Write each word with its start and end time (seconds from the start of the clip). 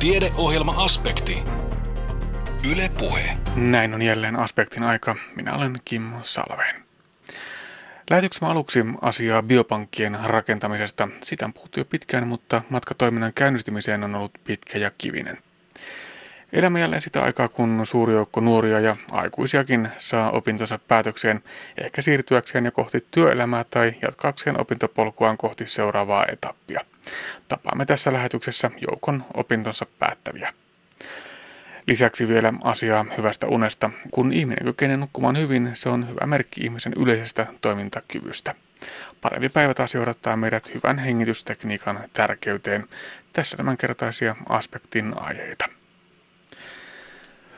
Tiedeohjelma-aspekti. 0.00 1.42
Yle 2.70 2.90
Puhe. 2.98 3.36
Näin 3.56 3.94
on 3.94 4.02
jälleen 4.02 4.36
aspektin 4.36 4.82
aika. 4.82 5.16
Minä 5.36 5.54
olen 5.54 5.74
Kimmo 5.84 6.20
Salveen. 6.22 6.82
Lähetyksemme 8.10 8.50
aluksi 8.50 8.84
asiaa 9.00 9.42
biopankkien 9.42 10.18
rakentamisesta. 10.24 11.08
Sitä 11.22 11.44
on 11.44 11.52
puhuttu 11.52 11.80
jo 11.80 11.84
pitkään, 11.84 12.28
mutta 12.28 12.62
matka 12.68 12.94
toiminnan 12.94 13.32
käynnistymiseen 13.34 14.04
on 14.04 14.14
ollut 14.14 14.32
pitkä 14.44 14.78
ja 14.78 14.90
kivinen. 14.98 15.38
Elämme 16.52 16.80
jälleen 16.80 17.02
sitä 17.02 17.22
aikaa, 17.22 17.48
kun 17.48 17.86
suuri 17.86 18.12
joukko 18.12 18.40
nuoria 18.40 18.80
ja 18.80 18.96
aikuisiakin 19.10 19.88
saa 19.98 20.30
opintonsa 20.30 20.78
päätökseen, 20.88 21.42
ehkä 21.78 22.02
siirtyäkseen 22.02 22.64
jo 22.64 22.72
kohti 22.72 23.06
työelämää 23.10 23.64
tai 23.70 23.92
jatkaakseen 24.02 24.60
opintopolkuaan 24.60 25.36
kohti 25.36 25.66
seuraavaa 25.66 26.26
etappia. 26.26 26.80
Tapaamme 27.48 27.86
tässä 27.86 28.12
lähetyksessä 28.12 28.70
joukon 28.90 29.24
opintonsa 29.34 29.86
päättäviä. 29.98 30.52
Lisäksi 31.86 32.28
vielä 32.28 32.52
asiaa 32.62 33.06
hyvästä 33.16 33.46
unesta. 33.46 33.90
Kun 34.10 34.32
ihminen 34.32 34.64
kykenee 34.64 34.96
nukkumaan 34.96 35.38
hyvin, 35.38 35.70
se 35.74 35.88
on 35.88 36.08
hyvä 36.08 36.26
merkki 36.26 36.60
ihmisen 36.60 36.92
yleisestä 36.96 37.46
toimintakyvystä. 37.60 38.54
Parempi 39.20 39.48
päivä 39.48 39.74
taas 39.74 39.94
johdattaa 39.94 40.36
meidät 40.36 40.74
hyvän 40.74 40.98
hengitystekniikan 40.98 42.00
tärkeyteen. 42.12 42.86
Tässä 43.32 43.56
tämänkertaisia 43.56 44.36
aspektin 44.48 45.12
aiheita. 45.16 45.79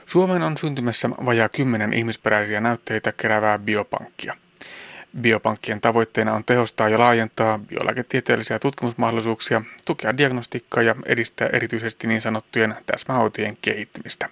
Suomeen 0.07 0.43
on 0.43 0.57
syntymässä 0.57 1.11
vajaa 1.11 1.49
kymmenen 1.49 1.93
ihmisperäisiä 1.93 2.61
näytteitä 2.61 3.13
keräävää 3.13 3.59
biopankkia. 3.59 4.37
Biopankkien 5.21 5.81
tavoitteena 5.81 6.35
on 6.35 6.45
tehostaa 6.45 6.89
ja 6.89 6.99
laajentaa 6.99 7.59
biolääketieteellisiä 7.59 8.59
tutkimusmahdollisuuksia, 8.59 9.63
tukea 9.85 10.17
diagnostiikkaa 10.17 10.83
ja 10.83 10.95
edistää 11.07 11.49
erityisesti 11.53 12.07
niin 12.07 12.21
sanottujen 12.21 12.75
täsmähoitojen 12.87 13.59
kehittymistä. 13.63 14.29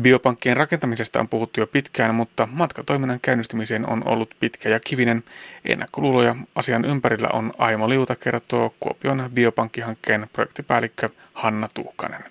Biopankkien 0.00 0.56
rakentamisesta 0.56 1.20
on 1.20 1.28
puhuttu 1.28 1.60
jo 1.60 1.66
pitkään, 1.66 2.14
mutta 2.14 2.48
matkatoiminnan 2.52 3.20
käynnistymiseen 3.22 3.88
on 3.88 4.08
ollut 4.08 4.34
pitkä 4.40 4.68
ja 4.68 4.80
kivinen. 4.80 5.24
Ennakkoluuloja 5.64 6.36
asian 6.54 6.84
ympärillä 6.84 7.28
on 7.32 7.52
Aimo 7.58 7.88
Liuta, 7.88 8.16
kertoo 8.16 8.74
Kuopion 8.80 9.30
biopankkihankkeen 9.34 10.28
projektipäällikkö 10.32 11.08
Hanna 11.32 11.68
Tuukkanen. 11.74 12.24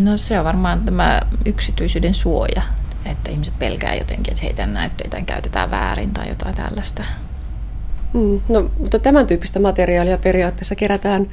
No 0.00 0.16
se 0.16 0.38
on 0.38 0.44
varmaan 0.44 0.84
tämä 0.84 1.20
yksityisyyden 1.46 2.14
suoja, 2.14 2.62
että 3.06 3.30
ihmiset 3.30 3.58
pelkää 3.58 3.94
jotenkin, 3.94 4.32
että 4.32 4.44
heidän 4.44 4.74
näytteitä 4.74 5.22
käytetään 5.26 5.70
väärin 5.70 6.10
tai 6.10 6.28
jotain 6.28 6.54
tällaista. 6.54 7.04
Mm, 8.14 8.40
no, 8.48 8.70
mutta 8.78 8.98
tämän 8.98 9.26
tyyppistä 9.26 9.60
materiaalia 9.60 10.18
periaatteessa 10.18 10.74
kerätään 10.74 11.30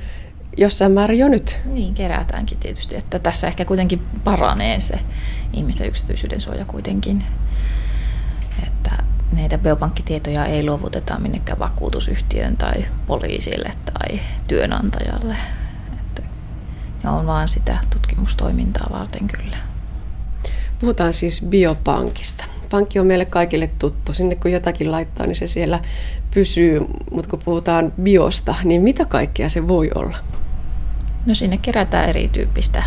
jossain 0.58 0.92
määrin 0.92 1.20
jo 1.20 1.28
nyt. 1.28 1.60
Niin, 1.66 1.94
kerätäänkin 1.94 2.58
tietysti, 2.58 2.96
että 2.96 3.20
tässä 3.20 3.48
ehkä 3.48 3.66
kuitenkin 3.66 4.02
paranee 4.24 4.80
se 4.80 5.00
ihmisten 5.54 5.88
yksityisyyden 5.88 6.40
suoja 6.40 6.66
kuitenkin. 6.66 7.24
Että 8.68 8.92
näitä 9.32 9.58
biopankkitietoja 9.58 10.46
ei 10.46 10.66
luovuteta 10.66 11.20
minnekään 11.20 11.60
vakuutusyhtiöön 11.60 12.58
tai 12.58 12.86
poliisille 13.08 13.72
tai 13.86 14.20
työnantajalle. 14.48 15.36
Että 16.00 16.22
ne 17.04 17.10
on 17.10 17.26
vaan 17.26 17.48
sitä 17.48 17.78
tutkimustoimintaa 17.90 18.88
varten 18.92 19.28
kyllä. 19.28 19.58
Puhutaan 20.80 21.14
siis 21.14 21.46
biopankista. 21.50 22.46
Pankki 22.70 23.00
on 23.00 23.08
meille 23.08 23.26
kaikille 23.26 23.70
tuttu. 23.80 24.14
Sinne 24.14 24.36
kun 24.36 24.52
jotakin 24.52 24.92
laittaa, 24.92 25.28
niin 25.28 25.36
se 25.36 25.48
siellä 25.48 25.80
pysyy. 26.32 26.80
Mutta 27.12 27.30
kun 27.30 27.40
puhutaan 27.46 27.94
biosta, 28.04 28.56
niin 28.64 28.82
mitä 28.82 29.06
kaikkea 29.06 29.50
se 29.50 29.68
voi 29.68 29.92
olla? 29.96 30.18
No 31.26 31.36
sinne 31.36 31.58
kerätään 31.58 32.10
erityyppistä 32.10 32.84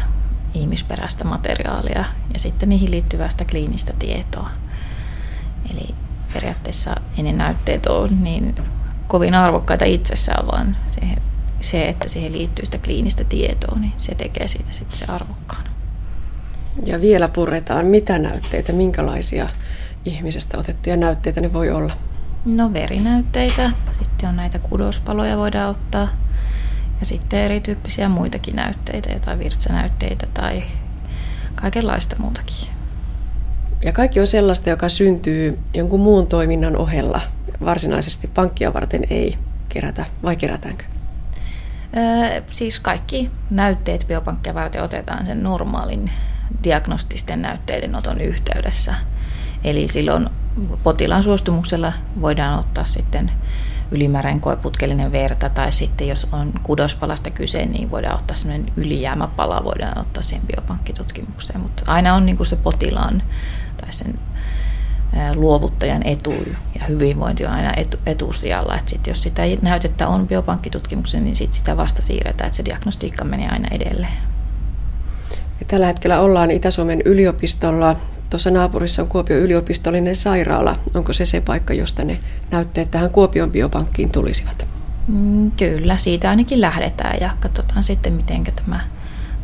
ihmisperäistä 0.55 1.25
materiaalia 1.25 2.05
ja 2.33 2.39
sitten 2.39 2.69
niihin 2.69 2.91
liittyvästä 2.91 3.45
kliinistä 3.45 3.93
tietoa. 3.99 4.51
Eli 5.71 5.95
periaatteessa 6.35 6.97
ei 7.17 7.23
ne 7.23 7.33
näytteet 7.33 7.87
ole 7.87 8.09
niin 8.21 8.55
kovin 9.09 9.35
arvokkaita 9.35 9.85
itsessään, 9.85 10.47
vaan 10.47 10.77
se, 10.89 11.01
se, 11.61 11.89
että 11.89 12.09
siihen 12.09 12.33
liittyy 12.33 12.65
sitä 12.65 12.79
kliinistä 12.79 13.25
tietoa, 13.25 13.79
niin 13.79 13.93
se 13.99 14.15
tekee 14.15 14.49
siitä 14.49 14.73
sitten 14.73 14.99
se 14.99 15.05
arvokkaan. 15.09 15.65
Ja 16.87 17.01
vielä 17.01 17.29
puretaan, 17.29 17.87
mitä 17.87 18.19
näytteitä, 18.19 18.73
minkälaisia 18.73 19.49
ihmisestä 20.05 20.59
otettuja 20.59 20.97
näytteitä 20.97 21.41
ne 21.41 21.53
voi 21.53 21.71
olla? 21.71 21.97
No 22.45 22.73
verinäytteitä, 22.73 23.71
sitten 23.99 24.29
on 24.29 24.37
näitä 24.37 24.59
kudospaloja 24.59 25.37
voidaan 25.37 25.71
ottaa 25.71 26.09
ja 27.03 27.07
sitten 27.07 27.41
erityyppisiä 27.41 28.09
muitakin 28.09 28.57
näytteitä, 28.57 29.13
jotain 29.13 29.39
virtsanäytteitä 29.39 30.27
tai 30.35 30.63
kaikenlaista 31.55 32.17
muutakin. 32.19 32.69
Ja 33.85 33.93
kaikki 33.93 34.21
on 34.21 34.27
sellaista, 34.27 34.71
joka 34.71 34.89
syntyy 34.89 35.59
jonkun 35.75 36.01
muun 36.01 36.27
toiminnan 36.27 36.77
ohella. 36.77 37.21
Varsinaisesti 37.65 38.27
pankkia 38.27 38.75
varten 38.75 39.03
ei 39.11 39.39
kerätä, 39.69 40.05
vai 40.23 40.37
kerätäänkö? 40.37 40.85
Öö, 41.97 42.43
siis 42.51 42.81
kaikki 42.81 43.31
näytteet 43.51 44.05
biopankkia 44.09 44.55
varten 44.55 44.83
otetaan 44.83 45.27
sen 45.27 45.43
normaalin 45.43 46.11
diagnostisten 46.65 47.43
näytteiden 47.43 47.95
oton 47.95 48.21
yhteydessä. 48.21 48.95
Eli 49.65 49.89
silloin 49.89 50.29
potilaan 50.83 51.23
suostumuksella 51.23 51.93
voidaan 52.21 52.59
ottaa 52.59 52.85
sitten 52.85 53.31
ylimääräinen 53.93 54.41
koeputkellinen 54.41 55.13
verta 55.13 55.49
tai 55.49 55.73
sitten 55.73 56.09
jos 56.09 56.27
on 56.33 56.53
kudospalasta 56.63 57.31
kyse, 57.31 57.67
niin 57.67 57.91
voidaan 57.91 58.17
ottaa 58.17 58.37
sellainen 58.37 58.73
ylijäämäpala, 58.77 59.65
voidaan 59.65 59.99
ottaa 59.99 60.23
siihen 60.23 60.47
biopankkitutkimukseen. 60.47 61.61
Mutta 61.61 61.83
aina 61.87 62.15
on 62.15 62.27
niin 62.27 62.37
kuin 62.37 62.47
se 62.47 62.57
potilaan 62.57 63.23
tai 63.77 63.93
sen 63.93 64.19
luovuttajan 65.35 66.03
etu 66.07 66.35
ja 66.79 66.85
hyvinvointi 66.89 67.47
on 67.47 67.53
aina 67.53 67.73
etu, 67.77 67.97
etusijalla. 68.07 68.77
Et 68.77 68.89
sit 68.89 69.07
jos 69.07 69.23
sitä 69.23 69.43
näytettä 69.63 70.09
on 70.09 70.29
biopankkitutkimuksen, 70.29 71.25
niin 71.25 71.37
sit 71.37 71.53
sitä 71.53 71.77
vasta 71.77 72.03
siirretään, 72.03 72.47
että 72.47 72.57
se 72.57 72.65
diagnostiikka 72.65 73.25
menee 73.25 73.49
aina 73.49 73.69
edelleen. 73.71 74.19
Ja 75.61 75.67
tällä 75.69 75.87
hetkellä 75.87 76.21
ollaan 76.21 76.51
Itä-Suomen 76.51 77.03
yliopistolla. 77.05 77.97
Tuossa 78.33 78.51
naapurissa 78.51 79.03
on 79.03 79.09
Kuopion 79.09 79.41
yliopistollinen 79.41 80.17
sairaala. 80.17 80.79
Onko 80.95 81.13
se 81.13 81.25
se 81.25 81.41
paikka, 81.41 81.75
josta 81.75 82.05
ne 82.05 82.19
näytteet 82.51 82.91
tähän 82.91 83.11
Kuopion 83.11 83.51
biopankkiin 83.51 84.13
tulisivat? 84.13 84.69
Mm, 85.09 85.51
kyllä, 85.51 85.97
siitä 85.97 86.31
ainakin 86.31 86.61
lähdetään 86.61 87.21
ja 87.21 87.31
katsotaan 87.41 87.83
sitten, 87.83 88.13
miten 88.13 88.45
tämä 88.45 88.81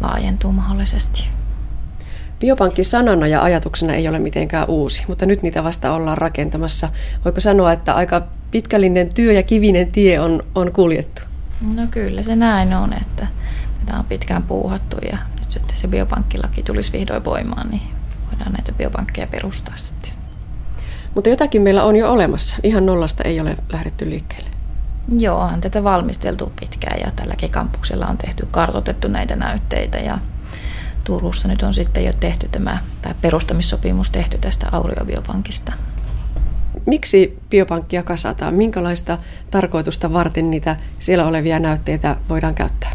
laajentuu 0.01 0.53
mahdollisesti. 0.53 1.29
Biopankki 2.41 2.85
sanana 2.85 3.27
ja 3.27 3.43
ajatuksena 3.43 3.95
ei 3.95 4.09
ole 4.09 4.19
mitenkään 4.19 4.69
uusi, 4.69 5.05
mutta 5.09 5.27
nyt 5.27 5.43
niitä 5.43 5.65
vasta 5.65 5.93
ollaan 5.93 6.19
rakentamassa. 6.19 6.89
Voiko 7.25 7.41
sanoa, 7.41 7.73
että 7.73 7.95
aika 7.95 8.23
pitkällinen 8.51 9.15
työ 9.15 9.33
ja 9.33 9.43
kivinen 9.43 9.93
tie 9.93 10.21
on, 10.21 10.43
on 10.55 10.73
kuljettu? 10.73 11.23
No 11.75 11.87
kyllä 11.91 12.23
se 12.23 12.37
näin 12.37 12.75
on, 12.75 12.93
että 12.93 13.27
tätä 13.81 13.99
on 13.99 14.05
pitkään 14.05 14.43
puuhattu 14.43 14.97
ja 15.13 15.19
nyt 15.41 15.51
sitten 15.51 15.77
se 15.77 15.89
biopankkilaki 15.89 16.63
tulisi 16.63 16.93
vihdoin 16.93 17.25
voimaan, 17.25 17.71
niin 17.71 17.98
voidaan 18.39 18.53
näitä 18.53 18.73
biopankkeja 18.73 19.27
perustaa 19.27 19.77
sitten. 19.77 20.13
Mutta 21.15 21.31
jotakin 21.31 21.63
meillä 21.63 21.85
on 21.85 21.97
jo 21.97 22.13
olemassa. 22.13 22.57
Ihan 22.63 22.87
nollasta 22.87 23.23
ei 23.25 23.41
ole 23.41 23.57
lähdetty 23.73 24.11
liikkeelle. 24.11 24.51
Joo, 25.19 25.39
on 25.39 25.61
tätä 25.61 25.85
valmisteltu 25.85 26.53
pitkään 26.61 27.01
ja 27.01 27.11
tälläkin 27.11 27.51
kampuksella 27.51 28.07
on 28.07 28.19
tehty, 28.19 28.49
kartotettu 28.51 29.09
näitä 29.09 29.37
näytteitä 29.37 29.99
ja 29.99 30.19
Turussa 31.05 31.49
nyt 31.49 31.63
on 31.63 31.75
sitten 31.75 32.05
jo 32.05 32.13
tehty 32.21 32.49
tämä, 32.49 32.79
tai 33.03 33.15
perustamissopimus 33.21 34.11
tehty 34.11 34.39
tästä 34.39 34.67
Auriobiopankista. 34.73 35.73
Miksi 36.87 37.39
biopankkia 37.51 38.03
kasataan? 38.03 38.55
Minkälaista 38.55 39.19
tarkoitusta 39.51 40.13
varten 40.13 40.51
niitä 40.51 40.77
siellä 41.01 41.27
olevia 41.27 41.59
näytteitä 41.59 42.17
voidaan 42.29 42.55
käyttää? 42.55 42.91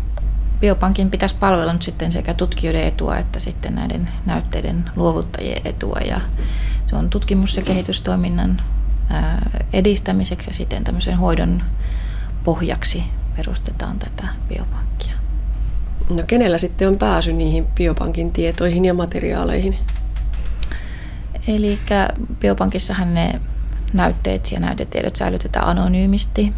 Biopankin 0.63 1.12
pitäisi 1.12 1.35
palvella 1.35 1.74
nyt 1.74 1.81
sitten 1.81 2.12
sekä 2.12 2.34
tutkijoiden 2.34 2.84
etua 2.84 3.18
että 3.18 3.39
sitten 3.39 3.75
näiden 3.75 4.10
näytteiden 4.25 4.89
luovuttajien 4.95 5.62
etua. 5.65 6.00
Ja 6.07 6.21
se 6.86 6.95
on 6.95 7.10
tutkimus- 7.10 7.57
ja 7.57 7.63
kehitystoiminnan 7.63 8.62
edistämiseksi 9.74 10.50
ja 10.50 10.54
sitten 10.54 10.83
tämmöisen 10.83 11.18
hoidon 11.18 11.63
pohjaksi 12.44 13.04
perustetaan 13.36 14.00
tätä 14.00 14.27
biopankkia. 14.48 15.13
No 16.10 16.24
kenellä 16.27 16.57
sitten 16.57 16.88
on 16.88 16.98
pääsy 16.98 17.33
niihin 17.33 17.65
biopankin 17.65 18.31
tietoihin 18.31 18.86
ja 18.86 18.94
materiaaleihin? 18.94 19.77
Eli 21.48 21.80
biopankissahan 22.39 23.13
ne 23.13 23.42
näytteet 23.94 24.51
ja 24.51 24.60
näytetiedot 24.60 25.15
säilytetään 25.15 25.68
anonyymisti 25.68 26.54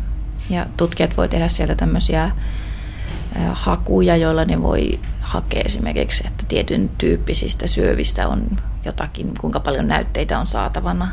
ja 0.50 0.66
tutkijat 0.78 1.18
voi 1.18 1.30
tehdä 1.30 1.48
sieltä 1.48 1.76
tämmöisiä 1.76 2.32
hakuja, 3.54 4.18
joilla 4.18 4.46
ne 4.46 4.62
voi 4.62 5.00
hakea 5.22 5.62
esimerkiksi, 5.66 6.28
että 6.28 6.46
tietyn 6.48 6.90
tyyppisistä 6.98 7.68
syövistä 7.68 8.28
on 8.28 8.58
jotakin, 8.86 9.32
kuinka 9.42 9.60
paljon 9.60 9.88
näytteitä 9.88 10.40
on 10.40 10.48
saatavana. 10.48 11.12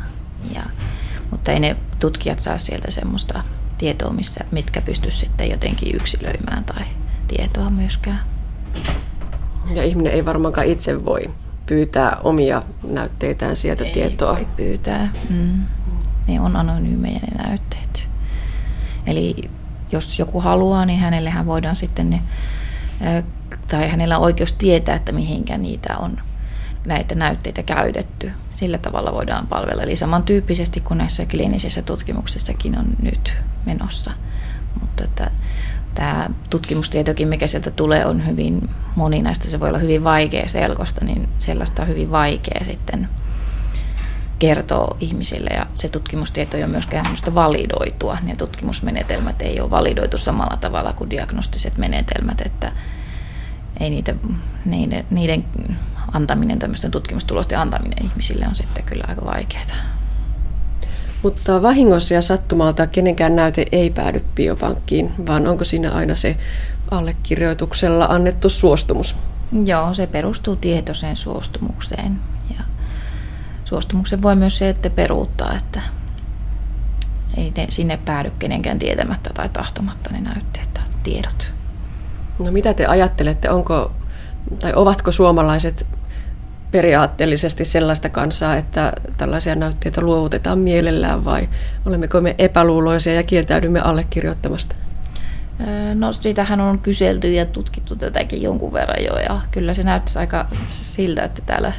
Ja, 0.55 0.63
mutta 1.31 1.51
ei 1.51 1.59
ne 1.59 1.77
tutkijat 1.99 2.39
saa 2.39 2.57
sieltä 2.57 2.91
semmoista 2.91 3.43
tietoa, 3.77 4.13
missä, 4.13 4.45
mitkä 4.51 4.81
pystyisi 4.81 5.17
sitten 5.17 5.49
jotenkin 5.49 5.95
yksilöimään 5.95 6.63
tai 6.63 6.83
tietoa 7.27 7.69
myöskään. 7.69 8.19
Ja 9.73 9.83
ihminen 9.83 10.13
ei 10.13 10.25
varmaankaan 10.25 10.67
itse 10.67 11.05
voi 11.05 11.23
pyytää 11.65 12.17
omia 12.23 12.63
näytteitään 12.83 13.55
sieltä 13.55 13.83
ei 13.83 13.93
tietoa. 13.93 14.35
Voi 14.35 14.47
pyytää. 14.57 15.11
Mm. 15.29 15.65
Ne 16.27 16.41
on 16.41 16.55
anonyymejä 16.55 17.19
ne 17.19 17.43
näytteet. 17.43 18.09
Eli 19.07 19.35
jos 19.93 20.19
joku 20.19 20.41
haluaa, 20.41 20.85
niin 20.85 20.99
hänellehän 20.99 21.45
voidaan 21.45 21.75
sitten 21.75 22.09
ne, 22.09 22.21
tai 23.67 23.89
hänellä 23.89 24.17
on 24.17 24.23
oikeus 24.23 24.53
tietää, 24.53 24.95
että 24.95 25.11
mihinkä 25.11 25.57
niitä 25.57 25.97
on 25.99 26.17
näitä 26.85 27.15
näytteitä 27.15 27.63
käytetty. 27.63 28.31
Sillä 28.53 28.77
tavalla 28.77 29.13
voidaan 29.13 29.47
palvella. 29.47 29.83
Eli 29.83 29.95
samantyyppisesti 29.95 30.79
kuin 30.79 30.97
näissä 30.97 31.25
kliinisissä 31.25 31.81
tutkimuksissakin 31.81 32.79
on 32.79 32.85
nyt 33.01 33.37
menossa. 33.65 34.11
Mutta 34.81 35.03
että 35.03 35.31
tämä 35.95 36.29
tutkimustietokin, 36.49 37.27
mikä 37.27 37.47
sieltä 37.47 37.71
tulee, 37.71 38.05
on 38.05 38.27
hyvin 38.27 38.69
moninaista. 38.95 39.47
Se 39.47 39.59
voi 39.59 39.69
olla 39.69 39.79
hyvin 39.79 40.03
vaikea 40.03 40.47
selkosta, 40.47 41.05
niin 41.05 41.29
sellaista 41.37 41.81
on 41.81 41.87
hyvin 41.87 42.11
vaikea 42.11 42.65
sitten 42.65 43.09
kertoa 44.39 44.97
ihmisille. 44.99 45.49
Ja 45.49 45.65
se 45.73 45.89
tutkimustieto 45.89 46.57
ei 46.57 46.63
ole 46.63 46.71
myöskään 46.71 47.05
validoitua. 47.35 48.17
Ne 48.23 48.35
tutkimusmenetelmät 48.35 49.41
ei 49.41 49.61
ole 49.61 49.69
validoitu 49.69 50.17
samalla 50.17 50.57
tavalla 50.57 50.93
kuin 50.93 51.09
diagnostiset 51.09 51.77
menetelmät, 51.77 52.41
että 52.41 52.71
ei 53.79 53.89
niitä, 53.89 54.15
niiden, 54.65 55.05
niiden 55.09 55.45
antaminen, 56.13 56.59
tämmöisten 56.59 56.91
tutkimustulosten 56.91 57.59
antaminen 57.59 58.05
ihmisille 58.05 58.45
on 58.47 58.55
sitten 58.55 58.83
kyllä 58.83 59.03
aika 59.07 59.25
vaikeaa. 59.25 59.63
Mutta 61.23 61.61
vahingossa 61.61 62.13
ja 62.13 62.21
sattumalta 62.21 62.87
kenenkään 62.87 63.35
näyte 63.35 63.65
ei 63.71 63.89
päädy 63.89 64.25
biopankkiin, 64.35 65.11
vaan 65.27 65.47
onko 65.47 65.63
siinä 65.63 65.91
aina 65.91 66.15
se 66.15 66.35
allekirjoituksella 66.91 68.05
annettu 68.05 68.49
suostumus? 68.49 69.15
Joo, 69.65 69.93
se 69.93 70.07
perustuu 70.07 70.55
tietoiseen 70.55 71.15
suostumukseen. 71.15 72.19
Suostumuksen 73.73 74.21
voi 74.21 74.35
myös 74.35 74.57
se, 74.57 74.69
että 74.69 74.89
peruuttaa, 74.89 75.55
että 75.55 75.81
ei 77.37 77.53
ne 77.57 77.65
sinne 77.69 77.97
päädy 77.97 78.31
kenenkään 78.39 78.79
tietämättä 78.79 79.29
tai 79.33 79.49
tahtomatta 79.49 80.09
ne 80.13 80.21
näytteet 80.21 80.73
tai 80.73 80.83
tiedot. 81.03 81.53
No 82.39 82.51
mitä 82.51 82.73
te 82.73 82.85
ajattelette, 82.85 83.49
onko 83.49 83.91
tai 84.59 84.73
ovatko 84.75 85.11
suomalaiset 85.11 85.87
periaatteellisesti 86.71 87.65
sellaista 87.65 88.09
kansaa, 88.09 88.55
että 88.55 88.93
tällaisia 89.17 89.55
näytteitä 89.55 90.01
luovutetaan 90.01 90.59
mielellään 90.59 91.25
vai 91.25 91.49
olemmeko 91.85 92.21
me 92.21 92.35
epäluuloisia 92.37 93.13
ja 93.13 93.23
kieltäydymme 93.23 93.79
allekirjoittamasta? 93.79 94.75
No 95.93 96.11
siitähän 96.11 96.61
on 96.61 96.79
kyselty 96.79 97.33
ja 97.33 97.45
tutkittu 97.45 97.95
tätäkin 97.95 98.41
jonkun 98.41 98.73
verran 98.73 99.03
jo 99.03 99.17
ja 99.17 99.41
kyllä 99.51 99.73
se 99.73 99.83
näyttäisi 99.83 100.19
aika 100.19 100.47
siltä, 100.81 101.23
että 101.23 101.41
täällä 101.45 101.73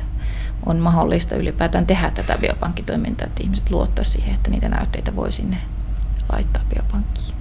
on 0.66 0.78
mahdollista 0.78 1.36
ylipäätään 1.36 1.86
tehdä 1.86 2.10
tätä 2.10 2.38
biopankkitoimintaa, 2.38 3.26
että 3.26 3.42
ihmiset 3.42 3.70
luottaa 3.70 4.04
siihen, 4.04 4.34
että 4.34 4.50
niitä 4.50 4.68
näytteitä 4.68 5.16
voi 5.16 5.32
sinne 5.32 5.56
laittaa 6.32 6.62
biopankkiin. 6.74 7.36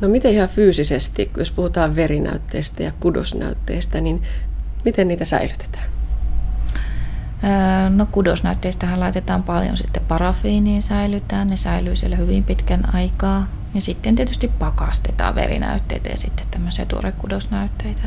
No 0.00 0.08
miten 0.08 0.32
ihan 0.32 0.48
fyysisesti, 0.48 1.30
jos 1.36 1.50
puhutaan 1.50 1.96
verinäytteistä 1.96 2.82
ja 2.82 2.92
kudosnäytteistä, 3.00 4.00
niin 4.00 4.22
miten 4.84 5.08
niitä 5.08 5.24
säilytetään? 5.24 5.84
No 7.90 8.06
kudosnäytteistähän 8.06 9.00
laitetaan 9.00 9.42
paljon 9.42 9.76
sitten 9.76 10.02
parafiiniin 10.08 10.82
säilytään, 10.82 11.48
ne 11.48 11.56
säilyy 11.56 11.96
siellä 11.96 12.16
hyvin 12.16 12.44
pitkän 12.44 12.94
aikaa. 12.94 13.48
Ja 13.74 13.80
sitten 13.80 14.14
tietysti 14.14 14.48
pakastetaan 14.48 15.34
verinäytteitä 15.34 16.08
ja 16.08 16.16
sitten 16.16 16.46
tämmöisiä 16.50 16.84
tuorekudosnäytteitä. 16.84 18.02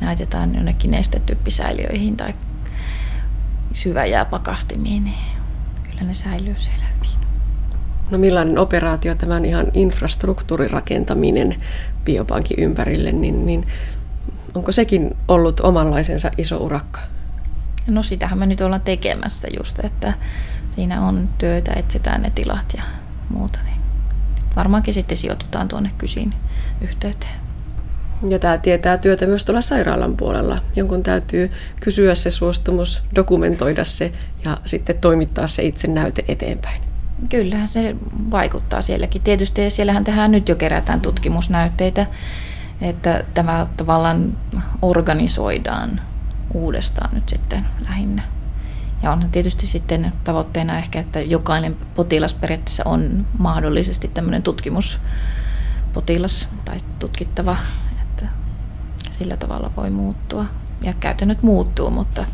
Näytetään 0.00 0.54
jonnekin 0.54 0.90
nestetyppisäiliöihin 0.90 2.16
tai 2.16 2.34
syväjääpakastimiin, 3.72 5.04
niin 5.04 5.16
kyllä 5.90 6.02
ne 6.02 6.14
säilyy 6.14 6.54
siellä 6.56 6.84
hyvin. 6.96 7.28
No 8.10 8.18
millainen 8.18 8.58
operaatio 8.58 9.14
tämän 9.14 9.44
ihan 9.44 9.66
infrastruktuurirakentaminen 9.74 11.56
biopankin 12.04 12.58
ympärille, 12.58 13.12
niin, 13.12 13.46
niin 13.46 13.64
onko 14.54 14.72
sekin 14.72 15.16
ollut 15.28 15.60
omanlaisensa 15.60 16.30
iso 16.38 16.56
urakka? 16.56 17.00
No 17.86 18.02
sitähän 18.02 18.38
me 18.38 18.46
nyt 18.46 18.60
ollaan 18.60 18.80
tekemässä 18.80 19.48
just, 19.58 19.78
että 19.84 20.12
siinä 20.70 21.06
on 21.06 21.28
työtä, 21.38 21.72
etsitään 21.72 22.22
ne 22.22 22.30
tilat 22.30 22.74
ja 22.76 22.82
muuta. 23.28 23.58
Niin 23.64 23.80
varmaankin 24.56 24.94
sitten 24.94 25.16
sijoitutaan 25.16 25.68
tuonne 25.68 25.90
kysin 25.98 26.34
yhteyteen. 26.80 27.47
Ja 28.28 28.38
tämä 28.38 28.58
tietää 28.58 28.98
työtä 28.98 29.26
myös 29.26 29.44
tuolla 29.44 29.60
sairaalan 29.60 30.16
puolella. 30.16 30.58
Jonkun 30.76 31.02
täytyy 31.02 31.50
kysyä 31.80 32.14
se 32.14 32.30
suostumus, 32.30 33.02
dokumentoida 33.14 33.84
se 33.84 34.12
ja 34.44 34.56
sitten 34.64 34.98
toimittaa 34.98 35.46
se 35.46 35.62
itse 35.62 35.88
näyte 35.88 36.24
eteenpäin. 36.28 36.82
Kyllähän 37.28 37.68
se 37.68 37.96
vaikuttaa 38.30 38.80
sielläkin. 38.80 39.22
Tietysti 39.22 39.70
siellähän 39.70 40.04
tehdään 40.04 40.30
nyt 40.30 40.48
jo 40.48 40.56
kerätään 40.56 41.00
tutkimusnäytteitä, 41.00 42.06
että 42.80 43.24
tämä 43.34 43.66
tavallaan 43.76 44.38
organisoidaan 44.82 46.00
uudestaan 46.54 47.14
nyt 47.14 47.28
sitten 47.28 47.66
lähinnä. 47.88 48.22
Ja 49.02 49.12
on 49.12 49.28
tietysti 49.32 49.66
sitten 49.66 50.12
tavoitteena 50.24 50.78
ehkä, 50.78 51.00
että 51.00 51.20
jokainen 51.20 51.76
potilas 51.94 52.34
periaatteessa 52.34 52.82
on 52.86 53.26
mahdollisesti 53.38 54.08
tämmöinen 54.08 54.42
tutkimuspotilas 54.42 56.48
tai 56.64 56.78
tutkittava, 56.98 57.56
sillä 59.18 59.36
tavalla 59.36 59.72
voi 59.76 59.90
muuttua. 59.90 60.44
Ja 60.82 60.92
käytännöt 61.00 61.42
muuttuu, 61.42 61.90
mutta 61.90 62.26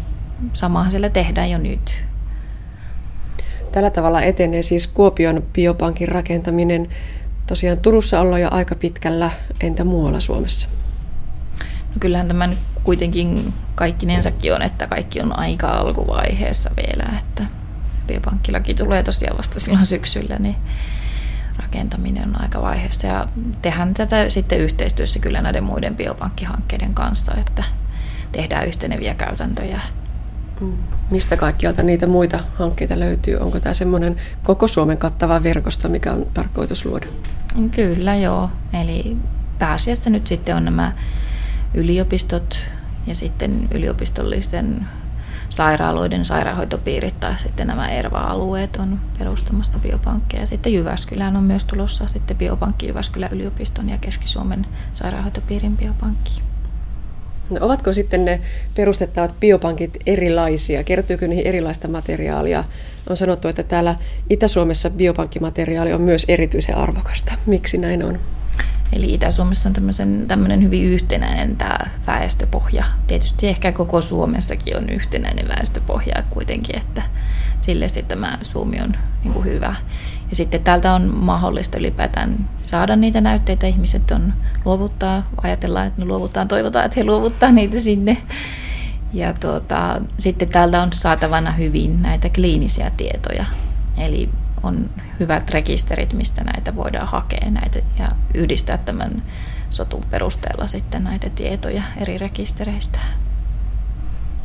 samahan 0.53 0.91
siellä 0.91 1.11
tehdään 1.11 1.51
jo 1.51 1.59
nyt. 1.59 2.05
Tällä 3.73 3.91
tavalla 3.91 4.23
etenee 4.23 4.63
siis 4.63 4.87
Kuopion 4.87 5.43
biopankin 5.53 6.09
rakentaminen. 6.09 6.89
Tosiaan 7.47 7.79
Turussa 7.79 8.21
ollaan 8.21 8.41
jo 8.41 8.49
aika 8.51 8.75
pitkällä, 8.75 9.31
entä 9.61 9.85
muualla 9.85 10.21
Suomessa? 10.21 10.69
No 11.61 11.95
kyllähän 12.01 12.29
tämä 12.29 12.47
nyt 12.47 12.59
kuitenkin 12.85 13.55
kaikkinensakin 13.75 14.55
on, 14.55 14.63
että 14.63 14.87
kaikki 14.87 15.21
on 15.21 15.39
aika 15.39 15.69
alkuvaiheessa 15.69 16.71
vielä, 16.77 17.19
että 17.19 17.47
biopankkilaki 18.07 18.75
tulee 18.75 19.03
tosiaan 19.03 19.39
vasta 19.39 19.61
silloin 19.61 19.87
syksyllä, 19.87 20.37
niin 20.39 20.57
rakentaminen 21.59 22.29
on 22.29 22.43
aika 22.43 22.63
vaiheessa 22.63 23.07
ja 23.07 23.29
tehdään 23.63 23.95
tätä 23.95 24.29
sitten 24.29 24.59
yhteistyössä 24.59 25.19
kyllä 25.19 25.43
näiden 25.43 25.65
muiden 25.65 25.97
biopankkihankkeiden 25.97 26.95
kanssa, 26.95 27.35
että 27.35 27.65
tehdään 28.33 28.67
yhteneviä 28.67 29.15
käytäntöjä. 29.15 29.81
Mm. 30.61 30.73
Mistä 31.11 31.37
kaikkialta 31.37 31.83
niitä 31.83 32.07
muita 32.07 32.41
hankkeita 32.59 33.01
löytyy? 33.01 33.37
Onko 33.37 33.61
tämä 33.61 33.73
semmoinen 33.73 34.17
koko 34.43 34.69
Suomen 34.69 34.99
kattava 34.99 35.43
verkosto, 35.43 35.89
mikä 35.89 36.13
on 36.13 36.27
tarkoitus 36.35 36.85
luoda? 36.85 37.07
Kyllä 37.71 38.15
joo, 38.17 38.51
eli 38.81 39.17
pääasiassa 39.59 40.11
nyt 40.11 40.27
sitten 40.27 40.57
on 40.57 40.65
nämä 40.65 40.93
yliopistot 41.75 42.57
ja 43.07 43.15
sitten 43.15 43.69
yliopistollisten 43.75 44.87
sairaaloiden 45.55 46.25
sairaanhoitopiirit 46.25 47.21
tai 47.21 47.39
sitten 47.39 47.67
nämä 47.67 47.89
ERVA-alueet 47.89 48.77
on 48.77 49.01
perustamassa 49.19 49.79
biopankkeja. 49.79 50.47
Sitten 50.47 50.75
Jyväskylään 50.75 51.37
on 51.37 51.43
myös 51.43 51.65
tulossa 51.65 52.09
sitten 52.09 52.37
biopankki 52.37 52.87
Jyväskylän 52.87 53.33
yliopiston 53.33 53.89
ja 53.89 53.99
Keski-Suomen 53.99 54.67
sairaanhoitopiirin 54.93 55.77
biopankki. 55.77 56.43
No, 57.51 57.57
ovatko 57.61 57.93
sitten 57.93 58.25
ne 58.25 58.41
perustettavat 58.75 59.41
biopankit 59.41 59.97
erilaisia? 60.07 60.85
Kertyykö 60.85 61.29
niihin 61.29 61.47
erilaista 61.47 61.89
materiaalia? 61.89 62.65
On 63.11 63.17
sanottu, 63.17 63.49
että 63.49 63.63
täällä 63.63 63.97
Itä-Suomessa 64.31 64.91
biopankkimateriaali 64.91 65.93
on 65.93 66.01
myös 66.01 66.25
erityisen 66.29 66.77
arvokasta. 66.77 67.35
Miksi 67.47 67.79
näin 67.79 68.05
on? 68.05 68.19
Eli 68.95 69.15
Itä-Suomessa 69.15 69.69
on 69.69 70.27
tämmöinen 70.29 70.63
hyvin 70.63 70.85
yhtenäinen 70.85 71.57
tämä 71.57 71.79
väestöpohja. 72.07 72.85
Tietysti 73.07 73.49
ehkä 73.49 73.73
koko 73.73 74.01
Suomessakin 74.01 74.77
on 74.77 74.89
yhtenäinen 74.89 75.49
väestöpohja 75.49 76.23
kuitenkin, 76.31 76.77
että 76.77 77.03
sille 77.61 77.87
tämä 78.09 78.39
Suomi 78.43 78.81
on 78.81 78.97
niin 79.25 79.35
kuin 79.35 79.45
hyvä. 79.45 79.75
Ja 80.31 80.37
sitten 80.37 80.65
täältä 80.65 80.95
on 80.95 81.15
mahdollista 81.15 81.79
ylipäätään 81.79 82.51
saada 82.65 82.97
niitä 82.97 83.21
näytteitä. 83.21 83.67
Ihmiset 83.67 84.11
on 84.11 84.33
luovuttaa, 84.65 85.31
ajatellaan, 85.43 85.87
että 85.87 86.01
ne 86.01 86.07
luovuttaa, 86.07 86.47
toivotaan, 86.47 86.85
että 86.85 87.01
he 87.01 87.05
luovuttaa 87.05 87.53
niitä 87.53 87.81
sinne. 87.81 88.17
Ja 89.13 89.33
tuota, 89.33 90.01
sitten 90.17 90.49
täältä 90.49 90.83
on 90.83 90.93
saatavana 90.93 91.53
hyvin 91.53 92.03
näitä 92.03 92.29
kliinisiä 92.29 92.91
tietoja. 92.97 93.45
Eli 93.99 94.29
on 94.65 94.91
hyvät 95.21 95.51
rekisterit, 95.51 96.13
mistä 96.13 96.45
näitä 96.45 96.77
voidaan 96.77 97.09
hakea 97.09 97.51
näitä 97.51 97.79
ja 97.99 98.09
yhdistää 98.35 98.79
tämän 98.79 99.23
sotun 99.71 100.05
perusteella 100.11 100.67
sitten 100.67 101.05
näitä 101.05 101.31
tietoja 101.31 101.83
eri 101.97 102.19
rekistereistä. 102.19 102.99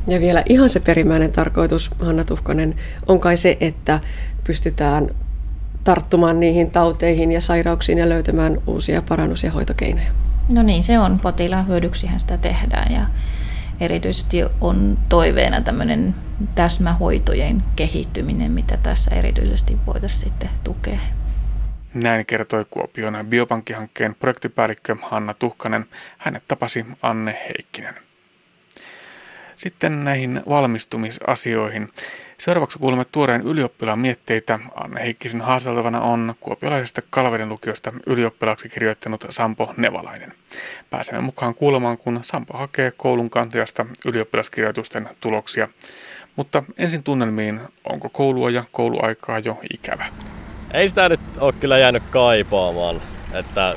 Ja 0.08 0.20
vielä 0.20 0.44
ihan 0.50 0.70
se 0.70 0.80
perimmäinen 0.80 1.32
tarkoitus, 1.32 1.92
Hanna 2.00 2.24
Tuhkonen, 2.24 2.74
on 3.08 3.20
kai 3.20 3.38
se, 3.38 3.58
että 3.60 4.00
pystytään 4.44 5.10
tarttumaan 5.84 6.40
niihin 6.40 6.72
tauteihin 6.72 7.32
ja 7.32 7.42
sairauksiin 7.42 7.98
ja 7.98 8.10
löytämään 8.10 8.58
uusia 8.68 9.02
parannus- 9.02 9.44
ja 9.44 9.52
hoitokeinoja. 9.52 10.12
No 10.54 10.64
niin, 10.64 10.84
se 10.84 11.00
on. 11.00 11.20
Potilaan 11.20 11.68
hyödyksihän 11.68 12.20
sitä 12.20 12.38
tehdään 12.38 12.94
ja 12.94 13.06
erityisesti 13.80 14.44
on 14.62 14.98
toiveena 15.10 15.62
tämmöinen 15.62 16.16
täsmähoitojen 16.56 17.64
kehittyminen, 17.76 18.52
mitä 18.52 18.78
tässä 18.78 19.16
erityisesti 19.16 19.78
voitaisiin 19.88 20.30
sitten 20.30 20.50
tukea. 20.64 21.00
Näin 21.94 22.26
kertoi 22.26 22.66
Kuopion 22.70 23.26
biopankkihankkeen 23.30 24.16
projektipäällikkö 24.16 24.96
Hanna 25.02 25.34
Tuhkanen. 25.34 25.86
Hänet 26.18 26.44
tapasi 26.48 26.86
Anne 27.02 27.40
Heikkinen. 27.48 27.96
Sitten 29.58 30.04
näihin 30.04 30.42
valmistumisasioihin. 30.50 31.90
Seuraavaksi 32.38 32.80
kuulemme 32.80 33.06
tuoreen 33.06 33.42
ylioppilaan 33.42 34.00
mietteitä. 34.00 34.60
Anne 34.76 35.02
Heikkisen 35.02 35.42
haasteltavana 35.42 36.02
on 36.02 36.36
kuopiolaisesta 36.40 37.02
Kalveden 37.10 37.50
lukiosta 37.50 37.94
ylioppilaaksi 38.06 38.70
kirjoittanut 38.70 39.26
Sampo 39.30 39.74
Nevalainen. 39.78 40.34
Pääsemme 40.90 41.22
mukaan 41.22 41.56
kuulemaan, 41.56 41.98
kun 41.98 42.20
Sampo 42.22 42.58
hakee 42.58 42.92
koulun 42.92 43.30
kantajasta 43.30 43.86
ylioppilaskirjoitusten 44.06 45.10
tuloksia. 45.20 45.68
Mutta 46.36 46.64
ensin 46.78 47.04
tunnelmiin, 47.04 47.62
onko 47.84 48.10
koulua 48.10 48.50
ja 48.50 48.64
kouluaikaa 48.72 49.40
jo 49.40 49.60
ikävä? 49.74 50.06
Ei 50.74 50.90
sitä 50.90 51.10
nyt 51.10 51.20
ole 51.40 51.54
kyllä 51.54 51.78
jäänyt 51.78 52.04
kaipaamaan, 52.10 53.02
että 53.34 53.76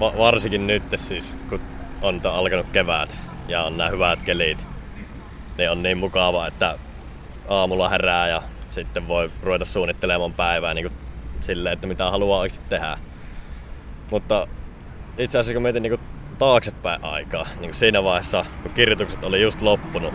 varsinkin 0.00 0.66
nyt 0.66 0.82
siis, 0.94 1.36
kun 1.48 1.60
on 2.02 2.20
alkanut 2.24 2.66
kevät 2.72 3.16
ja 3.48 3.64
on 3.64 3.76
nämä 3.76 3.90
hyvät 3.90 4.22
kelit, 4.22 4.66
niin 5.58 5.70
on 5.70 5.82
niin 5.82 5.98
mukava, 5.98 6.46
että 6.46 6.78
aamulla 7.48 7.88
herää 7.88 8.28
ja 8.28 8.42
sitten 8.70 9.08
voi 9.08 9.30
ruveta 9.42 9.64
suunnittelemaan 9.64 10.32
päivää 10.32 10.74
niin 10.74 10.90
silleen, 11.40 11.72
että 11.72 11.86
mitä 11.86 12.10
haluaa 12.10 12.40
oikeasti 12.40 12.68
tehdä. 12.68 12.98
Mutta 14.10 14.46
itse 15.18 15.38
asiassa 15.38 15.52
kun 15.52 15.62
mietin 15.62 15.82
niin 15.82 15.98
kuin 15.98 16.08
taaksepäin 16.38 17.04
aikaa, 17.04 17.44
niin 17.44 17.60
kuin 17.60 17.74
siinä 17.74 18.04
vaiheessa, 18.04 18.44
kun 18.62 18.72
kirjoitukset 18.72 19.24
oli 19.24 19.42
just 19.42 19.62
loppunut, 19.62 20.14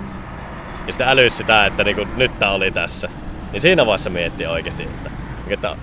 ja 0.88 0.93
sitten 0.93 1.07
älys 1.07 1.38
sitä, 1.38 1.65
että 1.65 1.83
niin 1.83 1.95
kuin 1.95 2.07
nyt 2.17 2.39
tää 2.39 2.51
oli 2.51 2.71
tässä, 2.71 3.09
niin 3.51 3.61
siinä 3.61 3.85
vaiheessa 3.85 4.09
mietti 4.09 4.45
oikeasti, 4.45 4.83
että, 4.83 5.11
että 5.47 5.75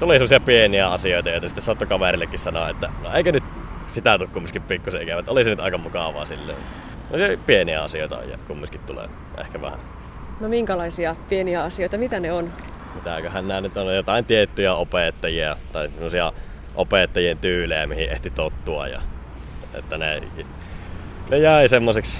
tuli 0.00 0.14
sellaisia 0.14 0.40
pieniä 0.40 0.90
asioita, 0.90 1.30
joita 1.30 1.48
sitten 1.48 1.64
saattoi 1.64 1.88
kaverillekin 1.88 2.38
sanoa, 2.38 2.68
että 2.68 2.92
no 3.02 3.12
eikö 3.14 3.32
nyt 3.32 3.44
sitä 3.86 4.18
tule 4.18 4.28
kumminkin 4.32 4.62
pikkusen 4.62 5.02
ikävä, 5.02 5.20
että 5.20 5.32
olisi 5.32 5.50
nyt 5.50 5.60
aika 5.60 5.78
mukavaa 5.78 6.26
silleen. 6.26 6.58
No 7.10 7.18
se 7.18 7.38
pieniä 7.46 7.82
asioita 7.82 8.14
ja 8.14 8.38
kumminkin 8.46 8.80
tulee 8.86 9.08
ehkä 9.38 9.60
vähän. 9.60 9.78
No 10.40 10.48
minkälaisia 10.48 11.16
pieniä 11.28 11.62
asioita, 11.62 11.98
mitä 11.98 12.20
ne 12.20 12.32
on? 12.32 12.52
Mitäköhän 12.94 13.48
nämä 13.48 13.60
nyt 13.60 13.76
on 13.76 13.96
jotain 13.96 14.24
tiettyjä 14.24 14.74
opettajia 14.74 15.56
tai 15.72 15.88
sellaisia 15.94 16.32
opettajien 16.74 17.38
tyylejä, 17.38 17.86
mihin 17.86 18.10
ehti 18.10 18.30
tottua 18.30 18.88
ja 18.88 19.00
että 19.74 19.98
ne, 19.98 20.22
ne 21.30 21.38
jäi 21.38 21.68
semmoiseksi 21.68 22.18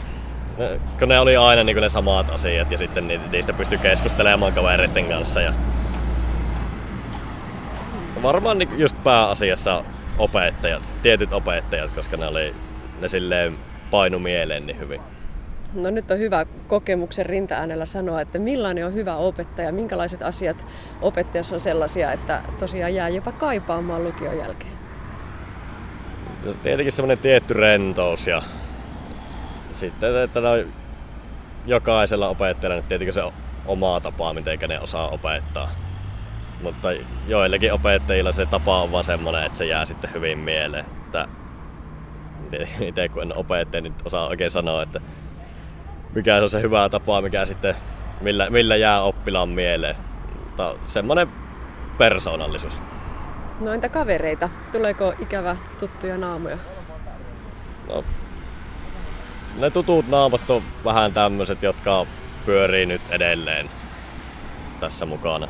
kun 0.98 1.08
ne 1.08 1.20
oli 1.20 1.36
aina 1.36 1.64
niin 1.64 1.76
ne 1.76 1.88
samat 1.88 2.30
asiat 2.30 2.70
ja 2.70 2.78
sitten 2.78 3.20
niistä 3.30 3.52
pystyi 3.52 3.78
keskustelemaan 3.78 4.52
kavereiden 4.52 5.04
kanssa. 5.04 5.40
Ja 5.40 5.52
varmaan 8.22 8.58
niin 8.58 8.78
just 8.78 9.04
pääasiassa 9.04 9.84
opettajat, 10.18 10.82
tietyt 11.02 11.32
opettajat, 11.32 11.90
koska 11.90 12.16
ne 12.16 12.26
oli 12.26 12.54
ne 13.00 13.08
silleen 13.08 13.56
painu 13.90 14.18
mieleen 14.18 14.66
niin 14.66 14.78
hyvin. 14.78 15.00
No 15.74 15.90
nyt 15.90 16.10
on 16.10 16.18
hyvä 16.18 16.46
kokemuksen 16.68 17.26
rinta 17.26 17.54
sanoa, 17.84 18.20
että 18.20 18.38
millainen 18.38 18.86
on 18.86 18.94
hyvä 18.94 19.16
opettaja, 19.16 19.72
minkälaiset 19.72 20.22
asiat 20.22 20.66
opettajassa 21.02 21.54
on 21.54 21.60
sellaisia, 21.60 22.12
että 22.12 22.42
tosiaan 22.58 22.94
jää 22.94 23.08
jopa 23.08 23.32
kaipaamaan 23.32 24.04
lukion 24.04 24.38
jälkeen. 24.38 24.72
No, 26.44 26.52
tietenkin 26.62 26.92
semmoinen 26.92 27.18
tietty 27.18 27.54
rentous 27.54 28.26
ja 28.26 28.42
sitten, 29.80 30.16
että 30.16 30.40
no, 30.40 30.48
jokaisella 31.66 32.28
opettajalla 32.28 32.76
nyt 32.76 32.88
tietenkin 32.88 33.14
se 33.14 33.22
omaa 33.66 34.00
tapaa, 34.00 34.34
miten 34.34 34.58
ne 34.68 34.80
osaa 34.80 35.08
opettaa. 35.08 35.68
Mutta 36.62 36.88
joillekin 37.28 37.72
opettajilla 37.72 38.32
se 38.32 38.46
tapa 38.46 38.82
on 38.82 38.92
vaan 38.92 39.04
semmoinen, 39.04 39.44
että 39.44 39.58
se 39.58 39.66
jää 39.66 39.84
sitten 39.84 40.12
hyvin 40.14 40.38
mieleen. 40.38 40.86
Että 41.04 41.28
itse 42.88 43.08
kun 43.08 43.22
en 43.22 43.36
opettaja, 43.36 43.80
niin 43.80 43.94
osaa 44.04 44.26
oikein 44.26 44.50
sanoa, 44.50 44.82
että 44.82 45.00
mikä 46.14 46.36
on 46.36 46.50
se 46.50 46.62
hyvä 46.62 46.88
tapa, 46.88 47.22
mikä 47.22 47.44
sitten, 47.44 47.74
millä, 48.20 48.50
millä 48.50 48.76
jää 48.76 49.02
oppilaan 49.02 49.48
mieleen. 49.48 49.96
Mutta 50.44 50.74
semmoinen 50.86 51.28
persoonallisuus. 51.98 52.80
No 53.60 53.72
entä 53.72 53.88
kavereita? 53.88 54.48
Tuleeko 54.72 55.14
ikävä 55.18 55.56
tuttuja 55.80 56.18
naamoja? 56.18 56.58
No, 57.92 58.04
ne 59.60 59.70
tutut 59.70 60.08
naamat 60.08 60.50
on 60.50 60.62
vähän 60.84 61.12
tämmöiset, 61.12 61.62
jotka 61.62 62.06
pyörii 62.46 62.86
nyt 62.86 63.02
edelleen 63.10 63.70
tässä 64.80 65.06
mukana. 65.06 65.48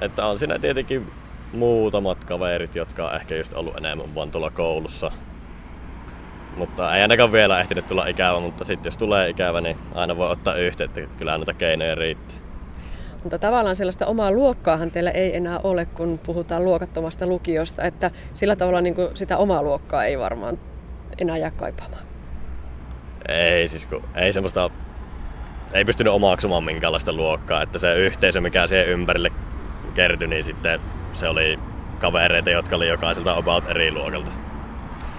Että 0.00 0.26
on 0.26 0.38
siinä 0.38 0.58
tietenkin 0.58 1.12
muutamat 1.52 2.24
kaverit, 2.24 2.76
jotka 2.76 3.08
on 3.08 3.16
ehkä 3.16 3.36
just 3.36 3.52
ollut 3.52 3.76
enemmän 3.76 4.14
vaan 4.14 4.30
tuolla 4.30 4.50
koulussa. 4.50 5.10
Mutta 6.56 6.96
ei 6.96 7.02
ainakaan 7.02 7.32
vielä 7.32 7.60
ehtinyt 7.60 7.86
tulla 7.86 8.06
ikävä, 8.06 8.40
mutta 8.40 8.64
sitten 8.64 8.90
jos 8.90 8.96
tulee 8.96 9.28
ikävä, 9.28 9.60
niin 9.60 9.76
aina 9.94 10.16
voi 10.16 10.30
ottaa 10.30 10.54
yhteyttä, 10.54 11.00
että 11.00 11.18
kyllä 11.18 11.38
näitä 11.38 11.54
keinoja 11.54 11.94
riittää. 11.94 12.38
Mutta 13.22 13.38
tavallaan 13.38 13.76
sellaista 13.76 14.06
omaa 14.06 14.32
luokkaahan 14.32 14.90
teillä 14.90 15.10
ei 15.10 15.36
enää 15.36 15.58
ole, 15.58 15.86
kun 15.86 16.20
puhutaan 16.26 16.64
luokattomasta 16.64 17.26
lukiosta, 17.26 17.82
että 17.82 18.10
sillä 18.34 18.56
tavalla 18.56 18.80
niin 18.80 18.94
sitä 19.14 19.36
omaa 19.36 19.62
luokkaa 19.62 20.04
ei 20.04 20.18
varmaan 20.18 20.58
enää 21.18 21.36
jää 21.36 21.50
kaipaamaan. 21.50 22.07
Ei 23.28 23.68
siis 23.68 23.86
kun, 23.86 24.04
ei 24.14 24.32
semmoista, 24.32 24.70
ei 25.72 25.84
pystynyt 25.84 26.12
omaksumaan 26.12 26.64
minkäänlaista 26.64 27.12
luokkaa, 27.12 27.62
että 27.62 27.78
se 27.78 27.94
yhteisö 27.94 28.40
mikä 28.40 28.66
siihen 28.66 28.88
ympärille 28.88 29.28
kertyi, 29.94 30.28
niin 30.28 30.44
sitten 30.44 30.80
se 31.12 31.28
oli 31.28 31.58
kavereita, 31.98 32.50
jotka 32.50 32.76
oli 32.76 32.88
jokaiselta 32.88 33.36
about 33.36 33.70
eri 33.70 33.92
luokalta. 33.92 34.30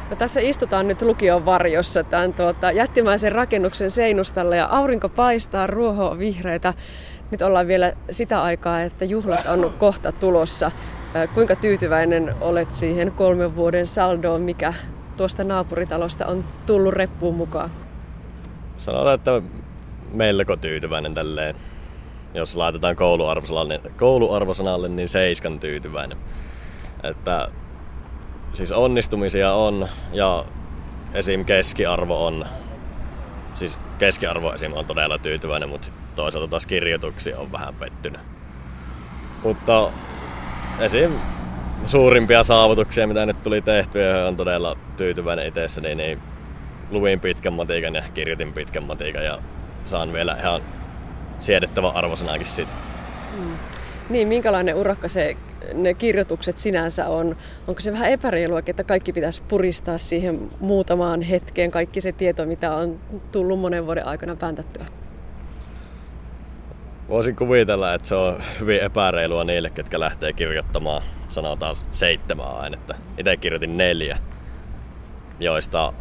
No 0.09 0.15
tässä 0.15 0.39
istutaan 0.39 0.87
nyt 0.87 1.01
lukion 1.01 1.45
varjossa 1.45 2.03
tämän 2.03 2.33
tuota, 2.33 2.71
jättimäisen 2.71 3.31
rakennuksen 3.31 3.91
seinustalla 3.91 4.55
ja 4.55 4.65
aurinko 4.65 5.09
paistaa, 5.09 5.67
ruoho 5.67 6.09
on 6.09 6.19
vihreitä. 6.19 6.73
Nyt 7.31 7.41
ollaan 7.41 7.67
vielä 7.67 7.93
sitä 8.09 8.41
aikaa, 8.43 8.81
että 8.81 9.05
juhlat 9.05 9.45
on 9.47 9.73
kohta 9.77 10.11
tulossa. 10.11 10.71
Kuinka 11.33 11.55
tyytyväinen 11.55 12.35
olet 12.41 12.73
siihen 12.73 13.11
kolmen 13.11 13.55
vuoden 13.55 13.87
saldoon, 13.87 14.41
mikä 14.41 14.73
tuosta 15.17 15.43
naapuritalosta 15.43 16.25
on 16.25 16.45
tullut 16.65 16.93
reppuun 16.93 17.35
mukaan? 17.35 17.69
Sanotaan, 18.79 19.15
että 19.15 19.41
melko 20.13 20.55
tyytyväinen 20.55 21.13
tälleen. 21.13 21.55
Jos 22.33 22.55
laitetaan 22.55 22.95
kouluarvosanalle, 22.95 23.81
kouluarvosanalle 23.97 24.89
niin 24.89 25.09
seiskan 25.09 25.59
tyytyväinen. 25.59 26.17
Että 27.03 27.47
siis 28.53 28.71
onnistumisia 28.71 29.53
on 29.53 29.87
ja 30.13 30.45
esim. 31.13 31.45
keskiarvo 31.45 32.25
on, 32.25 32.45
siis 33.55 33.77
keskiarvo 33.97 34.53
esim. 34.53 34.73
on 34.73 34.85
todella 34.85 35.17
tyytyväinen, 35.17 35.69
mutta 35.69 35.93
toisaalta 36.15 36.47
taas 36.47 36.65
kirjoituksia 36.65 37.39
on 37.39 37.51
vähän 37.51 37.75
pettynyt. 37.75 38.21
Mutta 39.43 39.91
esim. 40.79 41.11
suurimpia 41.85 42.43
saavutuksia, 42.43 43.07
mitä 43.07 43.25
nyt 43.25 43.43
tuli 43.43 43.61
tehtyä, 43.61 44.27
on 44.27 44.37
todella 44.37 44.75
tyytyväinen 44.97 45.47
itse, 45.47 45.81
niin, 45.81 45.97
niin 45.97 46.19
luin 46.91 47.19
pitkän 47.19 47.53
matiikan 47.53 47.95
ja 47.95 48.03
kirjoitin 48.13 48.53
pitkän 48.53 48.83
matiikan 48.83 49.25
ja 49.25 49.39
saan 49.85 50.13
vielä 50.13 50.37
ihan 50.39 50.61
siedettävän 51.39 51.95
arvosanaakin 51.95 52.47
siitä. 52.47 52.71
Mm. 53.37 53.51
Niin, 54.09 54.27
minkälainen 54.27 54.75
urakka 54.75 55.07
se, 55.07 55.37
ne 55.73 55.93
kirjoitukset 55.93 56.57
sinänsä 56.57 57.07
on? 57.07 57.35
Onko 57.67 57.81
se 57.81 57.91
vähän 57.91 58.11
epäreilua, 58.11 58.61
että 58.65 58.83
kaikki 58.83 59.13
pitäisi 59.13 59.41
puristaa 59.47 59.97
siihen 59.97 60.49
muutamaan 60.59 61.21
hetkeen, 61.21 61.71
kaikki 61.71 62.01
se 62.01 62.11
tieto, 62.11 62.45
mitä 62.45 62.75
on 62.75 62.99
tullut 63.31 63.59
monen 63.59 63.85
vuoden 63.85 64.05
aikana 64.05 64.35
pääntättyä? 64.35 64.85
Voisin 67.09 67.35
kuvitella, 67.35 67.93
että 67.93 68.07
se 68.07 68.15
on 68.15 68.43
hyvin 68.59 68.79
epäreilua 68.79 69.43
niille, 69.43 69.69
ketkä 69.69 69.99
lähtee 69.99 70.33
kirjoittamaan, 70.33 71.01
sanotaan 71.29 71.75
seitsemän 71.91 72.57
ainetta. 72.57 72.95
Itse 73.17 73.37
kirjoitin 73.37 73.77
neljä, 73.77 74.17
joista 75.39 75.93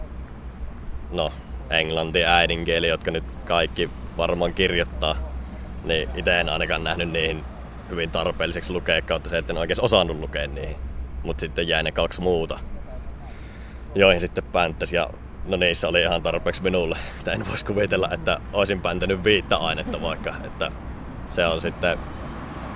no, 1.10 1.32
englanti 1.70 2.24
äidinkieli, 2.24 2.88
jotka 2.88 3.10
nyt 3.10 3.24
kaikki 3.44 3.90
varmaan 4.16 4.54
kirjoittaa, 4.54 5.16
niin 5.84 6.08
itse 6.14 6.40
en 6.40 6.48
ainakaan 6.48 6.84
nähnyt 6.84 7.10
niihin 7.10 7.44
hyvin 7.90 8.10
tarpeelliseksi 8.10 8.72
lukea 8.72 9.02
kautta 9.02 9.30
se, 9.30 9.38
että 9.38 9.52
en 9.52 9.58
oikein 9.58 9.84
osannut 9.84 10.18
lukea 10.18 10.46
niihin. 10.46 10.76
Mutta 11.22 11.40
sitten 11.40 11.68
jäi 11.68 11.82
ne 11.82 11.92
kaksi 11.92 12.20
muuta, 12.20 12.58
joihin 13.94 14.20
sitten 14.20 14.44
pänttäsi 14.44 14.96
ja 14.96 15.10
no 15.46 15.56
niissä 15.56 15.88
oli 15.88 16.02
ihan 16.02 16.22
tarpeeksi 16.22 16.62
minulle. 16.62 16.96
Että 17.18 17.32
en 17.32 17.48
voisi 17.48 17.64
kuvitella, 17.64 18.08
että 18.12 18.40
olisin 18.52 18.80
päntänyt 18.80 19.24
viittä 19.24 19.56
ainetta 19.56 20.02
vaikka. 20.02 20.34
Että 20.44 20.72
se 21.30 21.46
on 21.46 21.60
sitten, 21.60 21.98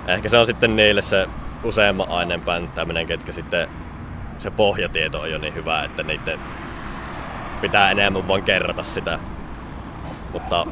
ehkä 0.07 0.29
se 0.29 0.37
on 0.37 0.45
sitten 0.45 0.75
niille 0.75 1.01
se 1.01 1.27
useamman 1.63 2.09
aineen 2.09 2.41
pänttäminen, 2.41 3.07
ketkä 3.07 3.31
sitten 3.31 3.67
se 4.37 4.51
pohjatieto 4.51 5.21
on 5.21 5.31
jo 5.31 5.37
niin 5.37 5.53
hyvä, 5.53 5.83
että 5.83 6.03
niiden 6.03 6.39
pitää 7.63 7.91
enemmän 7.91 8.27
vaan 8.27 8.43
kerrata 8.43 8.83
sitä. 8.83 9.19
Mutta 10.33 10.67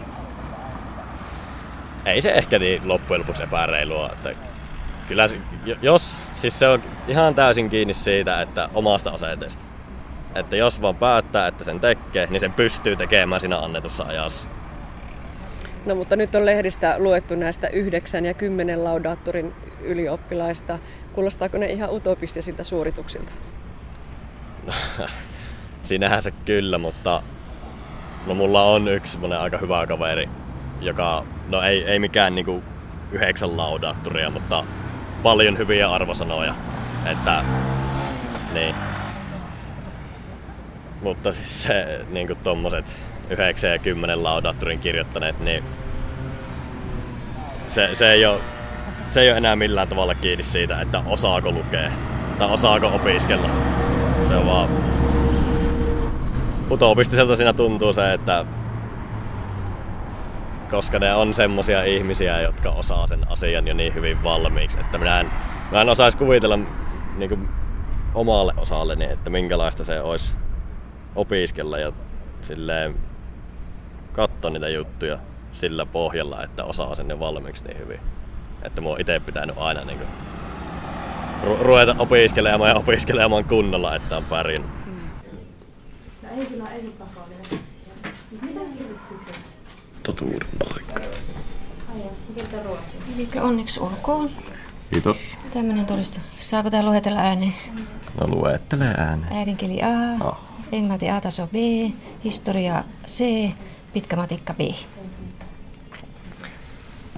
ei 2.06 2.22
se 2.22 2.32
ehkä 2.32 2.60
niin 2.60 2.88
loppujen 2.88 3.22
lopuksi 3.22 3.44
epäreilua. 3.44 4.10
Että 4.14 4.30
kyllä 5.08 5.30
jos, 5.82 6.16
siis 6.36 6.60
se 6.60 6.68
on 6.68 6.82
ihan 7.08 7.36
täysin 7.36 7.70
kiinni 7.70 7.94
siitä, 7.94 8.42
että 8.42 8.70
omasta 8.74 9.10
asenteesta. 9.10 9.64
Että 10.36 10.56
jos 10.56 10.82
vaan 10.82 10.96
päättää, 10.96 11.48
että 11.48 11.64
sen 11.64 11.80
tekee, 11.80 12.28
niin 12.30 12.40
sen 12.40 12.54
pystyy 12.54 12.96
tekemään 12.96 13.42
siinä 13.42 13.58
annetussa 13.58 14.04
ajassa. 14.04 14.48
No 15.86 15.96
mutta 15.96 16.16
nyt 16.16 16.36
on 16.36 16.46
lehdistä 16.46 16.96
luettu 16.98 17.36
näistä 17.36 17.68
yhdeksän 17.68 18.26
ja 18.26 18.34
kymmenen 18.34 18.84
laudaattorin 18.84 19.54
ylioppilaista. 19.82 20.80
Kuulostaako 21.14 21.58
ne 21.58 21.66
ihan 21.66 21.92
utopistisilta 21.92 22.64
suorituksilta? 22.64 23.32
Sinähän 25.82 26.24
se 26.24 26.32
kyllä, 26.32 26.78
mutta 26.78 27.24
no 28.28 28.34
mulla 28.34 28.64
on 28.64 28.88
yksi 28.88 29.12
semmonen 29.12 29.40
aika 29.40 29.58
hyvä 29.58 29.88
kaveri, 29.88 30.30
joka, 30.82 31.26
no 31.50 31.62
ei, 31.62 31.84
ei 31.84 32.00
mikään 32.00 32.36
niinku 32.36 32.64
yhdeksän 33.12 33.58
laudaattoria, 33.58 34.30
mutta 34.30 34.64
paljon 35.24 35.58
hyviä 35.58 35.92
arvosanoja. 35.92 36.56
Että, 37.06 37.44
niin. 38.54 38.76
Mutta 41.02 41.32
siis 41.32 41.64
se, 41.64 42.06
niinku 42.10 42.36
tommoset 42.36 42.98
9 43.30 43.72
ja 43.72 43.78
10 43.78 44.24
laudaattorin 44.24 44.80
kirjoittaneet, 44.80 45.40
niin 45.40 45.64
se, 47.68 47.90
se, 47.94 48.12
ei 48.12 48.26
ole, 48.26 48.40
se 49.12 49.22
ei 49.22 49.30
ole 49.30 49.38
enää 49.38 49.56
millään 49.56 49.88
tavalla 49.88 50.16
kiinni 50.16 50.44
siitä, 50.44 50.82
että 50.82 51.02
osaako 51.06 51.52
lukea 51.52 51.92
tai 52.38 52.50
osaako 52.52 52.88
opiskella. 52.88 53.50
Se 54.28 54.36
on 54.36 54.46
vaan 54.46 54.70
utopistiselta 56.72 57.36
siinä 57.36 57.54
tuntuu 57.54 57.94
se, 57.94 58.14
että 58.14 58.46
koska 60.72 61.00
ne 61.00 61.16
on 61.16 61.34
semmosia 61.34 61.84
ihmisiä, 61.84 62.42
jotka 62.42 62.70
osaa 62.70 63.08
sen 63.08 63.32
asian 63.32 63.68
jo 63.68 63.74
niin 63.74 63.94
hyvin 63.94 64.24
valmiiksi, 64.24 64.80
että 64.80 64.98
minä 64.98 65.20
en, 65.20 65.32
mä 65.72 65.82
en 65.82 65.90
osaisi 65.90 66.18
kuvitella 66.18 66.60
niin 67.18 67.30
kuin 67.30 67.50
omalle 68.16 68.54
osalleni, 68.58 69.06
että 69.06 69.30
minkälaista 69.30 69.84
se 69.84 70.02
olisi 70.02 70.34
opiskella 71.16 71.80
ja 71.80 71.92
silleen 72.42 72.96
katsoa 74.14 74.52
niitä 74.52 74.70
juttuja 74.70 75.18
sillä 75.54 75.86
pohjalla, 75.86 76.44
että 76.44 76.64
osaa 76.64 76.96
sen 76.96 77.10
jo 77.10 77.20
valmiiksi 77.20 77.64
niin 77.64 77.80
hyvin. 77.80 78.00
Että 78.64 78.82
mua 78.82 78.98
itse 79.00 79.20
pitänyt 79.20 79.56
aina 79.60 79.86
niin 79.86 79.98
kuin, 79.98 80.10
ru- 81.44 81.62
ruveta 81.62 81.96
opiskelemaan 82.00 82.70
ja 82.70 82.76
opiskelemaan 82.76 83.46
kunnolla, 83.46 83.96
että 83.96 84.18
on 84.18 84.26
pärjännyt. 84.26 84.81
Ensin 86.38 86.62
on 86.62 86.68
Totuuden 90.04 90.48
paikka. 90.60 91.02
Eli 93.16 93.30
onneksi 93.42 93.80
olkoon. 93.80 94.30
Kiitos. 94.90 95.18
Tämmöinen 95.54 95.86
todistus. 95.86 96.22
Saako 96.40 96.70
tää 96.70 96.84
luetella 96.84 97.20
ääneen? 97.20 97.54
No 98.20 98.28
luettele 98.28 98.86
ääneen. 98.86 99.34
Äidinkeli 99.34 99.82
A, 99.82 100.26
oh. 100.26 100.38
englanti 100.72 101.10
A-taso 101.10 101.48
B, 101.48 101.56
historia 102.24 102.84
C, 103.08 103.24
pitkä 103.94 104.16
matikka 104.16 104.54
B. 104.54 104.60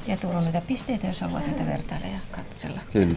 Ja 0.08 0.18
tuolla 0.18 0.38
on 0.38 0.44
näitä 0.44 0.62
pisteitä, 0.62 1.08
jos 1.08 1.22
haluat 1.22 1.48
näitä 1.48 1.66
vertailla 1.66 2.08
ja 2.08 2.20
katsella. 2.32 2.80
Kyllä. 2.94 3.16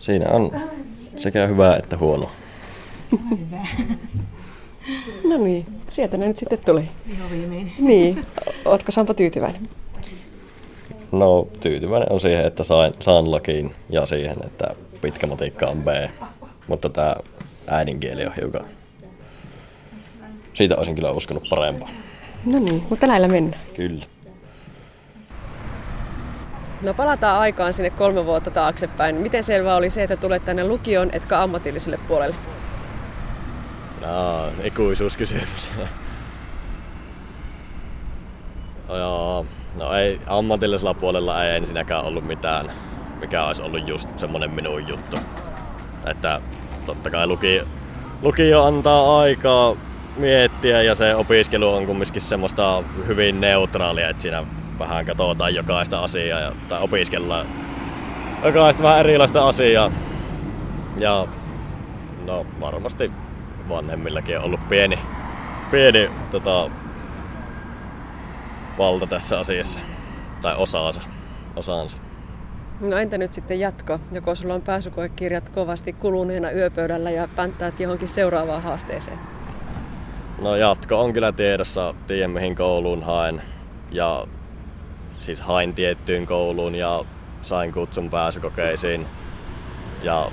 Siinä 0.00 0.28
on 0.28 0.60
sekä 1.16 1.46
hyvää 1.46 1.76
että 1.76 1.96
huono. 1.96 2.30
Hyvä. 3.12 3.66
No 5.24 5.38
niin, 5.38 5.66
sieltä 5.88 6.16
ne 6.16 6.28
nyt 6.28 6.36
sitten 6.36 6.58
tuli. 6.66 6.88
Ihan 7.12 7.30
viimein. 7.30 7.72
Niin, 7.78 8.26
ootko 8.64 8.92
Sampo 8.92 9.14
tyytyväinen? 9.14 9.68
No 11.12 11.48
tyytyväinen 11.60 12.12
on 12.12 12.20
siihen, 12.20 12.46
että 12.46 12.64
sain, 12.64 12.92
saan 12.98 13.30
lakiin 13.30 13.74
ja 13.88 14.06
siihen, 14.06 14.36
että 14.46 14.74
pitkä 15.00 15.26
matikka 15.26 15.66
on 15.66 15.82
B. 15.82 15.88
Mutta 16.68 16.88
tämä 16.88 17.16
äidinkieli 17.66 18.26
on 18.26 18.32
hiukan... 18.40 18.64
Siitä 20.54 20.76
olisin 20.76 20.94
kyllä 20.94 21.10
uskonut 21.10 21.48
parempaa. 21.50 21.88
No 22.44 22.58
niin, 22.58 22.82
mutta 22.90 23.06
näillä 23.06 23.28
mennään. 23.28 23.62
Kyllä. 23.76 24.04
No 26.82 26.94
palataan 26.94 27.40
aikaan 27.40 27.72
sinne 27.72 27.90
kolme 27.90 28.26
vuotta 28.26 28.50
taaksepäin. 28.50 29.16
Miten 29.16 29.42
selvää 29.42 29.76
oli 29.76 29.90
se, 29.90 30.02
että 30.02 30.16
tulet 30.16 30.44
tänne 30.44 30.64
lukioon, 30.64 31.10
etkä 31.12 31.42
ammatilliselle 31.42 31.98
puolelle? 32.08 32.36
No, 34.00 34.46
ikuisuuskysymys. 34.64 35.70
Joo, 38.88 39.46
no 39.78 39.94
ei, 39.94 40.20
ammatillisella 40.26 40.94
puolella 40.94 41.44
ei 41.44 41.56
ensinnäkään 41.56 42.04
ollut 42.04 42.26
mitään, 42.26 42.70
mikä 43.20 43.44
olisi 43.44 43.62
ollut 43.62 43.88
just 43.88 44.18
semmonen 44.18 44.50
minun 44.50 44.88
juttu. 44.88 45.16
Että 46.06 46.40
totta 46.86 47.10
kai 47.10 47.26
luki, 47.26 47.62
lukio 48.22 48.64
antaa 48.64 49.20
aikaa 49.20 49.76
miettiä 50.16 50.82
ja 50.82 50.94
se 50.94 51.14
opiskelu 51.14 51.74
on 51.74 51.86
kumminkin 51.86 52.22
semmoista 52.22 52.82
hyvin 53.06 53.40
neutraalia, 53.40 54.08
että 54.08 54.22
siinä 54.22 54.44
vähän 54.78 55.06
katsotaan 55.06 55.54
jokaista 55.54 56.00
asiaa 56.00 56.40
ja, 56.40 56.52
tai 56.68 56.82
opiskellaan 56.82 57.46
jokaista 58.44 58.82
vähän 58.82 59.00
erilaista 59.00 59.48
asiaa. 59.48 59.90
Ja 60.96 61.26
no 62.26 62.46
varmasti 62.60 63.12
vanhemmillakin 63.70 64.38
on 64.38 64.44
ollut 64.44 64.68
pieni, 64.68 64.98
pieni 65.70 66.10
tota, 66.30 66.70
valta 68.78 69.06
tässä 69.06 69.38
asiassa. 69.38 69.80
Tai 70.42 70.54
osaansa. 70.56 71.00
osaansa. 71.56 71.96
No 72.80 72.96
entä 72.96 73.18
nyt 73.18 73.32
sitten 73.32 73.60
jatko? 73.60 73.98
Joko 74.12 74.34
sulla 74.34 74.54
on 74.54 74.62
pääsykoekirjat 74.62 75.48
kovasti 75.48 75.92
kuluneena 75.92 76.50
yöpöydällä 76.50 77.10
ja 77.10 77.28
pänttäät 77.36 77.80
johonkin 77.80 78.08
seuraavaan 78.08 78.62
haasteeseen? 78.62 79.18
No 80.42 80.56
jatko 80.56 81.00
on 81.00 81.12
kyllä 81.12 81.32
tiedossa. 81.32 81.94
Tiedän 82.06 82.30
mihin 82.30 82.54
kouluun 82.54 83.02
haen. 83.02 83.42
Ja 83.90 84.26
siis 85.20 85.40
hain 85.40 85.74
tiettyyn 85.74 86.26
kouluun 86.26 86.74
ja 86.74 87.04
sain 87.42 87.72
kutsun 87.72 88.10
pääsykokeisiin. 88.10 89.06
Ja 90.02 90.30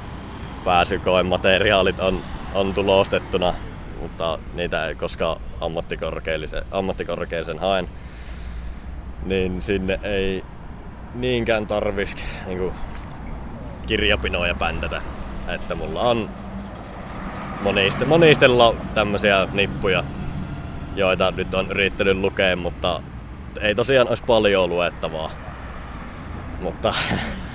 pääsykoen 0.65 1.25
materiaalit 1.25 1.99
on, 1.99 2.19
on 2.53 2.73
tulostettuna, 2.73 3.53
mutta 4.01 4.39
niitä 4.53 4.85
ei 4.85 4.95
koska 4.95 5.39
ammattikorkeellisen 6.71 7.59
haen, 7.59 7.87
niin 9.25 9.61
sinne 9.61 9.99
ei 10.03 10.43
niinkään 11.15 11.67
tarvitsisi 11.67 12.23
niin 12.45 12.71
kirjapinoja 13.87 14.55
päntätä. 14.55 15.01
Että 15.47 15.75
mulla 15.75 16.01
on 16.01 16.29
moniste, 17.63 18.05
monistella 18.05 18.75
tämmöisiä 18.93 19.47
nippuja, 19.53 20.03
joita 20.95 21.31
nyt 21.31 21.53
on 21.53 21.71
yrittänyt 21.71 22.17
lukea, 22.17 22.55
mutta 22.55 23.01
ei 23.61 23.75
tosiaan 23.75 24.07
olisi 24.09 24.23
paljon 24.23 24.69
luettavaa. 24.69 25.31
Mutta 26.61 26.93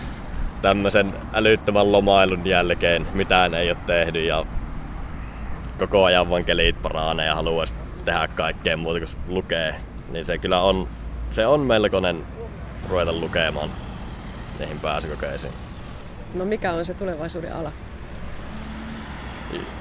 tämmöisen 0.63 1.13
älyttömän 1.33 1.93
lomailun 1.93 2.47
jälkeen 2.47 3.07
mitään 3.15 3.55
ei 3.55 3.71
ole 3.71 3.79
tehnyt 3.87 4.25
ja 4.25 4.47
koko 5.87 6.05
ajan 6.05 6.31
vaan 6.31 6.45
kelit 6.45 6.83
paranee 6.83 7.27
ja 7.27 7.35
haluaisi 7.35 7.75
tehdä 8.05 8.29
kaikkea 8.29 8.77
muuta 8.77 8.99
kuin 8.99 9.11
lukee, 9.29 9.75
niin 10.09 10.25
se 10.25 10.39
kyllä 10.39 10.61
on, 10.61 10.89
se 11.31 11.47
on 11.47 11.61
melkoinen 11.61 12.27
ruveta 12.89 13.13
lukemaan 13.13 13.71
niihin 14.59 14.81
pääsykokeisiin. 14.81 15.53
No 16.35 16.45
mikä 16.45 16.73
on 16.73 16.85
se 16.85 16.95
tulevaisuuden 16.95 17.57
ala? 17.57 17.73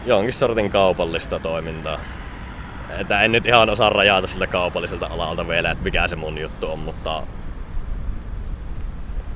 Jonkin 0.06 0.34
sortin 0.34 0.70
kaupallista 0.70 1.40
toimintaa. 1.40 2.00
Että 3.00 3.22
en 3.22 3.32
nyt 3.32 3.46
ihan 3.46 3.70
osaa 3.70 3.90
rajata 3.90 4.28
siltä 4.28 4.48
kaupalliselta 4.48 5.08
alalta 5.08 5.48
vielä, 5.48 5.72
että 5.72 5.84
mikä 5.84 6.08
se 6.08 6.16
mun 6.16 6.38
juttu 6.38 6.72
on, 6.72 6.80
mutta 6.80 7.24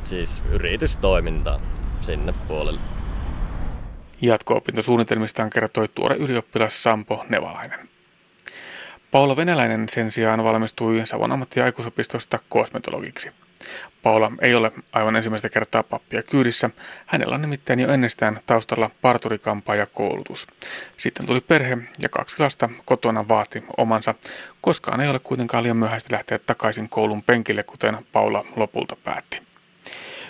siis 0.04 0.44
yritystoiminta 0.50 1.60
sinne 2.02 2.34
puolelle. 2.48 2.95
Jatko-opintosuunnitelmistaan 4.22 5.50
kertoi 5.50 5.88
tuore 5.88 6.16
ylioppilas 6.16 6.84
Sampo 6.84 7.26
Nevalainen. 7.30 7.90
Paula 9.12 9.36
Venäläinen 9.36 9.90
sen 9.90 10.12
sijaan 10.12 10.44
valmistui 10.44 11.02
Savon 11.06 11.32
ammattiaikuisopistosta 11.32 12.40
kosmetologiksi. 12.50 13.32
Paula 14.04 14.32
ei 14.42 14.56
ole 14.56 14.72
aivan 14.94 15.16
ensimmäistä 15.16 15.50
kertaa 15.50 15.84
pappia 15.84 16.24
kyydissä. 16.24 16.70
Hänellä 17.06 17.36
on 17.36 17.42
nimittäin 17.42 17.80
jo 17.80 17.90
ennestään 17.90 18.40
taustalla 18.46 18.90
ja 19.76 19.86
koulutus. 19.86 20.48
Sitten 20.98 21.26
tuli 21.26 21.42
perhe 21.42 21.78
ja 22.00 22.10
kaksi 22.10 22.36
lasta 22.40 22.70
kotona 22.86 23.28
vaati 23.28 23.64
omansa. 23.78 24.16
Koskaan 24.62 25.02
ei 25.02 25.10
ole 25.10 25.20
kuitenkaan 25.20 25.64
liian 25.64 25.78
myöhäistä 25.78 26.16
lähteä 26.16 26.40
takaisin 26.40 26.90
koulun 26.90 27.24
penkille, 27.24 27.64
kuten 27.64 27.98
Paula 28.12 28.46
lopulta 28.56 28.96
päätti. 29.04 29.45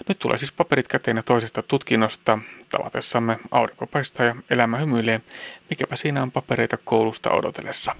Nyt 0.07 0.19
tulee 0.19 0.37
siis 0.37 0.51
paperit 0.51 0.87
käteen 0.87 1.17
ja 1.17 1.23
toisesta 1.23 1.61
tutkinnosta. 1.61 2.39
Tavatessamme 2.69 3.39
aurinko 3.51 3.87
paistaa 3.87 4.25
ja 4.25 4.35
elämä 4.49 4.77
hymyilee. 4.77 5.21
Mikäpä 5.69 5.95
siinä 5.95 6.23
on 6.23 6.31
papereita 6.31 6.77
koulusta 6.77 7.31
odotellessa. 7.31 7.95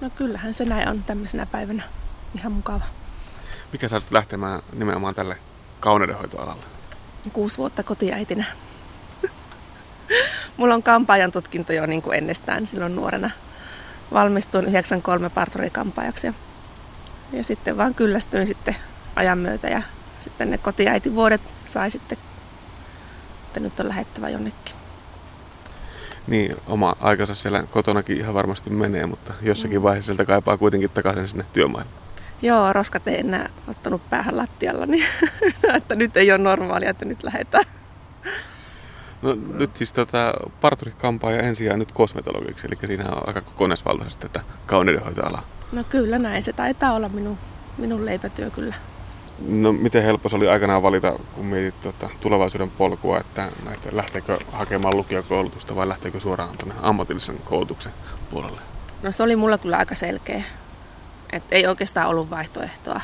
No 0.00 0.10
kyllähän 0.10 0.54
se 0.54 0.64
näin 0.64 0.88
on 0.88 1.02
tämmöisenä 1.02 1.46
päivänä. 1.46 1.82
Ihan 2.34 2.52
mukava. 2.52 2.84
Mikä 3.72 3.88
saa 3.88 4.00
lähtemään 4.10 4.62
nimenomaan 4.74 5.14
tälle 5.14 5.36
kauneudenhoitoalalle? 5.80 6.64
Kuusi 7.32 7.58
vuotta 7.58 7.82
kotiäitinä. 7.82 8.44
Mulla 10.56 10.74
on 10.74 10.82
kampaajan 10.82 11.32
tutkinto 11.32 11.72
jo 11.72 11.86
niin 11.86 12.02
kuin 12.02 12.18
ennestään 12.18 12.66
silloin 12.66 12.96
nuorena. 12.96 13.30
Valmistuin 14.12 14.66
93 14.66 15.30
parturikampaajaksi 15.30 16.26
ja, 16.26 16.32
ja 17.32 17.44
sitten 17.44 17.76
vaan 17.76 17.94
kyllästyin 17.94 18.46
sitten 18.46 18.76
ajan 19.16 19.38
myötä 19.38 19.68
ja 19.68 19.82
sitten 20.22 20.50
ne 20.50 20.58
kotiäitivuodet 20.58 21.40
sai 21.64 21.90
sitten, 21.90 22.18
että 23.46 23.60
nyt 23.60 23.80
on 23.80 23.88
lähettävä 23.88 24.28
jonnekin. 24.28 24.74
Niin, 26.26 26.56
oma 26.66 26.96
aikansa 27.00 27.34
siellä 27.34 27.62
kotonakin 27.62 28.16
ihan 28.16 28.34
varmasti 28.34 28.70
menee, 28.70 29.06
mutta 29.06 29.34
jossakin 29.42 29.78
mm. 29.78 29.82
vaiheessa 29.82 30.06
sieltä 30.06 30.24
kaipaa 30.24 30.56
kuitenkin 30.56 30.90
takaisin 30.90 31.28
sinne 31.28 31.44
työmaailmaan. 31.52 32.02
Joo, 32.42 32.72
roskat 32.72 33.08
ei 33.08 33.20
enää 33.20 33.50
ottanut 33.68 34.10
päähän 34.10 34.36
lattialla, 34.36 34.86
niin 34.86 35.04
että 35.74 35.94
nyt 35.94 36.16
ei 36.16 36.32
ole 36.32 36.38
normaalia, 36.38 36.90
että 36.90 37.04
nyt 37.04 37.22
lähdetään. 37.22 37.64
No 39.22 39.36
nyt 39.54 39.76
siis 39.76 39.92
tota, 39.92 40.34
parturi 40.60 40.92
kampaa 40.98 41.32
ja 41.32 41.42
ensin 41.42 41.78
nyt 41.78 41.92
kosmetologiksi, 41.92 42.66
eli 42.66 42.78
siinä 42.84 43.04
on 43.08 43.22
aika 43.26 43.40
kokonaisvaltaisesti 43.40 44.28
tätä 44.28 44.44
kauneudenhoitoalaa. 44.66 45.42
No 45.72 45.84
kyllä 45.84 46.18
näin, 46.18 46.42
se 46.42 46.52
taitaa 46.52 46.92
olla 46.92 47.08
minun, 47.08 47.38
minun 47.78 48.06
leipätyö 48.06 48.50
kyllä. 48.50 48.74
No 49.38 49.72
miten 49.72 50.02
helppo 50.02 50.28
se 50.28 50.36
oli 50.36 50.48
aikanaan 50.48 50.82
valita, 50.82 51.12
kun 51.34 51.46
mietit 51.46 51.80
tota, 51.80 52.10
tulevaisuuden 52.20 52.70
polkua, 52.70 53.18
että, 53.18 53.48
että 53.72 53.88
lähteekö 53.92 54.38
hakemaan 54.52 54.96
lukiokoulutusta 54.96 55.76
vai 55.76 55.88
lähteekö 55.88 56.20
suoraan 56.20 56.58
tuonne 56.58 56.74
ammatillisen 56.82 57.38
koulutuksen 57.38 57.92
puolelle? 58.30 58.60
No 59.02 59.12
se 59.12 59.22
oli 59.22 59.36
mulla 59.36 59.58
kyllä 59.58 59.76
aika 59.76 59.94
selkeä. 59.94 60.42
Et 61.32 61.42
ei 61.50 61.66
oikeastaan 61.66 62.08
ollut 62.08 62.30
vaihtoehtoa. 62.30 63.00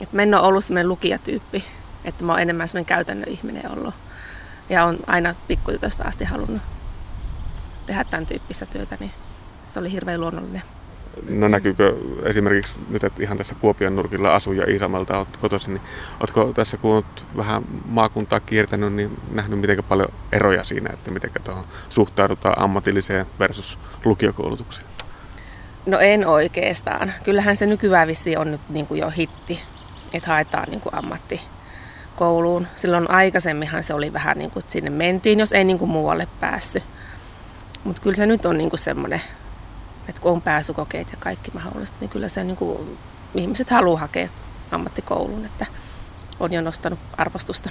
Et 0.00 0.12
mä 0.12 0.22
en 0.22 0.34
ole 0.34 0.46
ollut 0.46 0.64
sellainen 0.64 0.88
lukijatyyppi, 0.88 1.64
että 2.04 2.24
mä 2.24 2.32
oon 2.32 2.42
enemmän 2.42 2.68
sellainen 2.68 2.86
käytännön 2.86 3.28
ihminen 3.28 3.72
ollut. 3.72 3.94
Ja 4.68 4.84
on 4.84 4.98
aina 5.06 5.34
pikkutytöstä 5.48 6.04
asti 6.04 6.24
halunnut 6.24 6.62
tehdä 7.86 8.04
tämän 8.04 8.26
tyyppistä 8.26 8.66
työtä, 8.66 8.96
niin 9.00 9.10
se 9.66 9.78
oli 9.78 9.92
hirveän 9.92 10.20
luonnollinen. 10.20 10.62
No 11.28 11.48
näkyykö 11.48 11.96
esimerkiksi 12.22 12.74
nyt, 12.88 13.04
että 13.04 13.22
ihan 13.22 13.38
tässä 13.38 13.54
Kuopion 13.54 13.96
nurkilla 13.96 14.34
asuu 14.34 14.52
ja 14.52 14.70
Iisamalta 14.70 15.18
olet 15.18 15.36
kotoisin, 15.36 15.74
niin 15.74 15.82
oletko 16.20 16.52
tässä 16.52 16.76
kun 16.76 16.94
olet 16.94 17.26
vähän 17.36 17.62
maakuntaa 17.84 18.40
kiertänyt, 18.40 18.92
niin 18.92 19.18
nähnyt 19.32 19.60
miten 19.60 19.84
paljon 19.84 20.08
eroja 20.32 20.64
siinä, 20.64 20.90
että 20.92 21.10
miten 21.10 21.30
tuohon 21.44 21.64
suhtaudutaan 21.88 22.58
ammatilliseen 22.58 23.26
versus 23.38 23.78
lukiokoulutukseen? 24.04 24.88
No 25.86 25.98
en 25.98 26.26
oikeastaan. 26.26 27.12
Kyllähän 27.24 27.56
se 27.56 27.66
nykyään 27.66 28.08
vissi 28.08 28.36
on 28.36 28.50
nyt 28.50 28.60
niin 28.68 28.86
kuin 28.86 29.00
jo 29.00 29.10
hitti, 29.10 29.60
että 30.14 30.28
haetaan 30.28 30.68
niin 30.70 30.80
kuin 30.80 30.94
ammattikouluun. 30.94 32.66
Silloin 32.76 33.10
aikaisemminhan 33.10 33.84
se 33.84 33.94
oli 33.94 34.12
vähän 34.12 34.38
niin 34.38 34.50
kuin, 34.50 34.62
että 34.62 34.72
sinne 34.72 34.90
mentiin, 34.90 35.38
jos 35.38 35.52
ei 35.52 35.64
niin 35.64 35.78
kuin 35.78 35.90
muualle 35.90 36.28
päässyt. 36.40 36.82
Mutta 37.84 38.02
kyllä 38.02 38.16
se 38.16 38.26
nyt 38.26 38.46
on 38.46 38.58
niin 38.58 38.70
kuin 38.70 38.80
semmoinen 38.80 39.20
että 40.08 40.22
kun 40.22 40.32
on 40.32 40.42
pääsykokeet 40.42 41.10
ja 41.10 41.16
kaikki 41.20 41.50
mahdollista, 41.54 41.96
niin 42.00 42.10
kyllä 42.10 42.28
se 42.28 42.44
niin 42.44 42.56
kuin, 42.56 42.98
ihmiset 43.34 43.70
haluaa 43.70 44.00
hakea 44.00 44.28
ammattikouluun, 44.70 45.44
että 45.44 45.66
on 46.40 46.52
jo 46.52 46.60
nostanut 46.60 46.98
arvostusta. 47.16 47.70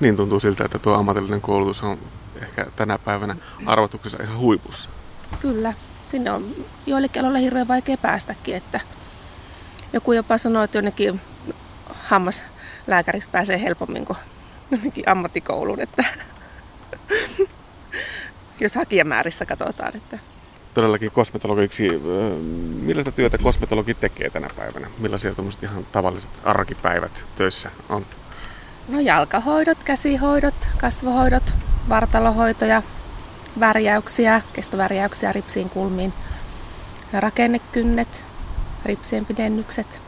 Niin 0.00 0.16
tuntuu 0.16 0.40
siltä, 0.40 0.64
että 0.64 0.78
tuo 0.78 0.94
ammatillinen 0.94 1.40
koulutus 1.40 1.82
on 1.82 1.98
ehkä 2.42 2.66
tänä 2.76 2.98
päivänä 2.98 3.36
arvostuksessa 3.66 4.22
ihan 4.22 4.38
huipussa. 4.38 4.90
Kyllä. 5.40 5.72
Sinne 6.10 6.30
on 6.30 6.54
joillekin 6.86 7.20
aloille 7.20 7.40
hirveän 7.40 7.68
vaikea 7.68 7.96
päästäkin, 7.96 8.56
että 8.56 8.80
joku 9.92 10.12
jopa 10.12 10.38
sanoo, 10.38 10.62
että 10.62 10.78
jonnekin 10.78 11.20
hammaslääkäriksi 12.02 13.30
pääsee 13.30 13.62
helpommin 13.62 14.04
kuin 14.04 14.18
jonnekin 14.70 15.08
ammattikouluun, 15.08 15.80
että 15.80 16.04
jos 18.60 18.74
hakijamäärissä 18.74 19.46
katsotaan, 19.46 19.96
että 19.96 20.18
todellakin 20.74 21.10
kosmetologiksi. 21.10 21.88
Millaista 22.82 23.12
työtä 23.12 23.38
kosmetologi 23.38 23.94
tekee 23.94 24.30
tänä 24.30 24.48
päivänä? 24.56 24.86
Millaisia 24.98 25.34
ihan 25.62 25.86
tavalliset 25.92 26.30
arkipäivät 26.44 27.24
töissä 27.36 27.70
on? 27.88 28.06
No 28.88 29.00
jalkahoidot, 29.00 29.78
käsihoidot, 29.84 30.54
kasvohoidot, 30.78 31.54
vartalohoitoja, 31.88 32.82
värjäyksiä, 33.60 34.42
kestovärjäyksiä 34.52 35.32
ripsiin 35.32 35.70
kulmiin, 35.70 36.12
rakennekynnet, 37.12 38.22
ripsien 38.84 39.26
pidennykset. 39.26 40.02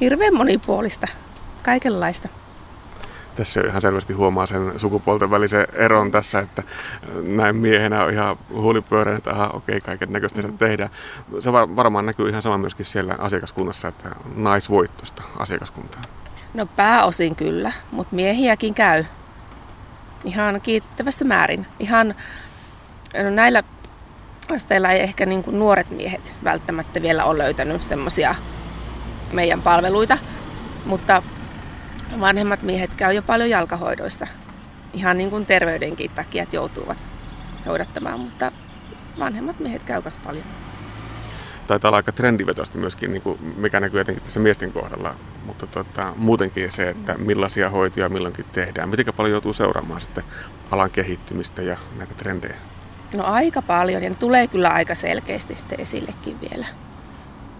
Hirveän 0.00 0.34
monipuolista, 0.34 1.06
kaikenlaista 1.62 2.28
tässä 3.36 3.60
ihan 3.60 3.82
selvästi 3.82 4.12
huomaa 4.12 4.46
sen 4.46 4.72
sukupuolten 4.76 5.30
välisen 5.30 5.66
eron 5.72 6.10
tässä, 6.10 6.38
että 6.38 6.62
näin 7.22 7.56
miehenä 7.56 8.04
on 8.04 8.12
ihan 8.12 8.36
huulipyöreä, 8.52 9.16
että 9.16 9.30
aha, 9.30 9.50
okei, 9.52 9.80
kaiken 9.80 10.12
näköistä 10.12 10.42
sitä 10.42 10.54
tehdään. 10.58 10.90
Se 11.40 11.52
varmaan 11.52 12.06
näkyy 12.06 12.28
ihan 12.28 12.42
sama 12.42 12.58
myöskin 12.58 12.86
siellä 12.86 13.14
asiakaskunnassa, 13.18 13.88
että 13.88 14.10
naisvoittosta 14.34 15.22
asiakaskuntaa. 15.38 16.02
No 16.54 16.66
pääosin 16.66 17.36
kyllä, 17.36 17.72
mutta 17.90 18.14
miehiäkin 18.14 18.74
käy 18.74 19.04
ihan 20.24 20.60
kiitettävässä 20.60 21.24
määrin. 21.24 21.66
Ihan 21.78 22.14
no 23.22 23.30
näillä 23.30 23.62
asteilla 24.48 24.90
ei 24.90 25.00
ehkä 25.00 25.26
niin 25.26 25.44
kuin 25.44 25.58
nuoret 25.58 25.90
miehet 25.90 26.34
välttämättä 26.44 27.02
vielä 27.02 27.24
ole 27.24 27.38
löytänyt 27.38 27.82
semmoisia 27.82 28.34
meidän 29.32 29.62
palveluita, 29.62 30.18
mutta 30.84 31.22
vanhemmat 32.20 32.62
miehet 32.62 32.94
käy 32.94 33.12
jo 33.12 33.22
paljon 33.22 33.50
jalkahoidoissa. 33.50 34.26
Ihan 34.92 35.18
niin 35.18 35.30
kuin 35.30 35.46
terveydenkin 35.46 36.10
takia, 36.10 36.42
että 36.42 36.56
joutuvat 36.56 36.98
hoidattamaan, 37.66 38.20
mutta 38.20 38.52
vanhemmat 39.18 39.60
miehet 39.60 39.84
käy 39.84 40.02
myös 40.04 40.16
paljon. 40.16 40.44
Taitaa 41.66 41.88
olla 41.88 41.96
aika 41.96 42.12
trendivetosti 42.12 42.78
myöskin, 42.78 43.12
niin 43.12 43.22
kuin 43.22 43.54
mikä 43.56 43.80
näkyy 43.80 44.00
jotenkin 44.00 44.24
tässä 44.24 44.40
miesten 44.40 44.72
kohdalla, 44.72 45.14
mutta 45.46 45.66
tota, 45.66 46.12
muutenkin 46.16 46.70
se, 46.70 46.88
että 46.88 47.18
millaisia 47.18 47.70
hoitoja 47.70 48.08
milloinkin 48.08 48.44
tehdään. 48.52 48.88
Miten 48.88 49.14
paljon 49.16 49.32
joutuu 49.32 49.52
seuraamaan 49.52 50.00
sitten 50.00 50.24
alan 50.70 50.90
kehittymistä 50.90 51.62
ja 51.62 51.76
näitä 51.96 52.14
trendejä? 52.14 52.56
No 53.12 53.24
aika 53.24 53.62
paljon 53.62 54.02
ja 54.02 54.10
ne 54.10 54.16
tulee 54.16 54.46
kyllä 54.46 54.68
aika 54.68 54.94
selkeästi 54.94 55.56
sitten 55.56 55.80
esillekin 55.80 56.40
vielä. 56.40 56.66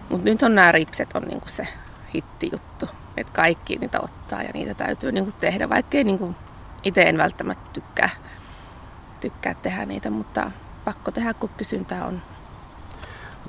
Mutta 0.09 0.25
nyt 0.25 0.43
on 0.43 0.55
nämä 0.55 0.71
ripset 0.71 1.09
on 1.13 1.21
niinku 1.21 1.49
se 1.49 1.67
hittijuttu 2.13 2.89
että 3.17 3.33
kaikki 3.33 3.75
niitä 3.75 3.99
ottaa 4.01 4.43
ja 4.43 4.49
niitä 4.53 4.73
täytyy 4.73 5.11
niin 5.11 5.23
kuin 5.23 5.35
tehdä, 5.39 5.69
vaikkei 5.69 6.03
niin 6.03 6.19
kuin 6.19 6.35
itse 6.83 7.01
en 7.01 7.17
välttämättä 7.17 7.69
tykkää, 7.73 8.09
tykkää 9.19 9.53
tehdä 9.53 9.85
niitä, 9.85 10.09
mutta 10.09 10.51
pakko 10.85 11.11
tehdä, 11.11 11.33
kun 11.33 11.49
kysyntää 11.57 12.05
on. 12.05 12.21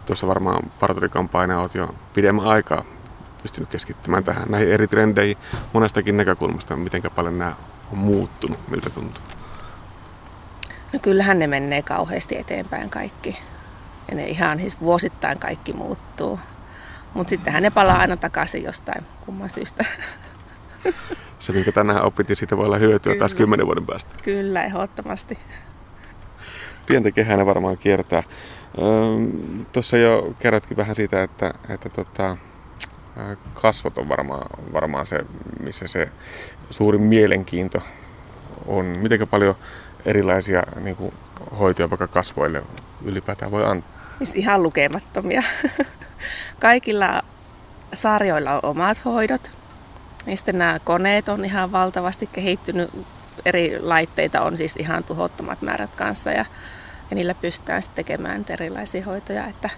Tuossa 0.07 0.27
varmaan 0.27 0.71
parturikampaina 0.81 1.61
olet 1.61 1.75
jo 1.75 1.95
pidemmän 2.15 2.47
aikaa 2.47 2.85
pystynyt 3.43 3.69
keskittymään 3.69 4.25
tähän 4.25 4.49
näihin 4.49 4.73
eri 4.73 4.89
trendeihin 4.89 5.37
monestakin 5.73 6.17
näkökulmasta. 6.17 6.77
Miten 6.77 7.03
paljon 7.15 7.39
nämä 7.39 7.55
on 7.93 7.99
muuttunut, 7.99 8.69
miltä 8.69 8.91
tuntuu? 8.91 9.23
No 10.93 10.99
kyllähän 10.99 11.39
ne 11.39 11.47
menee 11.47 11.83
kauheasti 11.83 12.37
eteenpäin 12.37 12.91
kaikki. 12.91 13.39
Ja 14.09 14.15
ne 14.15 14.25
ihan 14.25 14.59
siis 14.59 14.81
vuosittain 14.81 15.39
kaikki 15.39 15.73
muuttuu. 15.73 16.41
Mutta 17.15 17.31
sittenhän 17.31 17.63
ne 17.63 17.71
palaa 17.71 17.99
aina 17.99 18.17
takaisin 18.17 18.63
jostain 18.65 19.05
kumman 19.27 19.49
syystä. 19.49 19.85
Se, 21.39 21.53
minkä 21.53 21.73
tänään 21.73 22.03
opit, 22.03 22.29
niin 22.29 22.37
siitä 22.37 22.57
voi 22.57 22.67
olla 22.67 22.79
hyötyä 22.79 23.13
Kyllä. 23.13 23.19
taas 23.19 23.35
kymmenen 23.35 23.67
vuoden 23.67 23.87
päästä. 23.87 24.15
Kyllä, 24.23 24.65
ehdottomasti. 24.65 25.39
Pientä 26.87 27.11
kehää 27.11 27.47
varmaan 27.47 27.79
kiertää. 27.79 28.23
Tuossa 29.73 29.97
jo 29.97 30.35
kerrotkin 30.39 30.77
vähän 30.77 30.95
siitä, 30.95 31.23
että, 31.23 31.55
että 31.69 31.89
tota, 31.89 32.37
kasvot 33.55 33.99
on 33.99 34.09
varmaan, 34.09 34.47
varmaan 34.73 35.07
se, 35.07 35.21
missä 35.63 35.87
se 35.87 36.09
suurin 36.71 37.03
mielenkiinto 37.03 37.83
on. 38.67 38.85
Miten 38.85 39.29
paljon 39.29 39.55
erilaisia 40.05 40.63
niin 40.81 40.97
kuin, 40.97 41.15
hoitoja 41.59 41.91
vaikka 41.91 42.07
kasvoille 42.07 42.63
ylipäätään 43.05 43.51
voi 43.51 43.65
antaa? 43.65 43.91
Ihan 44.35 44.63
lukemattomia. 44.63 45.43
Kaikilla 46.61 47.23
sarjoilla 47.95 48.53
on 48.55 48.61
omat 48.63 49.05
hoidot. 49.05 49.51
Ja 50.27 50.37
sitten 50.37 50.59
nämä 50.59 50.79
koneet 50.85 51.29
on 51.29 51.45
ihan 51.45 51.73
valtavasti 51.73 52.27
kehittynyt. 52.33 52.91
Eri 53.45 53.81
laitteita 53.81 54.41
on 54.41 54.57
siis 54.57 54.77
ihan 54.77 55.05
tuhottomat 55.05 55.63
määrät 55.63 55.97
kanssa 55.97 56.31
ja, 56.31 56.45
ja 57.11 57.15
niillä 57.15 57.35
pystytään 57.35 57.83
sitten 57.83 58.05
tekemään 58.05 58.45
erilaisia 58.49 59.05
hoitoja. 59.05 59.47
Että 59.47 59.71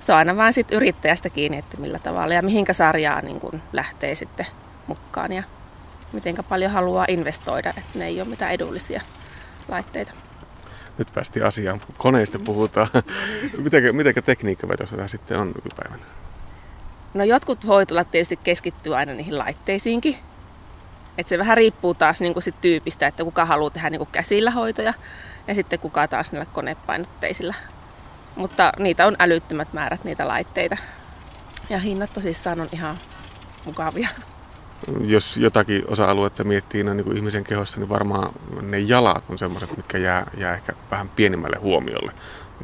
se 0.00 0.12
on 0.12 0.18
aina 0.18 0.36
vain 0.36 0.52
sit 0.52 0.72
yrittäjästä 0.72 1.30
kiinni, 1.30 1.58
että 1.58 1.76
millä 1.76 1.98
tavalla 1.98 2.34
ja 2.34 2.42
mihinkä 2.42 2.72
sarjaa 2.72 3.20
niin 3.20 3.40
kun 3.40 3.62
lähtee 3.72 4.14
sitten 4.14 4.46
mukaan. 4.86 5.32
Ja 5.32 5.42
miten 6.12 6.36
paljon 6.48 6.70
haluaa 6.70 7.04
investoida, 7.08 7.68
että 7.68 7.98
ne 7.98 8.06
ei 8.06 8.20
ole 8.20 8.28
mitään 8.28 8.52
edullisia 8.52 9.00
laitteita. 9.68 10.12
Nyt 10.98 11.08
päästiin 11.14 11.46
asiaan. 11.46 11.80
Koneista 11.98 12.38
puhutaan. 12.38 12.88
mitenkä, 13.64 13.92
mitenkä 13.92 14.22
tekniikkavetossa 14.22 14.96
tämä 14.96 15.08
sitten 15.08 15.38
on 15.38 15.48
nykypäivänä? 15.48 16.04
No 17.14 17.24
jotkut 17.24 17.66
hoitolat 17.66 18.10
tietysti 18.10 18.36
keskittyy 18.36 18.96
aina 18.96 19.12
niihin 19.12 19.38
laitteisiinkin. 19.38 20.16
Et 21.18 21.28
se 21.28 21.38
vähän 21.38 21.56
riippuu 21.56 21.94
taas 21.94 22.20
niin 22.20 22.42
sit 22.42 22.60
tyypistä, 22.60 23.06
että 23.06 23.24
kuka 23.24 23.44
haluaa 23.44 23.70
tehdä 23.70 23.90
niin 23.90 24.06
käsillä 24.12 24.50
hoitoja 24.50 24.94
ja 25.46 25.54
sitten 25.54 25.78
kuka 25.78 26.08
taas 26.08 26.32
niillä 26.32 26.46
konepainotteisilla. 26.52 27.54
Mutta 28.36 28.72
niitä 28.78 29.06
on 29.06 29.16
älyttömät 29.18 29.72
määrät 29.72 30.04
niitä 30.04 30.28
laitteita. 30.28 30.76
Ja 31.70 31.78
hinnat 31.78 32.14
tosissaan 32.14 32.60
on 32.60 32.68
ihan 32.72 32.96
mukavia. 33.64 34.08
Jos 35.00 35.36
jotakin 35.36 35.84
osa-aluetta 35.88 36.44
miettii 36.44 36.84
no, 36.84 36.94
niin 36.94 37.04
kuin 37.04 37.16
ihmisen 37.16 37.44
kehossa, 37.44 37.80
niin 37.80 37.88
varmaan 37.88 38.32
ne 38.62 38.78
jalat 38.78 39.24
on 39.30 39.38
semmoiset, 39.38 39.76
mitkä 39.76 39.98
jää, 39.98 40.30
jää 40.36 40.54
ehkä 40.54 40.72
vähän 40.90 41.08
pienimmälle 41.08 41.56
huomiolle. 41.56 42.12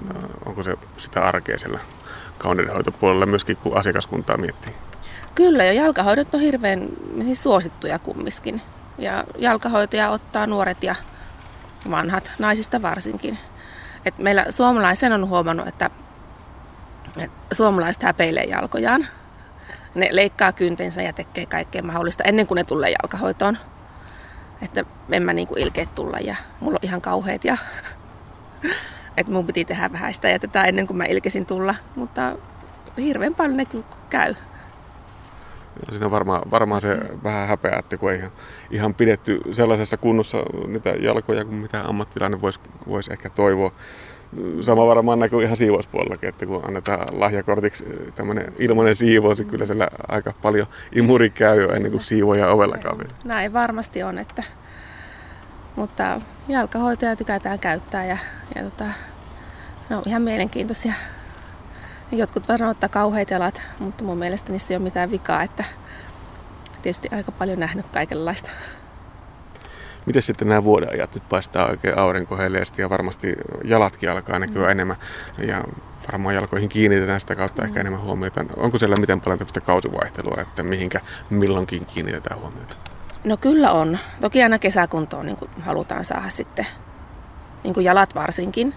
No, 0.09 0.20
onko 0.46 0.62
se 0.62 0.77
sitä 0.96 1.22
arkea 1.22 1.59
siellä 1.59 1.81
kauneudenhoitopuolella 2.38 3.27
myöskin, 3.27 3.57
kun 3.57 3.77
asiakaskuntaa 3.77 4.37
miettii? 4.37 4.72
Kyllä, 5.35 5.64
ja 5.64 5.72
jalkahoidot 5.72 6.35
on 6.35 6.40
hirveän 6.40 6.88
siis 7.22 7.42
suosittuja 7.42 7.98
kummiskin. 7.98 8.62
Ja 8.98 9.25
jalkahoitoja 9.38 10.11
ottaa 10.11 10.46
nuoret 10.46 10.83
ja 10.83 10.94
vanhat, 11.90 12.31
naisista 12.38 12.83
varsinkin. 12.83 13.38
Et 14.05 14.18
meillä 14.18 14.46
suomalaisen 14.51 15.12
on 15.12 15.29
huomannut, 15.29 15.68
että, 15.68 15.90
että 17.16 17.55
suomalaiset 17.55 18.03
häpeilee 18.03 18.44
jalkojaan. 18.44 19.07
Ne 19.94 20.09
leikkaa 20.11 20.52
kyntensä 20.52 21.02
ja 21.02 21.12
tekee 21.12 21.46
kaikkea 21.46 21.83
mahdollista 21.83 22.24
ennen 22.24 22.46
kuin 22.46 22.57
ne 22.57 22.64
tulee 22.64 22.90
jalkahoitoon. 22.90 23.59
Että 24.62 24.85
en 25.11 25.22
mä 25.22 25.33
niinku 25.33 25.55
ilkeä 25.57 25.87
tulla 25.94 26.18
ja 26.18 26.37
mulla 26.61 26.76
on 26.83 26.88
ihan 26.88 27.00
kauheet 27.00 27.44
ja 27.44 27.57
että 29.16 29.33
mun 29.33 29.46
piti 29.46 29.64
tehdä 29.64 29.90
vähän 29.92 30.14
sitä 30.14 30.28
ja 30.28 30.38
tätä 30.38 30.64
ennen 30.64 30.87
kuin 30.87 30.96
mä 30.96 31.05
ilkesin 31.05 31.46
tulla. 31.46 31.74
Mutta 31.96 32.37
hirveän 32.98 33.35
paljon 33.35 33.57
ne 33.57 33.64
kyllä 33.64 33.85
käy. 34.11 34.35
Siinä 35.90 36.07
on 36.07 36.12
varmaan, 36.12 36.50
varmaan 36.50 36.81
se 36.81 36.98
vähän 37.24 37.48
häpeä, 37.48 37.76
että 37.78 37.96
kun 37.96 38.12
ei 38.12 38.18
ihan, 38.18 38.33
ihan 38.70 38.94
pidetty 38.94 39.40
sellaisessa 39.52 39.96
kunnossa 39.96 40.38
niitä 40.66 40.90
jalkoja 40.90 41.44
kuin 41.44 41.57
mitä 41.57 41.85
ammattilainen 41.88 42.42
voisi 42.42 42.61
vois 42.88 43.09
ehkä 43.09 43.31
toivoa. 43.31 43.72
Sama 44.60 44.86
varmaan 44.86 45.18
näkyy 45.18 45.42
ihan 45.42 45.56
siivouspuolellakin, 45.56 46.28
että 46.28 46.46
kun 46.46 46.62
annetaan 46.68 47.20
lahjakortiksi 47.20 47.84
tämmöinen 48.14 48.52
ilmainen 48.58 48.96
siivous, 48.96 49.38
niin 49.38 49.48
kyllä 49.48 49.64
siellä 49.64 49.88
aika 50.08 50.34
paljon 50.42 50.66
imuri 50.92 51.30
käy 51.30 51.62
jo 51.62 51.68
ennen 51.72 51.90
kuin 51.90 52.00
siivoja 52.00 52.48
ovellakaan 52.48 52.98
vielä. 52.98 53.12
Näin 53.24 53.52
varmasti 53.52 54.02
on, 54.02 54.18
että, 54.18 54.42
mutta 55.76 56.20
jalkahoitoja 56.48 57.16
tykätään 57.16 57.58
käyttää 57.58 58.04
ja, 58.04 58.18
ja 58.54 58.62
tota, 58.62 58.84
ne 59.90 59.96
on 59.96 60.02
ihan 60.06 60.22
mielenkiintoisia. 60.22 60.92
Jotkut 62.12 62.48
varmaan 62.48 62.70
ottaa 62.70 62.88
kauheat 62.88 63.30
jalat, 63.30 63.62
mutta 63.78 64.04
mun 64.04 64.18
mielestä 64.18 64.52
niissä 64.52 64.74
ei 64.74 64.76
ole 64.76 64.84
mitään 64.84 65.10
vikaa, 65.10 65.42
että 65.42 65.64
tietysti 66.82 67.08
aika 67.12 67.32
paljon 67.32 67.58
nähnyt 67.58 67.86
kaikenlaista. 67.92 68.50
Miten 70.06 70.22
sitten 70.22 70.48
nämä 70.48 70.64
vuodenajat? 70.64 71.14
Nyt 71.14 71.28
paistaa 71.28 71.66
oikein 71.66 71.98
aurinko 71.98 72.38
ja 72.78 72.90
varmasti 72.90 73.34
jalatkin 73.64 74.10
alkaa 74.10 74.38
näkyä 74.38 74.64
mm. 74.64 74.70
enemmän 74.70 74.96
ja 75.38 75.64
varmaan 76.12 76.34
jalkoihin 76.34 76.68
kiinnitetään 76.68 77.20
sitä 77.20 77.36
kautta 77.36 77.62
mm. 77.62 77.66
ehkä 77.66 77.80
enemmän 77.80 78.02
huomiota. 78.02 78.44
Onko 78.56 78.78
siellä 78.78 78.96
miten 78.96 79.20
paljon 79.20 79.38
tämmöistä 79.38 79.60
kausivaihtelua, 79.60 80.36
että 80.40 80.62
mihinkä 80.62 81.00
milloinkin 81.30 81.86
kiinnitetään 81.86 82.40
huomiota? 82.40 82.76
No 83.24 83.36
kyllä 83.36 83.72
on. 83.72 83.98
Toki 84.20 84.42
aina 84.42 84.58
kesäkuntoon 84.58 85.26
niin 85.26 85.36
halutaan 85.60 86.04
saada 86.04 86.30
sitten 86.30 86.66
niin 87.64 87.74
kuin 87.74 87.84
jalat 87.84 88.14
varsinkin. 88.14 88.74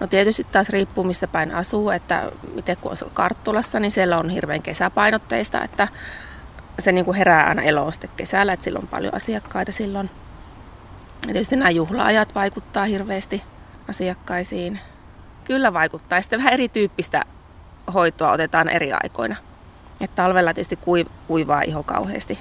No 0.00 0.06
tietysti 0.06 0.44
taas 0.44 0.68
riippuu 0.68 1.04
missä 1.04 1.26
päin 1.26 1.54
asuu, 1.54 1.90
että 1.90 2.32
miten 2.54 2.76
kun 2.76 2.90
on 2.90 3.10
Karttulassa, 3.14 3.80
niin 3.80 3.90
siellä 3.90 4.18
on 4.18 4.30
hirveän 4.30 4.62
kesäpainotteista, 4.62 5.64
että 5.64 5.88
se 6.78 6.92
niin 6.92 7.04
kuin 7.04 7.16
herää 7.16 7.48
aina 7.48 7.62
eloon 7.62 7.92
sitten 7.92 8.10
kesällä, 8.16 8.52
että 8.52 8.64
silloin 8.64 8.84
on 8.84 8.88
paljon 8.88 9.14
asiakkaita 9.14 9.72
silloin. 9.72 10.10
Ja 11.26 11.32
tietysti 11.32 11.56
nämä 11.56 11.70
juhlaajat 11.70 12.34
vaikuttaa 12.34 12.84
hirveästi 12.84 13.42
asiakkaisiin. 13.88 14.80
Kyllä 15.44 15.72
vaikuttaa. 15.72 16.20
Sitten 16.20 16.38
vähän 16.38 16.52
erityyppistä 16.52 17.24
hoitoa 17.94 18.32
otetaan 18.32 18.68
eri 18.68 18.92
aikoina. 18.92 19.36
Että 20.00 20.22
talvella 20.22 20.54
tietysti 20.54 20.78
kuivaa 21.26 21.62
iho 21.62 21.82
kauheasti. 21.82 22.38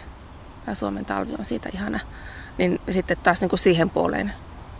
Tämä 0.65 0.76
Suomen 0.76 1.06
talvi 1.06 1.34
on 1.39 1.45
siitä 1.45 1.69
ihana. 1.73 2.00
Niin 2.58 2.82
sitten 2.89 3.17
taas 3.23 3.41
niin 3.41 3.50
kuin 3.50 3.60
siihen 3.60 3.89
puoleen 3.89 4.34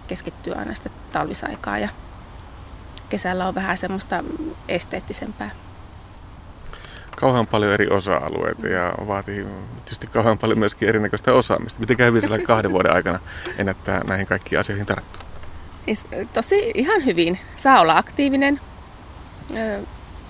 keskittyy 0.08 0.54
aina 0.54 0.74
sitten 0.74 0.92
talvisaikaa 1.12 1.80
ja 1.80 1.90
kesällä 3.10 3.48
on 3.48 3.56
vähän 3.56 3.78
semmoista 3.78 4.24
esteettisempää. 4.68 5.50
Kauhean 7.20 7.48
paljon 7.48 7.74
eri 7.74 7.88
osa-alueita 7.90 8.68
ja 8.68 8.94
vaatii 9.08 9.48
tietysti 9.76 10.08
kauhean 10.08 10.38
paljon 10.38 10.60
myöskin 10.60 10.90
erinäköistä 10.90 11.34
osaamista. 11.34 11.80
Miten 11.80 11.98
kävi 11.98 12.22
sillä 12.22 12.40
kahden 12.40 12.72
vuoden 12.72 12.94
aikana 12.94 13.20
ennättää 13.58 14.02
näihin 14.08 14.28
kaikkiin 14.28 14.60
asioihin 14.60 14.86
tarttua? 14.86 15.24
Tosi 16.34 16.72
ihan 16.74 17.06
hyvin. 17.06 17.40
Saa 17.56 17.82
olla 17.82 17.98
aktiivinen, 17.98 18.60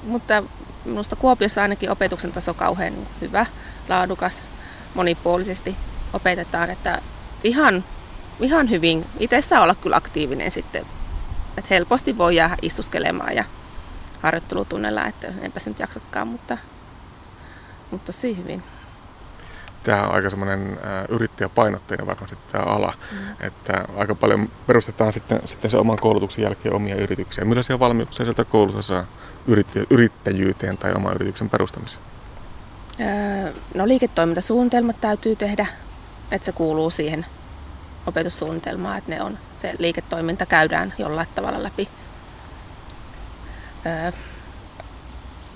mutta 0.03 0.43
minusta 0.85 1.15
Kuopiossa 1.15 1.61
ainakin 1.61 1.91
opetuksen 1.91 2.31
taso 2.31 2.53
kauhean 2.53 2.93
hyvä, 3.21 3.45
laadukas, 3.89 4.41
monipuolisesti 4.93 5.75
opetetaan, 6.13 6.69
että 6.69 7.01
ihan, 7.43 7.83
ihan 8.39 8.69
hyvin. 8.69 9.05
Itse 9.19 9.41
saa 9.41 9.63
olla 9.63 9.75
kyllä 9.75 9.95
aktiivinen 9.95 10.51
sitten 10.51 10.85
että 11.57 11.67
helposti 11.69 12.17
voi 12.17 12.35
jäädä 12.35 12.57
istuskelemaan 12.61 13.35
ja 13.35 13.43
harjoittelutunnella, 14.21 15.05
että 15.05 15.27
enpä 15.41 15.59
se 15.59 15.69
nyt 15.69 15.79
jaksakaan, 15.79 16.27
mutta, 16.27 16.57
mutta 17.91 18.05
tosi 18.05 18.37
hyvin. 18.37 18.63
Tämä 19.83 20.07
on 20.07 20.11
aika 20.15 20.29
semmoinen 20.29 20.79
yrittäjäpainotteinen 21.09 22.07
varmasti 22.07 22.37
tämä 22.51 22.63
ala, 22.63 22.93
mm. 23.11 23.17
että 23.39 23.85
aika 23.97 24.15
paljon 24.15 24.49
perustetaan 24.67 25.13
sitten, 25.13 25.39
sitten 25.45 25.71
se 25.71 25.77
oman 25.77 25.97
koulutuksen 26.01 26.43
jälkeen 26.43 26.75
omia 26.75 26.95
yrityksiä. 26.95 27.45
Millaisia 27.45 27.79
valmiuksia 27.79 28.25
sieltä 28.25 28.45
koulussa 28.45 28.81
saa 28.81 29.05
yrittäjyyteen 29.89 30.77
tai 30.77 30.93
oman 30.93 31.15
yrityksen 31.15 31.49
perustamiseen? 31.49 32.05
no 33.75 33.87
liiketoimintasuunnitelmat 33.87 35.01
täytyy 35.01 35.35
tehdä, 35.35 35.65
että 36.31 36.45
se 36.45 36.51
kuuluu 36.51 36.89
siihen 36.89 37.25
opetussuunnitelmaa, 38.07 38.97
että 38.97 39.11
ne 39.11 39.21
on, 39.21 39.37
se 39.57 39.73
liiketoiminta 39.77 40.45
käydään 40.45 40.93
jollain 40.97 41.27
tavalla 41.35 41.63
läpi. 41.63 41.89
Öö, 43.85 44.11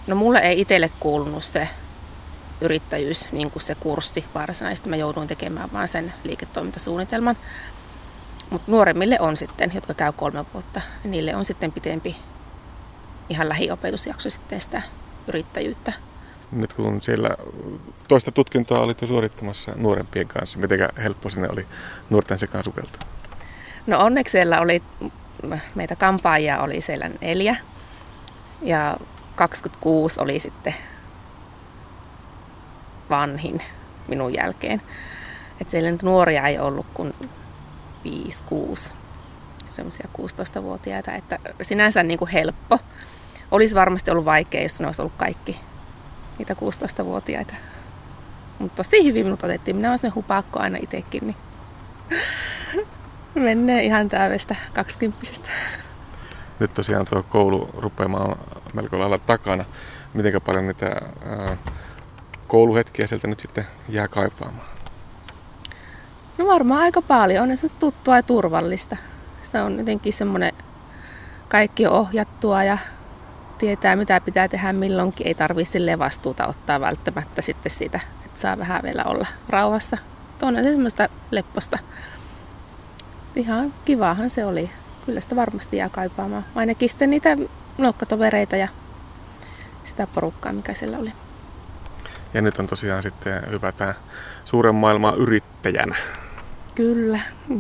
no 0.08 0.16
mulle 0.16 0.40
ei 0.40 0.62
itselle 0.62 0.92
kuulunut 1.00 1.44
se 1.44 1.68
yrittäjyys, 2.62 3.32
niin 3.32 3.52
kuin 3.52 3.64
se 3.64 3.76
kurssi 3.76 4.26
varsinaisesti. 4.36 4.90
Mä 4.90 4.96
jouduin 4.96 5.28
tekemään 5.28 5.70
vaan 5.74 5.88
sen 5.88 6.14
liiketoimintasuunnitelman. 6.24 7.38
Mutta 8.50 8.72
nuoremmille 8.72 9.20
on 9.20 9.38
sitten, 9.38 9.72
jotka 9.76 9.94
käy 9.94 10.12
kolme 10.12 10.46
vuotta, 10.54 10.82
niille 11.04 11.36
on 11.36 11.46
sitten 11.46 11.72
pitempi 11.72 12.16
ihan 13.30 13.50
lähiopetusjakso 13.50 14.30
sitten 14.30 14.62
sitä 14.62 14.82
yrittäjyyttä 15.28 15.94
nyt 16.52 16.74
kun 16.74 17.02
siellä 17.02 17.30
toista 18.08 18.32
tutkintoa 18.32 18.80
olitte 18.80 19.08
suorittamassa 19.08 19.72
nuorempien 19.76 20.28
kanssa, 20.28 20.60
miten 20.60 20.80
helppo 21.04 21.30
sinne 21.30 21.50
oli 21.52 21.68
nuorten 22.10 22.40
sekaan 22.40 22.64
sukelta? 22.64 23.00
No 23.88 24.00
onneksi 24.00 24.32
siellä 24.32 24.62
oli, 24.62 24.84
meitä 25.76 25.96
kampaajia 25.96 26.60
oli 26.60 26.82
siellä 26.82 27.10
neljä 27.22 27.56
ja 28.62 28.98
26 29.36 30.20
oli 30.20 30.40
sitten 30.40 30.76
vanhin 33.12 33.62
minun 34.08 34.34
jälkeen. 34.34 34.82
Että 35.62 35.72
siellä 35.72 35.92
nyt 35.92 36.04
nuoria 36.04 36.48
ei 36.48 36.60
ollut 36.60 36.86
kuin 36.94 37.14
5-6, 38.88 38.92
semmoisia 39.70 40.08
16-vuotiaita, 40.18 41.12
että 41.12 41.40
sinänsä 41.62 42.04
niin 42.04 42.20
kuin 42.20 42.32
helppo. 42.32 42.80
Olisi 43.52 43.76
varmasti 43.76 44.12
ollut 44.12 44.26
vaikea, 44.26 44.62
jos 44.62 44.80
ne 44.80 44.86
olisi 44.86 45.02
ollut 45.02 45.18
kaikki 45.18 45.60
niitä 46.38 46.54
16-vuotiaita. 46.54 47.54
Mutta 48.60 48.84
tosi 48.84 49.06
hyvin 49.06 49.26
minut 49.26 49.44
otettiin. 49.44 49.76
Minä 49.76 49.88
olen 49.88 50.00
sen 50.00 50.16
hupakko 50.16 50.60
aina 50.60 50.78
itsekin, 50.82 51.28
niin 51.28 51.38
menee 53.46 53.84
ihan 53.84 54.10
täydestä 54.10 54.56
kaksikymppisestä. 54.74 55.50
Nyt 56.60 56.74
tosiaan 56.74 57.06
tuo 57.10 57.24
koulu 57.24 57.70
rupeamaan 57.78 58.38
melko 58.74 59.00
lailla 59.00 59.18
takana. 59.18 59.66
Miten 60.14 60.42
paljon 60.42 60.68
niitä 60.68 61.02
kouluhetkiä 62.52 63.08
sieltä 63.08 63.28
nyt 63.28 63.40
sitten 63.40 63.66
jää 63.90 64.08
kaipaamaan? 64.08 64.68
No 66.38 66.48
varmaan 66.48 66.82
aika 66.82 67.02
paljon. 67.02 67.52
On 67.52 67.58
se 67.58 67.68
tuttua 67.80 68.16
ja 68.16 68.24
turvallista. 68.24 68.98
Se 69.42 69.62
on 69.62 69.78
jotenkin 69.78 70.14
semmoinen 70.14 70.54
kaikki 71.48 71.88
on 71.88 71.94
ohjattua 71.94 72.64
ja 72.64 72.78
tietää 73.58 73.96
mitä 73.96 74.22
pitää 74.22 74.48
tehdä 74.48 74.74
milloinkin. 74.74 75.28
Ei 75.28 75.36
tarvitse 75.36 75.80
vastuuta 76.00 76.48
ottaa 76.48 76.80
välttämättä 76.80 77.42
sitten 77.42 77.72
siitä, 77.72 78.00
että 78.26 78.40
saa 78.40 78.58
vähän 78.58 78.84
vielä 78.84 79.04
olla 79.04 79.28
rauhassa 79.50 79.98
mutta 80.28 80.60
on 80.60 80.66
se 80.66 80.72
semmoista 80.72 81.10
lepposta. 81.32 81.80
Ihan 83.36 83.74
kivahan 83.86 84.30
se 84.30 84.46
oli. 84.46 84.70
Kyllä 85.06 85.22
sitä 85.22 85.36
varmasti 85.36 85.78
jää 85.78 85.90
kaipaamaan. 85.90 86.46
Ainakin 86.56 86.90
sitten 86.90 87.10
niitä 87.10 87.38
luokkatovereita 87.78 88.56
ja 88.56 88.68
sitä 89.84 90.08
porukkaa, 90.08 90.54
mikä 90.54 90.74
siellä 90.74 90.98
oli. 90.98 91.14
Ja 92.34 92.42
nyt 92.42 92.60
on 92.60 92.68
tosiaan 92.68 93.04
sitten 93.04 93.52
hypätään 93.52 93.96
suuren 94.46 94.76
maailman 94.76 95.18
yrittäjänä. 95.18 95.96
Kyllä, 96.76 97.20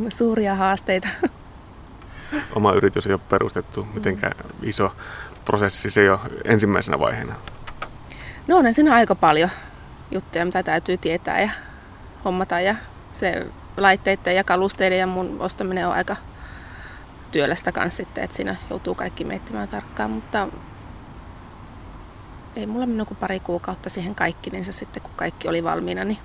suuria 0.10 0.56
haasteita. 0.56 1.08
Oma 2.56 2.74
yritys 2.74 3.08
ei 3.08 3.14
ole 3.14 3.22
perustettu 3.30 3.88
mitenkään 3.94 4.34
iso 4.62 4.96
prosessi 5.46 5.90
se 5.90 6.04
jo 6.04 6.22
ensimmäisenä 6.44 7.00
vaiheena. 7.00 7.36
No 8.48 8.58
on 8.58 8.74
siinä 8.74 8.94
aika 8.94 9.16
paljon 9.16 9.50
juttuja, 10.12 10.46
mitä 10.46 10.64
täytyy 10.64 10.98
tietää 10.98 11.42
ja 11.42 11.50
hommata 12.26 12.60
ja 12.60 12.76
se 13.12 13.48
laitteiden 13.78 14.36
ja 14.36 14.44
kalusteiden 14.44 15.00
ja 15.00 15.08
mun 15.08 15.38
ostaminen 15.40 15.88
on 15.88 15.94
aika 15.94 16.16
työlästä 17.32 17.72
kanssa 17.72 17.98
sitten, 17.98 18.24
että 18.24 18.36
siinä 18.36 18.56
joutuu 18.70 18.96
kaikki 18.96 19.24
miettimään 19.24 19.68
tarkkaan, 19.68 20.12
mutta 20.12 20.48
ei 22.56 22.66
mulla 22.66 22.86
mennyt 22.86 23.08
kuin 23.08 23.18
pari 23.18 23.40
kuukautta 23.40 23.90
siihen 23.90 24.16
kaikkinensa 24.16 24.72
sitten, 24.72 25.02
kun 25.02 25.12
kaikki 25.16 25.48
oli 25.48 25.64
valmiina, 25.64 26.04
niin 26.04 26.18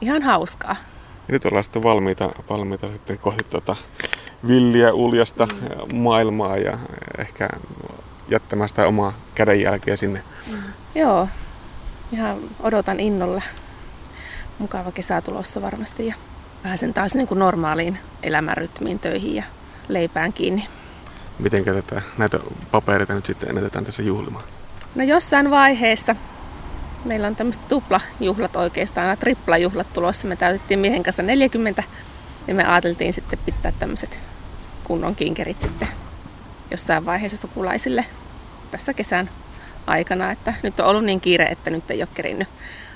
ihan 0.00 0.22
hauskaa. 0.22 0.76
Ja 1.28 1.32
nyt 1.32 1.44
ollaan 1.44 1.64
sitten 1.64 1.82
valmiita, 1.82 2.30
valmiita 2.50 2.92
sitten 2.92 3.18
kohti 3.18 3.44
tuota 3.50 3.76
villiä, 4.46 4.92
uljasta 4.92 5.46
mm. 5.46 5.96
maailmaa 5.96 6.56
ja 6.56 6.78
ehkä 7.18 7.48
jättämään 8.28 8.68
sitä 8.68 8.86
omaa 8.86 9.12
kädenjälkeä 9.34 9.96
sinne. 9.96 10.22
Mm. 10.50 10.58
Joo, 10.94 11.28
ihan 12.12 12.38
odotan 12.60 13.00
innolla. 13.00 13.42
Mukava 14.58 14.92
kesä 14.92 15.20
tulossa 15.20 15.62
varmasti 15.62 16.06
ja 16.06 16.14
pääsen 16.62 16.94
taas 16.94 17.14
niin 17.14 17.28
kuin 17.28 17.38
normaaliin 17.38 17.98
elämänrytmiin 18.22 18.98
töihin 18.98 19.34
ja 19.34 19.44
leipään 19.88 20.32
kiinni. 20.32 20.66
Miten 21.38 21.64
tätä, 21.64 22.02
näitä 22.18 22.40
papereita 22.70 23.14
nyt 23.14 23.26
sitten 23.26 23.48
ennätetään 23.48 23.84
tässä 23.84 24.02
juhlimaan? 24.02 24.44
No 24.94 25.04
jossain 25.04 25.50
vaiheessa. 25.50 26.16
Meillä 27.04 27.26
on 27.26 27.36
tämmöiset 27.36 27.68
tuplajuhlat 27.68 28.56
oikeastaan, 28.56 29.04
nämä 29.04 29.16
triplajuhlat 29.16 29.92
tulossa. 29.92 30.28
Me 30.28 30.36
täytettiin 30.36 30.80
miehen 30.80 31.02
kanssa 31.02 31.22
40 31.22 31.82
ja 32.46 32.54
me 32.54 32.64
ajateltiin 32.64 33.12
sitten 33.12 33.38
pitää 33.46 33.72
tämmöiset 33.72 34.20
kunnon 34.84 35.16
kinkerit 35.16 35.60
sitten 35.60 35.88
jossain 36.70 37.06
vaiheessa 37.06 37.38
sukulaisille 37.38 38.04
tässä 38.70 38.94
kesän 38.94 39.30
aikana. 39.86 40.30
Että 40.30 40.54
nyt 40.62 40.80
on 40.80 40.86
ollut 40.86 41.04
niin 41.04 41.20
kiire, 41.20 41.44
että 41.44 41.70
nyt 41.70 41.90
ei 41.90 42.02
ole 42.02 42.08
kerinnyt 42.14 42.48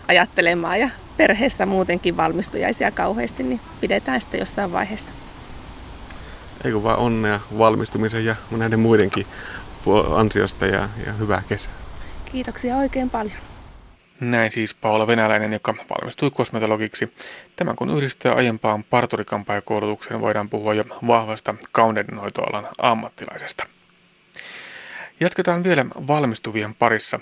ajattelemaan 0.09 0.80
ja 0.80 0.88
perheessä 1.16 1.66
muutenkin 1.66 2.16
valmistujaisia 2.16 2.90
kauheasti, 2.90 3.42
niin 3.42 3.61
pidetään 3.80 4.20
sitten 4.20 4.40
jossain 4.40 4.72
vaiheessa. 4.72 5.12
Eikö 6.64 6.83
vaan 6.83 6.98
onnea 6.98 7.40
valmistumisen 7.59 8.24
ja 8.24 8.37
näiden 8.50 8.80
muidenkin 8.80 9.26
ansiosta 10.16 10.66
ja, 10.66 10.88
ja 11.07 11.12
hyvää 11.12 11.42
kesää. 11.48 11.84
Kiitoksia 12.35 12.77
oikein 12.77 13.11
paljon. 13.11 13.37
Näin 14.20 14.53
siis 14.53 14.75
Paula 14.75 15.07
Venäläinen, 15.07 15.53
joka 15.53 15.75
valmistui 15.90 16.31
kosmetologiksi. 16.31 17.14
Tämän 17.57 17.77
kun 17.77 17.97
yhdistää 17.97 18.35
aiempaan 18.35 18.85
parturikampaajakoulutukseen, 18.85 20.20
voidaan 20.20 20.49
puhua 20.49 20.75
jo 20.75 20.85
vahvasta 21.07 21.55
kauneudenhoitoalan 21.73 22.68
ammattilaisesta. 22.79 23.66
Jatketaan 25.20 25.64
vielä 25.64 25.87
valmistuvien 25.87 26.75
parissa. 26.75 27.20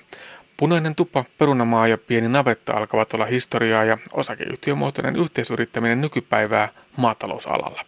Punainen 0.56 0.94
tuppa, 0.94 1.24
perunamaa 1.38 1.88
ja 1.88 1.98
pieni 1.98 2.28
navetta 2.28 2.72
alkavat 2.72 3.14
olla 3.14 3.26
historiaa 3.26 3.84
ja 3.84 3.98
osakeyhtiömuotoinen 4.12 5.16
yhteisyrittäminen 5.16 6.00
nykypäivää 6.00 6.68
maatalousalalla. 6.96 7.84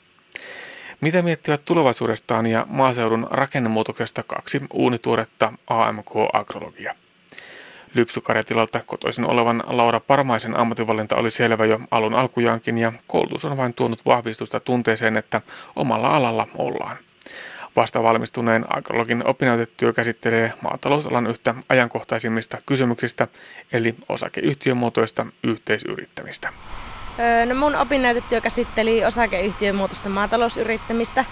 Mitä 1.01 1.23
miettivät 1.23 1.65
tulevaisuudestaan 1.65 2.47
ja 2.47 2.67
maaseudun 2.69 3.27
rakennemuutoksesta 3.31 4.23
kaksi 4.23 4.61
uunituoretta 4.73 5.53
AMK-agrologia? 5.67 6.95
Lypsykarjatilalta 7.95 8.81
kotoisin 8.87 9.25
olevan 9.25 9.63
Laura 9.67 10.01
Parmaisen 10.01 10.57
ammatinvalinta 10.57 11.17
oli 11.17 11.31
selvä 11.31 11.65
jo 11.65 11.81
alun 11.91 12.15
alkujaankin 12.15 12.79
ja 12.79 12.93
koulutus 13.07 13.45
on 13.45 13.57
vain 13.57 13.75
tuonut 13.75 14.07
vahvistusta 14.07 14.61
tunteeseen, 14.61 15.17
että 15.17 15.41
omalla 15.77 16.09
alalla 16.09 16.49
ollaan. 16.55 16.97
Vasta 17.77 18.03
valmistuneen 18.03 18.65
agrologin 18.77 19.27
opinnäytetyö 19.27 19.93
käsittelee 19.93 20.53
maatalousalan 20.61 21.27
yhtä 21.27 21.55
ajankohtaisimmista 21.69 22.59
kysymyksistä, 22.67 23.29
eli 23.73 23.95
osakeyhtiömuotoista 24.09 25.27
yhteisyrittämistä. 25.45 26.53
No 27.47 27.55
mun 27.55 27.77
opinnäytetyö 27.77 28.41
käsitteli 28.41 29.05
osakeyhtiömuotoista 29.05 30.09
maatalousyrittämistä 30.09 31.25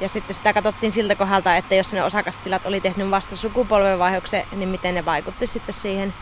ja 0.00 0.08
sitten 0.08 0.34
sitä 0.34 0.52
katsottiin 0.52 0.92
siltä 0.92 1.14
kohdalta, 1.14 1.56
että 1.56 1.74
jos 1.74 1.92
ne 1.92 2.02
osakastilat 2.02 2.66
oli 2.66 2.80
tehnyt 2.80 3.10
vasta 3.10 3.36
sukupolvenvaihdoksen, 3.36 4.44
niin 4.52 4.68
miten 4.68 4.94
ne 4.94 5.04
vaikutti 5.04 5.46
sitten 5.46 5.74
siihen. 5.74 6.14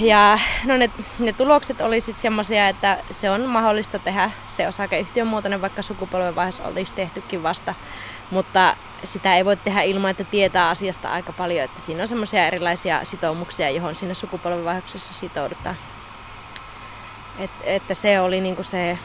Ja 0.00 0.38
no 0.64 0.76
ne, 0.76 0.90
ne 1.18 1.32
tulokset 1.32 1.80
oli 1.80 2.00
sitten 2.00 2.22
semmoisia, 2.22 2.68
että 2.68 2.98
se 3.10 3.30
on 3.30 3.42
mahdollista 3.42 3.98
tehdä 3.98 4.30
se 4.46 4.68
osakeyhtiön 4.68 5.26
muotoinen, 5.26 5.62
vaikka 5.62 5.82
sukupolvenvaihdos 5.82 6.60
olisi 6.60 6.94
tehtykin 6.94 7.42
vasta. 7.42 7.74
Mutta 8.30 8.76
sitä 9.04 9.36
ei 9.36 9.44
voi 9.44 9.56
tehdä 9.56 9.82
ilman, 9.82 10.10
että 10.10 10.24
tietää 10.24 10.68
asiasta 10.68 11.08
aika 11.08 11.32
paljon. 11.32 11.64
Että 11.64 11.80
siinä 11.80 12.02
on 12.02 12.08
semmoisia 12.08 12.46
erilaisia 12.46 13.00
sitoumuksia, 13.02 13.70
johon 13.70 13.94
siinä 13.96 14.14
sukupolvenvaihdoksessa 14.14 15.14
sitoudutaan. 15.14 15.76
Et, 17.38 17.50
että 17.62 17.94
se 17.94 18.20
oli 18.20 18.40
niinku 18.40 18.62
se 18.62 18.98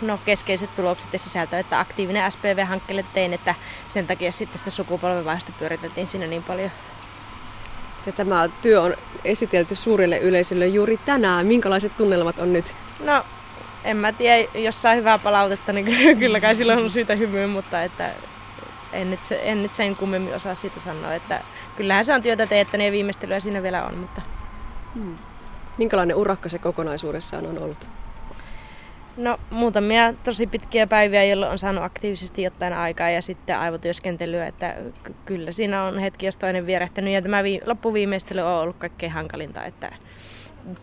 no, 0.00 0.18
keskeiset 0.24 0.74
tulokset 0.74 1.12
ja 1.12 1.18
sisältö, 1.18 1.58
että 1.58 1.80
aktiivinen 1.80 2.32
SPV-hankkeelle 2.32 3.04
tein, 3.14 3.34
että 3.34 3.54
sen 3.88 4.06
takia 4.06 4.32
sitten 4.32 4.58
sitä 4.58 4.70
sukupolvenvaihdosta 4.70 5.52
pyöriteltiin 5.58 6.06
siinä 6.06 6.26
niin 6.26 6.42
paljon. 6.42 6.70
Ja 8.06 8.12
tämä 8.12 8.48
työ 8.62 8.82
on 8.82 8.96
esitelty 9.24 9.74
suurille 9.74 10.18
yleisölle 10.18 10.66
juuri 10.66 10.96
tänään. 10.96 11.46
Minkälaiset 11.46 11.96
tunnelmat 11.96 12.38
on 12.38 12.52
nyt? 12.52 12.76
No, 13.00 13.24
en 13.84 13.96
mä 13.96 14.12
tiedä, 14.12 14.48
jos 14.54 14.82
saa 14.82 14.94
hyvää 14.94 15.18
palautetta, 15.18 15.72
niin 15.72 16.18
kyllä 16.18 16.40
kai 16.40 16.54
silloin 16.54 16.78
on 16.78 16.90
syytä 16.90 17.14
hymyyn, 17.14 17.50
mutta 17.50 17.82
että 17.82 18.10
en 18.92 19.10
nyt, 19.10 19.20
en 19.42 19.62
nyt 19.62 19.74
sen 19.74 19.96
kummemmin 19.96 20.36
osaa 20.36 20.54
siitä 20.54 20.80
sanoa. 20.80 21.14
Että 21.14 21.40
kyllähän 21.76 22.04
se 22.04 22.14
on 22.14 22.22
työtä 22.22 22.46
teettänyt 22.46 22.84
ja 22.84 22.92
viimeistelyä 22.92 23.40
siinä 23.40 23.62
vielä 23.62 23.84
on, 23.84 23.98
mutta... 23.98 24.22
Hmm. 24.94 25.16
Minkälainen 25.80 26.16
urakka 26.16 26.48
se 26.48 26.58
kokonaisuudessaan 26.58 27.46
on 27.46 27.58
ollut? 27.58 27.90
No 29.16 29.40
muutamia 29.50 30.12
tosi 30.12 30.46
pitkiä 30.46 30.86
päiviä, 30.86 31.24
jolloin 31.24 31.52
on 31.52 31.58
saanut 31.58 31.84
aktiivisesti 31.84 32.42
jotain 32.42 32.72
aikaa 32.72 33.10
ja 33.10 33.22
sitten 33.22 33.58
aivotyöskentelyä, 33.58 34.46
että 34.46 34.76
kyllä 35.24 35.52
siinä 35.52 35.82
on 35.82 35.98
hetki, 35.98 36.26
jos 36.26 36.36
toinen 36.36 36.66
vierähtänyt 36.66 37.14
ja 37.14 37.22
tämä 37.22 37.42
vi- 37.42 37.60
loppuviimeistely 37.66 38.40
on 38.40 38.60
ollut 38.60 38.76
kaikkein 38.76 39.12
hankalinta, 39.12 39.64
että 39.64 39.92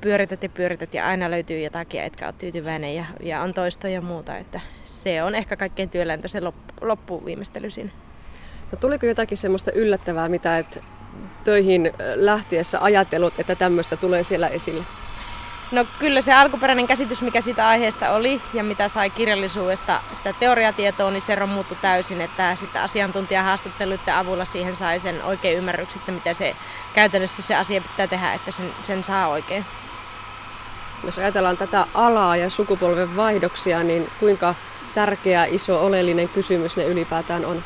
pyörität 0.01 0.43
ja 0.43 0.49
pyörität 0.49 0.93
ja 0.93 1.07
aina 1.07 1.31
löytyy 1.31 1.59
jotakin, 1.59 2.01
etkä 2.01 2.25
ole 2.25 2.33
tyytyväinen 2.37 2.95
ja, 2.95 3.05
ja 3.23 3.41
on 3.41 3.53
toista 3.53 3.87
ja 3.87 4.01
muuta, 4.01 4.37
että 4.37 4.59
se 4.81 5.23
on 5.23 5.35
ehkä 5.35 5.55
kaikkein 5.55 5.89
työläintä 5.89 6.27
se 6.27 6.41
loppu, 6.41 6.73
loppuviimeistely 6.81 7.69
siinä. 7.69 7.91
No, 8.71 8.77
tuliko 8.77 9.05
jotakin 9.05 9.37
semmoista 9.37 9.71
yllättävää, 9.71 10.29
mitä 10.29 10.57
et 10.57 10.83
töihin 11.43 11.93
lähtiessä 12.15 12.77
ajatellut, 12.81 13.39
että 13.39 13.55
tämmöistä 13.55 13.95
tulee 13.95 14.23
siellä 14.23 14.47
esille? 14.47 14.83
No 15.71 15.85
kyllä 15.99 16.21
se 16.21 16.33
alkuperäinen 16.33 16.87
käsitys, 16.87 17.21
mikä 17.21 17.41
siitä 17.41 17.67
aiheesta 17.67 18.11
oli 18.11 18.41
ja 18.53 18.63
mitä 18.63 18.87
sai 18.87 19.09
kirjallisuudesta 19.09 20.01
sitä 20.13 20.33
teoriatietoa, 20.33 21.11
niin 21.11 21.21
se 21.21 21.35
romuuttui 21.35 21.77
täysin, 21.81 22.21
että 22.21 22.55
sitten 22.55 22.81
asiantuntijahaastatteluiden 22.81 24.13
avulla 24.13 24.45
siihen 24.45 24.75
sai 24.75 24.99
sen 24.99 25.23
oikein 25.23 25.57
ymmärryksen, 25.57 25.99
että 25.99 26.11
miten 26.11 26.35
se 26.35 26.55
käytännössä 26.93 27.41
se 27.41 27.55
asia 27.55 27.81
pitää 27.81 28.07
tehdä, 28.07 28.33
että 28.33 28.51
sen, 28.51 28.73
sen 28.81 29.03
saa 29.03 29.27
oikein. 29.27 29.65
Jos 31.03 31.19
ajatellaan 31.19 31.57
tätä 31.57 31.85
alaa 31.93 32.37
ja 32.37 32.49
sukupolven 32.49 33.15
vaihdoksia, 33.15 33.83
niin 33.83 34.11
kuinka 34.19 34.55
tärkeä, 34.95 35.45
iso, 35.45 35.85
oleellinen 35.85 36.29
kysymys 36.29 36.77
ne 36.77 36.85
ylipäätään 36.85 37.45
on? 37.45 37.63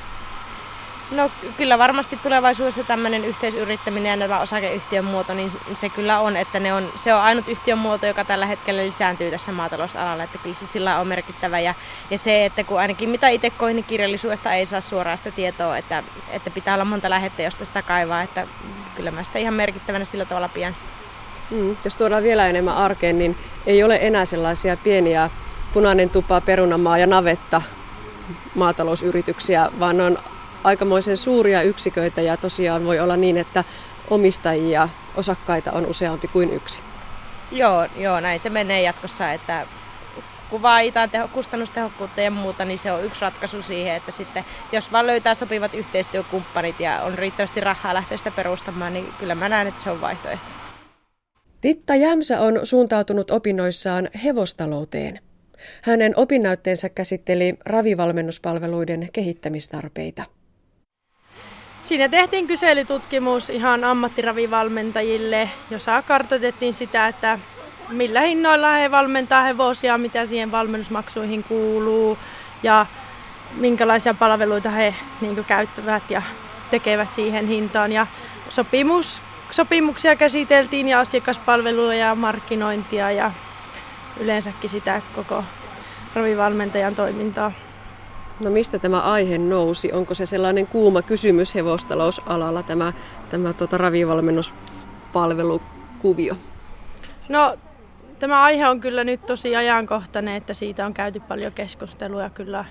No 1.12 1.32
kyllä 1.58 1.78
varmasti 1.78 2.18
tulevaisuudessa 2.18 2.84
tämmöinen 2.84 3.26
yhteisyrittäminen 3.26 4.10
ja 4.10 4.16
nämä 4.16 4.40
osakeyhtiön 4.40 5.06
muoto, 5.06 5.34
niin 5.34 5.52
se 5.74 5.90
kyllä 5.90 6.20
on, 6.20 6.38
että 6.38 6.60
ne 6.60 6.74
on, 6.74 6.92
se 6.96 7.14
on 7.14 7.22
ainut 7.22 7.48
yhtiön 7.48 7.78
muoto, 7.78 8.06
joka 8.06 8.26
tällä 8.26 8.46
hetkellä 8.46 8.82
lisääntyy 8.82 9.32
tässä 9.32 9.52
maatalousalalla, 9.52 10.24
että 10.24 10.38
kyllä 10.38 10.54
se 10.54 10.68
sillä 10.68 11.00
on 11.00 11.08
merkittävä. 11.08 11.60
Ja, 11.60 11.74
ja 12.12 12.18
se, 12.18 12.46
että 12.46 12.64
kun 12.64 12.80
ainakin 12.80 13.10
mitä 13.10 13.30
itse 13.30 13.50
koin, 13.50 13.76
niin 13.76 13.84
kirjallisuudesta 13.84 14.54
ei 14.54 14.66
saa 14.66 14.82
suoraan 14.82 15.18
sitä 15.18 15.32
tietoa, 15.32 15.78
että, 15.78 16.04
että 16.30 16.52
pitää 16.52 16.74
olla 16.74 16.86
monta 16.86 17.10
lähettä, 17.10 17.42
josta 17.42 17.66
sitä 17.66 17.82
kaivaa, 17.82 18.22
että 18.22 18.48
kyllä 18.96 19.12
mä 19.12 19.24
sitä 19.24 19.40
ihan 19.40 19.54
merkittävänä 19.54 20.06
sillä 20.06 20.26
tavalla 20.26 20.50
pian. 20.50 20.76
Mm, 21.52 21.78
jos 21.84 21.96
tuodaan 21.96 22.24
vielä 22.24 22.48
enemmän 22.48 22.76
arkeen, 22.76 23.18
niin 23.18 23.38
ei 23.66 23.84
ole 23.84 24.00
enää 24.02 24.26
sellaisia 24.26 24.78
pieniä 24.78 25.30
punainen 25.74 26.10
tupa, 26.10 26.42
perunamaa 26.42 26.98
ja 26.98 27.08
navetta 27.08 27.62
maatalousyrityksiä, 28.56 29.70
vaan 29.80 30.02
on 30.02 30.18
aikamoisen 30.64 31.18
suuria 31.18 31.62
yksiköitä 31.62 32.22
ja 32.22 32.38
tosiaan 32.38 32.86
voi 32.86 33.00
olla 33.00 33.18
niin, 33.18 33.38
että 33.38 33.64
omistajia, 34.10 34.90
osakkaita 35.16 35.72
on 35.72 35.86
useampi 35.86 36.28
kuin 36.28 36.54
yksi. 36.54 36.84
Joo, 37.52 37.88
joo 37.98 38.20
näin 38.20 38.40
se 38.40 38.50
menee 38.50 38.82
jatkossa, 38.82 39.32
että 39.32 39.68
kun 40.50 40.62
vaaditaan 40.62 41.10
teho, 41.10 41.28
kustannustehokkuutta 41.28 42.22
ja 42.22 42.32
muuta, 42.32 42.66
niin 42.66 42.80
se 42.80 42.92
on 42.92 43.04
yksi 43.04 43.22
ratkaisu 43.22 43.62
siihen, 43.62 43.96
että 43.96 44.12
sitten 44.12 44.46
jos 44.72 44.92
vaan 44.92 45.08
löytää 45.08 45.34
sopivat 45.34 45.74
yhteistyökumppanit 45.74 46.80
ja 46.80 47.02
on 47.02 47.18
riittävästi 47.18 47.60
rahaa 47.60 47.94
lähteä 47.94 48.18
sitä 48.18 48.32
perustamaan, 48.32 48.94
niin 48.94 49.14
kyllä 49.20 49.36
mä 49.36 49.50
näen, 49.50 49.68
että 49.68 49.82
se 49.82 49.90
on 49.90 50.02
vaihtoehto. 50.02 50.52
Titta 51.62 51.96
Jämsä 51.96 52.42
on 52.42 52.60
suuntautunut 52.64 53.32
opinnoissaan 53.32 54.10
hevostalouteen. 54.24 55.20
Hänen 55.82 56.14
opinnäytteensä 56.16 56.90
käsitteli 56.90 57.56
ravivalmennuspalveluiden 57.66 59.10
kehittämistarpeita. 59.14 60.24
Siinä 61.82 62.10
tehtiin 62.10 62.48
kyselytutkimus 62.48 63.50
ihan 63.50 63.84
ammattiravivalmentajille, 63.84 65.50
jossa 65.70 66.02
kartoitettiin 66.02 66.74
sitä, 66.74 67.08
että 67.08 67.40
millä 67.90 68.22
hinnoilla 68.22 68.74
he 68.74 68.92
valmentaa 68.92 69.44
hevosia, 69.44 69.98
mitä 69.98 70.26
siihen 70.26 70.52
valmennusmaksuihin 70.52 71.44
kuuluu 71.44 72.18
ja 72.64 72.86
minkälaisia 73.56 74.14
palveluita 74.14 74.70
he 74.70 74.96
niin 75.22 75.46
käyttävät 75.46 76.12
ja 76.12 76.22
tekevät 76.70 77.12
siihen 77.12 77.48
hintaan. 77.48 77.92
Ja 77.92 78.08
sopimus, 78.50 79.22
sopimuksia 79.52 80.16
käsiteltiin 80.16 80.88
ja 80.88 81.00
asiakaspalvelua 81.00 81.94
ja 81.94 82.16
markkinointia 82.16 83.12
ja 83.12 83.32
yleensäkin 84.20 84.70
sitä 84.70 85.02
koko 85.16 85.44
ravivalmentajan 86.16 86.96
toimintaa. 86.96 87.52
No 88.44 88.50
mistä 88.50 88.80
tämä 88.80 89.00
aihe 89.00 89.38
nousi? 89.38 89.92
Onko 89.92 90.14
se 90.14 90.26
sellainen 90.26 90.68
kuuma 90.68 91.02
kysymys 91.02 91.56
hevostalousalalla, 91.56 92.64
tämä, 92.64 92.94
tämä 93.30 93.54
tuota, 93.54 93.78
ravivalmennuspalvelukuvio? 93.78 96.36
No 97.30 97.58
tämä 98.20 98.42
aihe 98.42 98.70
on 98.70 98.80
kyllä 98.80 99.04
nyt 99.04 99.26
tosi 99.26 99.56
ajankohtainen, 99.56 100.36
että 100.36 100.54
siitä 100.54 100.86
on 100.86 100.94
käyty 100.94 101.20
paljon 101.20 101.52
keskustelua 101.52 102.30
kyllä 102.30 102.66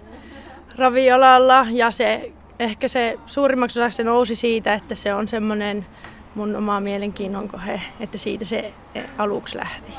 ravialalla 0.77 1.67
ja 1.71 1.91
se 1.91 2.33
ehkä 2.59 2.89
se 2.89 3.19
suurimmaksi 3.27 3.81
osaksi 3.81 3.97
se 3.97 4.05
nousi 4.05 4.35
siitä, 4.35 4.75
että 4.75 4.95
se 4.95 5.15
on 5.15 5.29
semmoinen 5.29 5.87
mun 6.35 6.57
oma 6.57 6.81
mielenkiinnon 6.81 7.49
kohe, 7.49 7.81
että 8.01 8.19
siitä 8.19 8.45
se 8.45 8.73
aluksi 9.19 9.59
lähti. 9.59 9.93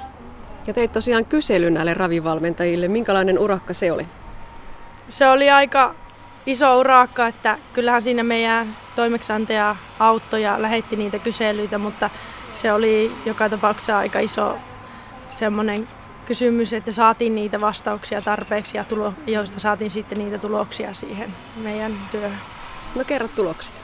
Ja 0.68 0.74
teit 0.74 0.92
tosiaan 0.92 1.26
kysely 1.26 1.70
näille 1.70 1.94
ravivalmentajille. 1.94 2.88
Minkälainen 2.88 3.40
urakka 3.40 3.74
se 3.74 3.92
oli? 3.92 4.06
Se 5.10 5.28
oli 5.28 5.50
aika 5.50 5.96
iso 6.46 6.80
urakka, 6.80 7.28
että 7.28 7.58
kyllähän 7.74 8.02
siinä 8.02 8.24
meidän 8.24 8.78
toimeksiantaja 8.96 9.76
auttoi 10.00 10.42
ja 10.42 10.62
lähetti 10.62 10.96
niitä 10.96 11.20
kyselyitä, 11.20 11.78
mutta 11.78 12.10
se 12.52 12.74
oli 12.74 13.12
joka 13.26 13.50
tapauksessa 13.50 13.98
aika 13.98 14.20
iso 14.20 14.58
semmoinen 15.30 15.88
kysymys, 16.26 16.74
että 16.74 16.92
saatiin 16.92 17.36
niitä 17.36 17.62
vastauksia 17.62 18.22
tarpeeksi 18.22 18.78
ja 18.78 18.84
tulo, 18.84 19.14
joista 19.28 19.60
saatiin 19.60 19.92
sitten 19.92 20.18
niitä 20.18 20.38
tuloksia 20.38 20.94
siihen 20.94 21.34
meidän 21.56 21.98
työhön. 22.12 22.40
No 22.96 23.04
kerro 23.04 23.28
tulokset. 23.28 23.76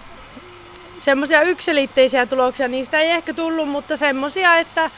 Semmoisia 0.99 1.41
yksilitteisiä 1.41 2.25
tuloksia 2.25 2.67
niistä 2.67 2.99
ei 2.99 3.09
ehkä 3.09 3.33
tullut, 3.33 3.69
mutta 3.69 3.97
semmoisia, 3.97 4.55
että 4.55 4.91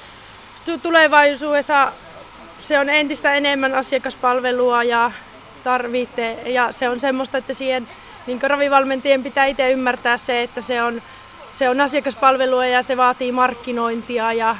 tulevaisuudessa 0.81 1.93
se 2.57 2.79
on 2.79 2.89
entistä 2.89 3.33
enemmän 3.33 3.75
asiakaspalvelua 3.75 4.83
ja 4.83 5.11
tarvitte. 5.63 6.37
Ja 6.45 6.71
se 6.71 6.89
on 6.89 6.99
semmoista, 6.99 7.37
että 7.37 7.53
siihen 7.53 7.87
niin 8.27 8.41
ravivalmentajien 8.41 9.23
pitää 9.23 9.45
itse 9.45 9.71
ymmärtää 9.71 10.17
se, 10.17 10.43
että 10.43 10.61
se 10.61 10.83
on, 10.83 11.01
se 11.51 11.69
on 11.69 11.81
asiakaspalvelua 11.81 12.65
ja 12.65 12.81
se 12.81 12.97
vaatii 12.97 13.31
markkinointia. 13.31 14.33
Ja, 14.33 14.55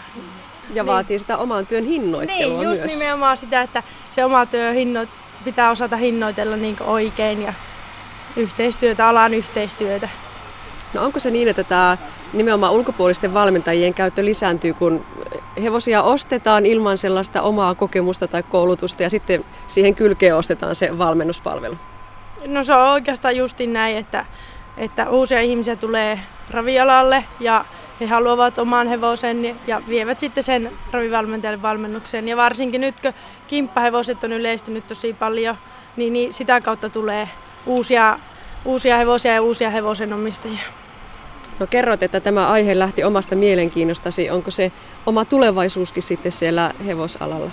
ja 0.74 0.86
vaatii 0.86 1.14
niin, 1.14 1.20
sitä 1.20 1.38
oman 1.38 1.68
työn 1.68 1.86
hinnoittelua 1.86 2.60
niin, 2.60 2.70
just 2.70 2.82
myös. 2.82 2.94
nimenomaan 2.94 3.38
sitä, 3.38 3.62
että 3.62 3.84
se 4.10 4.26
oma 4.26 4.46
työ 4.46 4.72
hinno, 4.72 5.06
pitää 5.44 5.72
osata 5.72 5.96
hinnoitella 5.96 6.56
niin 6.56 6.84
oikein 6.84 7.42
ja 7.42 7.54
yhteistyötä, 8.36 9.08
alan 9.08 9.34
yhteistyötä. 9.34 10.10
No 10.94 11.04
onko 11.06 11.20
se 11.20 11.32
niin, 11.32 11.48
että 11.48 11.64
tämä 11.64 11.98
nimenomaan 12.34 12.74
ulkopuolisten 12.74 13.34
valmentajien 13.34 13.94
käyttö 13.94 14.26
lisääntyy, 14.26 14.74
kun 14.74 15.06
hevosia 15.64 16.02
ostetaan 16.02 16.66
ilman 16.66 16.98
sellaista 16.98 17.42
omaa 17.42 17.76
kokemusta 17.76 18.28
tai 18.28 18.44
koulutusta 18.44 19.04
ja 19.04 19.10
sitten 19.10 19.44
siihen 19.68 19.96
kylkeen 19.96 20.36
ostetaan 20.36 20.76
se 20.76 20.98
valmennuspalvelu? 20.98 21.78
No 22.46 22.64
se 22.64 22.76
on 22.76 22.90
oikeastaan 22.90 23.38
justin 23.38 23.74
näin, 23.74 23.98
että, 23.98 24.26
että 24.78 25.10
uusia 25.10 25.40
ihmisiä 25.42 25.76
tulee 25.76 26.20
ravialalle 26.52 27.26
ja 27.40 27.66
he 28.00 28.06
haluavat 28.06 28.58
oman 28.58 28.88
hevosen 28.88 29.60
ja 29.68 29.82
vievät 29.88 30.20
sitten 30.20 30.44
sen 30.44 30.72
ravivalmentajalle 30.92 31.62
valmennukseen. 31.62 32.28
Ja 32.28 32.38
varsinkin 32.38 32.82
nyt, 32.82 33.02
kun 33.02 33.14
kimppahevoset 33.48 34.24
on 34.24 34.34
yleistynyt 34.34 34.88
tosi 34.88 35.14
paljon, 35.14 35.58
niin, 35.96 36.14
niin 36.14 36.34
sitä 36.34 36.62
kautta 36.62 36.90
tulee 36.90 37.30
uusia, 37.66 38.20
uusia 38.66 38.98
hevosia 38.98 39.34
ja 39.34 39.42
uusia 39.42 39.70
hevosenomistajia. 39.70 40.79
No 41.60 41.68
kerroit, 41.68 42.04
että 42.04 42.20
tämä 42.20 42.48
aihe 42.48 42.80
lähti 42.80 43.04
omasta 43.04 43.36
mielenkiinnostasi. 43.36 44.30
Onko 44.30 44.52
se 44.52 44.72
oma 45.06 45.26
tulevaisuuskin 45.26 46.04
sitten 46.04 46.32
siellä 46.32 46.72
hevosalalla? 46.86 47.52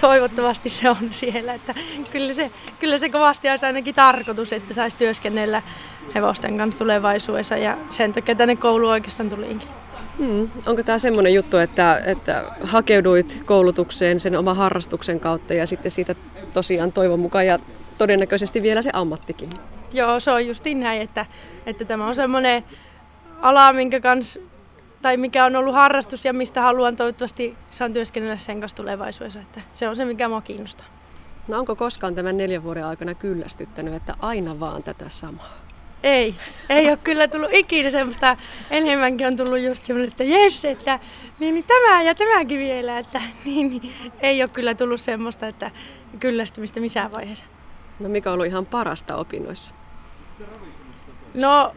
Toivottavasti 0.00 0.68
se 0.68 0.90
on 0.90 0.96
siellä. 1.10 1.54
Että 1.54 1.74
kyllä, 2.12 2.34
se, 2.34 2.50
kyllä 2.78 2.98
se 2.98 3.08
kovasti 3.08 3.50
olisi 3.50 3.66
ainakin 3.66 3.94
tarkoitus, 3.94 4.52
että 4.52 4.74
saisi 4.74 4.96
työskennellä 4.96 5.62
hevosten 6.14 6.58
kanssa 6.58 6.78
tulevaisuudessa 6.78 7.56
ja 7.56 7.76
sen 7.88 8.12
takia 8.12 8.34
tänne 8.34 8.56
koulu 8.56 8.88
oikeastaan 8.88 9.28
tuliinkin. 9.28 9.68
Hmm. 10.18 10.50
Onko 10.66 10.82
tämä 10.82 10.98
semmoinen 10.98 11.34
juttu, 11.34 11.56
että, 11.56 12.02
että 12.06 12.44
hakeuduit 12.62 13.42
koulutukseen 13.46 14.20
sen 14.20 14.36
oman 14.36 14.56
harrastuksen 14.56 15.20
kautta 15.20 15.54
ja 15.54 15.66
sitten 15.66 15.90
siitä 15.90 16.14
tosiaan 16.52 16.92
toivon 16.92 17.20
mukaan 17.20 17.46
ja 17.46 17.58
todennäköisesti 17.98 18.62
vielä 18.62 18.82
se 18.82 18.90
ammattikin? 18.92 19.50
Joo, 19.92 20.20
se 20.20 20.30
on 20.30 20.46
justiin 20.46 20.80
näin, 20.80 21.02
että, 21.02 21.26
että 21.66 21.84
tämä 21.84 22.06
on 22.06 22.14
semmoinen 22.14 22.64
ala, 23.42 23.72
minkä 23.72 24.00
kans, 24.00 24.38
tai 25.02 25.16
mikä 25.16 25.44
on 25.44 25.56
ollut 25.56 25.74
harrastus 25.74 26.24
ja 26.24 26.32
mistä 26.32 26.62
haluan 26.62 26.96
toivottavasti 26.96 27.56
saan 27.70 27.92
työskennellä 27.92 28.36
sen 28.36 28.60
kanssa 28.60 28.76
tulevaisuudessa. 28.76 29.40
Että 29.40 29.60
se 29.72 29.88
on 29.88 29.96
se, 29.96 30.04
mikä 30.04 30.28
mua 30.28 30.40
kiinnostaa. 30.40 30.86
No 31.48 31.58
onko 31.58 31.76
koskaan 31.76 32.14
tämän 32.14 32.36
neljän 32.36 32.62
vuoden 32.62 32.84
aikana 32.84 33.14
kyllästyttänyt, 33.14 33.94
että 33.94 34.14
aina 34.20 34.60
vaan 34.60 34.82
tätä 34.82 35.08
samaa? 35.08 35.60
Ei, 36.02 36.34
ei 36.68 36.88
ole 36.88 36.96
kyllä 36.96 37.28
tullut 37.28 37.50
ikinä 37.52 37.90
semmoista. 37.90 38.36
Enemmänkin 38.70 39.26
on 39.26 39.36
tullut 39.36 39.58
just 39.58 39.84
semmoinen, 39.84 40.10
että 40.10 40.24
jes, 40.24 40.64
että 40.64 40.98
niin, 41.38 41.54
niin 41.54 41.64
tämä 41.64 42.02
ja 42.02 42.14
tämäkin 42.14 42.58
vielä. 42.58 42.98
Että, 42.98 43.22
niin, 43.44 43.70
niin, 43.70 43.92
ei 44.20 44.42
ole 44.42 44.50
kyllä 44.50 44.74
tullut 44.74 45.00
semmoista, 45.00 45.46
että 45.46 45.70
kyllästymistä 46.20 46.80
missään 46.80 47.12
vaiheessa. 47.12 47.44
No 48.00 48.08
mikä 48.08 48.30
on 48.30 48.34
ollut 48.34 48.46
ihan 48.46 48.66
parasta 48.66 49.16
opinnoissa? 49.16 49.74
No 51.34 51.74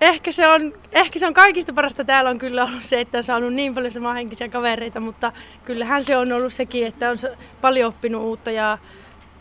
Ehkä 0.00 0.32
se, 0.32 0.48
on, 0.48 0.72
ehkä 0.92 1.18
se 1.18 1.26
on 1.26 1.34
kaikista 1.34 1.72
parasta 1.72 2.04
täällä 2.04 2.30
on 2.30 2.38
kyllä 2.38 2.64
ollut 2.64 2.82
se, 2.82 3.00
että 3.00 3.18
on 3.18 3.24
saanut 3.24 3.52
niin 3.52 3.74
paljon 3.74 3.92
samanhenkisiä 3.92 4.48
kavereita, 4.48 5.00
mutta 5.00 5.32
kyllähän 5.64 6.04
se 6.04 6.16
on 6.16 6.32
ollut 6.32 6.52
sekin, 6.52 6.86
että 6.86 7.10
on 7.10 7.16
paljon 7.60 7.88
oppinut 7.88 8.22
uutta 8.22 8.50
ja, 8.50 8.78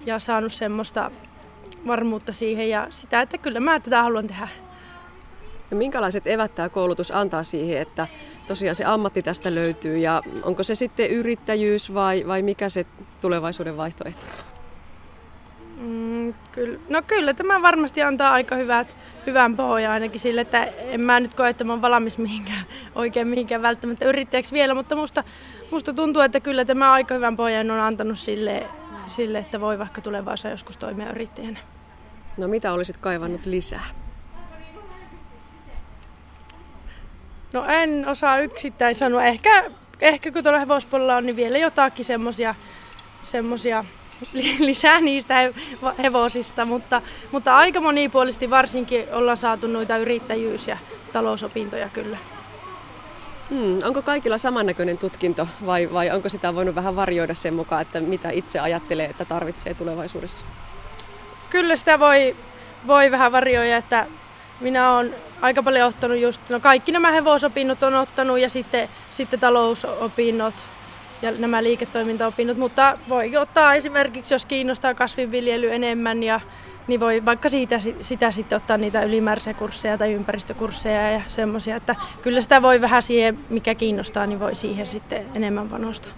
ja 0.06 0.20
saanut 0.20 0.54
semmoista 0.54 1.12
varmuutta 1.88 2.34
siihen 2.34 2.70
ja 2.70 2.88
sitä, 2.90 3.22
että 3.22 3.38
kyllä 3.38 3.60
mä 3.60 3.80
tätä 3.80 4.04
haluan 4.04 4.28
tehdä. 4.28 4.48
Ja 5.72 5.78
minkälaiset 5.78 6.28
evät 6.28 6.56
tämä 6.56 6.70
koulutus 6.70 7.12
antaa 7.12 7.44
siihen, 7.44 7.82
että 7.82 8.08
tosiaan 8.48 8.76
se 8.76 8.86
ammatti 8.86 9.22
tästä 9.22 9.56
löytyy 9.56 9.98
ja 9.98 10.24
onko 10.44 10.64
se 10.64 10.76
sitten 10.76 11.12
yrittäjyys 11.12 11.94
vai, 11.94 12.24
vai 12.28 12.42
mikä 12.42 12.70
se 12.70 12.86
tulevaisuuden 13.22 13.78
vaihtoehto? 13.78 14.26
Mm, 15.78 16.34
kyllä. 16.52 16.80
No 16.90 17.02
kyllä, 17.08 17.34
tämä 17.34 17.62
varmasti 17.62 18.04
antaa 18.04 18.34
aika 18.34 18.56
hyvät, 18.56 18.96
hyvän 19.26 19.58
pohjan 19.58 19.92
ainakin 19.92 20.20
sille, 20.20 20.42
että 20.42 20.64
en 20.64 21.02
mä 21.02 21.20
nyt 21.20 21.34
koe, 21.34 21.50
että 21.50 21.64
mä 21.64 21.74
oon 21.74 21.82
valmis 21.82 22.18
mihinkään, 22.18 22.66
oikein 22.96 23.28
mihinkään 23.28 23.62
välttämättä 23.62 24.06
yrittäjäksi 24.06 24.54
vielä, 24.54 24.74
mutta 24.74 24.96
musta, 24.96 25.24
musta 25.72 25.94
tuntuu, 25.94 26.22
että 26.22 26.40
kyllä 26.40 26.66
tämä 26.66 26.92
aika 26.92 27.16
hyvän 27.16 27.38
pohjan 27.38 27.72
on 27.72 27.80
antanut 27.80 28.20
sille, 28.20 28.68
sille 29.08 29.38
että 29.38 29.62
voi 29.62 29.80
vaikka 29.80 30.02
tulevaisuudessa 30.02 30.54
joskus 30.54 30.78
toimia 30.78 31.12
yrittäjänä. 31.12 31.60
No 32.38 32.48
mitä 32.48 32.74
olisit 32.74 32.98
kaivannut 32.98 33.46
lisää? 33.46 33.84
No 37.54 37.66
en 37.66 38.08
osaa 38.08 38.40
yksittäin 38.40 38.96
sanoa. 38.96 39.24
Ehkä, 39.24 39.72
ehkä 40.02 40.32
kun 40.32 40.44
tuolla 40.44 40.60
hevospuolella 40.60 41.16
on, 41.16 41.26
niin 41.26 41.36
vielä 41.36 41.58
jotakin 41.58 42.06
semmosia, 42.06 42.56
semmosia 43.24 43.86
lisää 44.60 45.02
niistä 45.02 45.36
hevosista, 46.04 46.66
mutta, 46.66 47.02
mutta 47.32 47.56
aika 47.58 47.82
monipuolisesti 47.82 48.50
varsinkin 48.50 49.06
ollaan 49.12 49.38
saatu 49.38 49.68
noita 49.68 49.98
yrittäjyys- 49.98 50.68
ja 50.68 50.78
talousopintoja 51.14 51.90
kyllä. 51.90 52.18
Hmm, 53.50 53.80
onko 53.84 54.02
kaikilla 54.02 54.38
samannäköinen 54.38 54.98
tutkinto 54.98 55.48
vai, 55.66 55.90
vai 55.94 56.12
onko 56.12 56.30
sitä 56.30 56.56
voinut 56.56 56.76
vähän 56.76 56.96
varjoida 56.96 57.34
sen 57.34 57.54
mukaan, 57.54 57.82
että 57.82 58.00
mitä 58.00 58.30
itse 58.30 58.60
ajattelee, 58.60 59.06
että 59.06 59.26
tarvitsee 59.26 59.74
tulevaisuudessa? 59.74 60.46
Kyllä 61.50 61.76
sitä 61.76 62.00
voi, 62.00 62.36
voi 62.88 63.12
vähän 63.12 63.32
varjoida, 63.32 63.78
että 63.78 64.08
minä 64.60 64.92
olen 64.92 65.16
aika 65.42 65.64
paljon 65.64 65.90
ottanut 65.90 66.18
just, 66.18 66.50
no 66.50 66.60
kaikki 66.60 66.92
nämä 66.92 67.12
hevosopinnot 67.12 67.84
on 67.84 67.96
ottanut 67.96 68.40
ja 68.40 68.50
sitten, 68.50 68.90
sitten 69.10 69.40
talousopinnot 69.40 70.54
ja 71.22 71.32
nämä 71.32 71.64
liiketoimintaopinnot, 71.64 72.58
mutta 72.58 72.94
voi 73.10 73.38
ottaa 73.38 73.76
esimerkiksi, 73.76 74.34
jos 74.34 74.46
kiinnostaa 74.46 74.94
kasvinviljely 74.94 75.72
enemmän, 75.72 76.24
ja, 76.24 76.40
niin 76.88 77.00
voi 77.00 77.26
vaikka 77.26 77.50
siitä, 77.50 77.80
sitä 78.02 78.32
sitten 78.32 78.56
ottaa 78.56 78.78
niitä 78.78 79.04
ylimääräisiä 79.04 79.54
kursseja 79.54 79.98
tai 79.98 80.14
ympäristökursseja 80.14 81.12
ja 81.12 81.22
semmoisia, 81.28 81.76
että 81.76 81.96
kyllä 82.22 82.42
sitä 82.42 82.62
voi 82.62 82.82
vähän 82.82 83.02
siihen, 83.02 83.40
mikä 83.50 83.76
kiinnostaa, 83.76 84.28
niin 84.28 84.40
voi 84.40 84.56
siihen 84.56 84.86
sitten 84.86 85.26
enemmän 85.34 85.68
panostaa. 85.70 86.14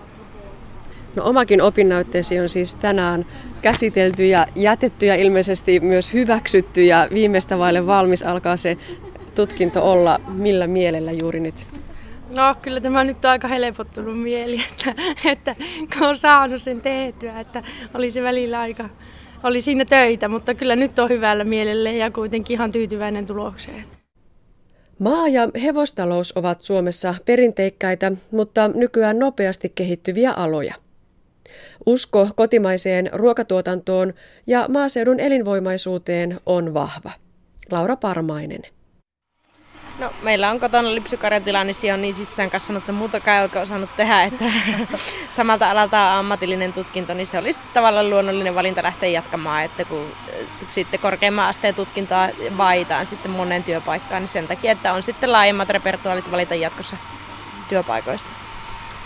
No 1.16 1.26
omakin 1.26 1.62
opinnäytteesi 1.62 2.40
on 2.40 2.50
siis 2.50 2.76
tänään 2.76 3.26
käsitelty 3.62 4.26
ja 4.26 4.48
jätetty 4.56 5.06
ja 5.06 5.16
ilmeisesti 5.16 5.80
myös 5.80 6.14
hyväksytty 6.14 6.84
ja 6.84 7.08
viimeistä 7.14 7.58
vaille 7.58 7.88
valmis 7.88 8.24
alkaa 8.24 8.58
se 8.58 8.78
tutkinto 9.36 9.92
olla. 9.92 10.20
Millä 10.28 10.68
mielellä 10.68 11.12
juuri 11.12 11.40
nyt? 11.40 11.68
No 12.30 12.56
kyllä 12.62 12.82
tämä 12.82 13.04
nyt 13.04 13.26
on 13.26 13.32
aika 13.32 13.48
helpottunut 13.48 14.22
mieli, 14.22 14.62
että, 14.76 14.96
että 15.26 15.56
kun 15.98 16.08
on 16.08 16.18
saanut 16.18 16.62
sen 16.62 16.82
tehtyä, 16.82 17.40
että 17.40 17.64
oli 17.94 18.12
se 18.12 18.24
välillä 18.24 18.60
aika, 18.60 18.90
oli 19.44 19.62
siinä 19.62 19.86
töitä, 19.86 20.28
mutta 20.28 20.54
kyllä 20.54 20.76
nyt 20.76 21.00
on 21.00 21.10
hyvällä 21.10 21.44
mielellä 21.44 21.92
ja 21.92 22.12
kuitenkin 22.12 22.54
ihan 22.54 22.72
tyytyväinen 22.72 23.26
tulokseen. 23.26 23.86
Maa- 25.00 25.28
ja 25.28 25.50
hevostalous 25.64 26.38
ovat 26.38 26.62
Suomessa 26.62 27.16
perinteikkäitä, 27.26 28.12
mutta 28.32 28.68
nykyään 28.68 29.20
nopeasti 29.20 29.72
kehittyviä 29.76 30.32
aloja. 30.32 30.76
Usko 31.86 32.30
kotimaiseen 32.36 33.10
ruokatuotantoon 33.14 34.14
ja 34.48 34.66
maaseudun 34.68 35.20
elinvoimaisuuteen 35.20 36.40
on 36.46 36.74
vahva. 36.74 37.12
Laura 37.72 37.96
Parmainen. 37.96 38.62
No, 40.00 40.12
meillä 40.22 40.52
on 40.52 40.60
kotona 40.60 40.96
lipsykarjatila, 40.96 41.64
niin 41.64 41.74
siellä 41.74 41.96
on 41.96 42.02
niin 42.02 42.14
sisään 42.14 42.50
kasvanut, 42.50 42.84
että 42.84 42.92
muutakaan 42.92 43.38
ei 43.38 43.44
oikein 43.44 43.64
osannut 43.64 43.96
tehdä. 43.96 44.24
Että 44.24 44.46
samalta 45.30 45.72
alalta 45.72 46.20
ammatillinen 46.20 46.74
tutkinto, 46.74 47.14
niin 47.14 47.28
se 47.28 47.38
oli 47.38 47.54
sitten 47.54 47.74
tavallaan 47.74 48.10
luonnollinen 48.10 48.56
valinta 48.56 48.84
lähteä 48.84 49.10
jatkamaan. 49.10 49.64
Että 49.64 49.86
kun 49.86 50.08
sitten 50.68 51.00
korkeimman 51.00 51.46
asteen 51.46 51.76
tutkintoa 51.76 52.30
vaihtaan 52.58 53.06
sitten 53.06 53.32
monen 53.32 53.64
työpaikkaan, 53.64 54.22
niin 54.22 54.28
sen 54.28 54.48
takia, 54.48 54.72
että 54.72 54.94
on 54.94 55.04
sitten 55.04 55.32
laajemmat 55.32 55.70
repertuaalit 55.70 56.32
valita 56.32 56.56
jatkossa 56.56 56.98
työpaikoista. 57.70 58.30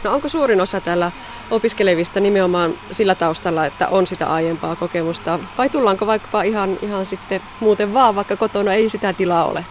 No 0.04 0.14
onko 0.14 0.30
suurin 0.30 0.62
osa 0.62 0.82
täällä 0.82 1.12
opiskelevista 1.52 2.20
nimenomaan 2.20 2.74
sillä 2.92 3.16
taustalla, 3.16 3.66
että 3.66 3.88
on 3.88 4.08
sitä 4.08 4.28
aiempaa 4.28 4.76
kokemusta? 4.76 5.40
Vai 5.58 5.70
tullaanko 5.70 6.08
vaikkapa 6.08 6.42
ihan, 6.42 6.78
ihan 6.82 7.06
sitten 7.06 7.42
muuten 7.60 7.94
vaan, 7.94 8.16
vaikka 8.16 8.36
kotona 8.36 8.74
ei 8.74 8.90
sitä 8.90 9.14
tilaa 9.14 9.46
ole? 9.46 9.66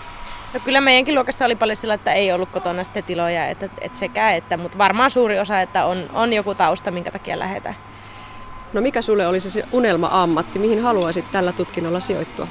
No 0.54 0.60
kyllä 0.60 0.80
meidänkin 0.80 1.14
luokassa 1.14 1.44
oli 1.44 1.56
paljon 1.56 1.76
sillä, 1.76 1.94
että 1.94 2.12
ei 2.12 2.32
ollut 2.32 2.50
kotona 2.50 2.84
sitten 2.84 3.04
tiloja, 3.04 3.46
että, 3.46 3.68
että 3.80 3.98
sekä 3.98 4.30
että, 4.30 4.56
mutta 4.56 4.78
varmaan 4.78 5.10
suuri 5.10 5.38
osa, 5.38 5.60
että 5.60 5.84
on, 5.84 6.10
on 6.12 6.32
joku 6.32 6.54
tausta, 6.54 6.90
minkä 6.90 7.10
takia 7.10 7.38
lähdetään. 7.38 7.74
No 8.72 8.80
mikä 8.80 9.02
sulle 9.02 9.26
olisi 9.26 9.50
se 9.50 9.64
unelma-ammatti, 9.72 10.58
mihin 10.58 10.82
haluaisit 10.82 11.30
tällä 11.32 11.52
tutkinnolla 11.52 12.00
sijoittua? 12.00 12.46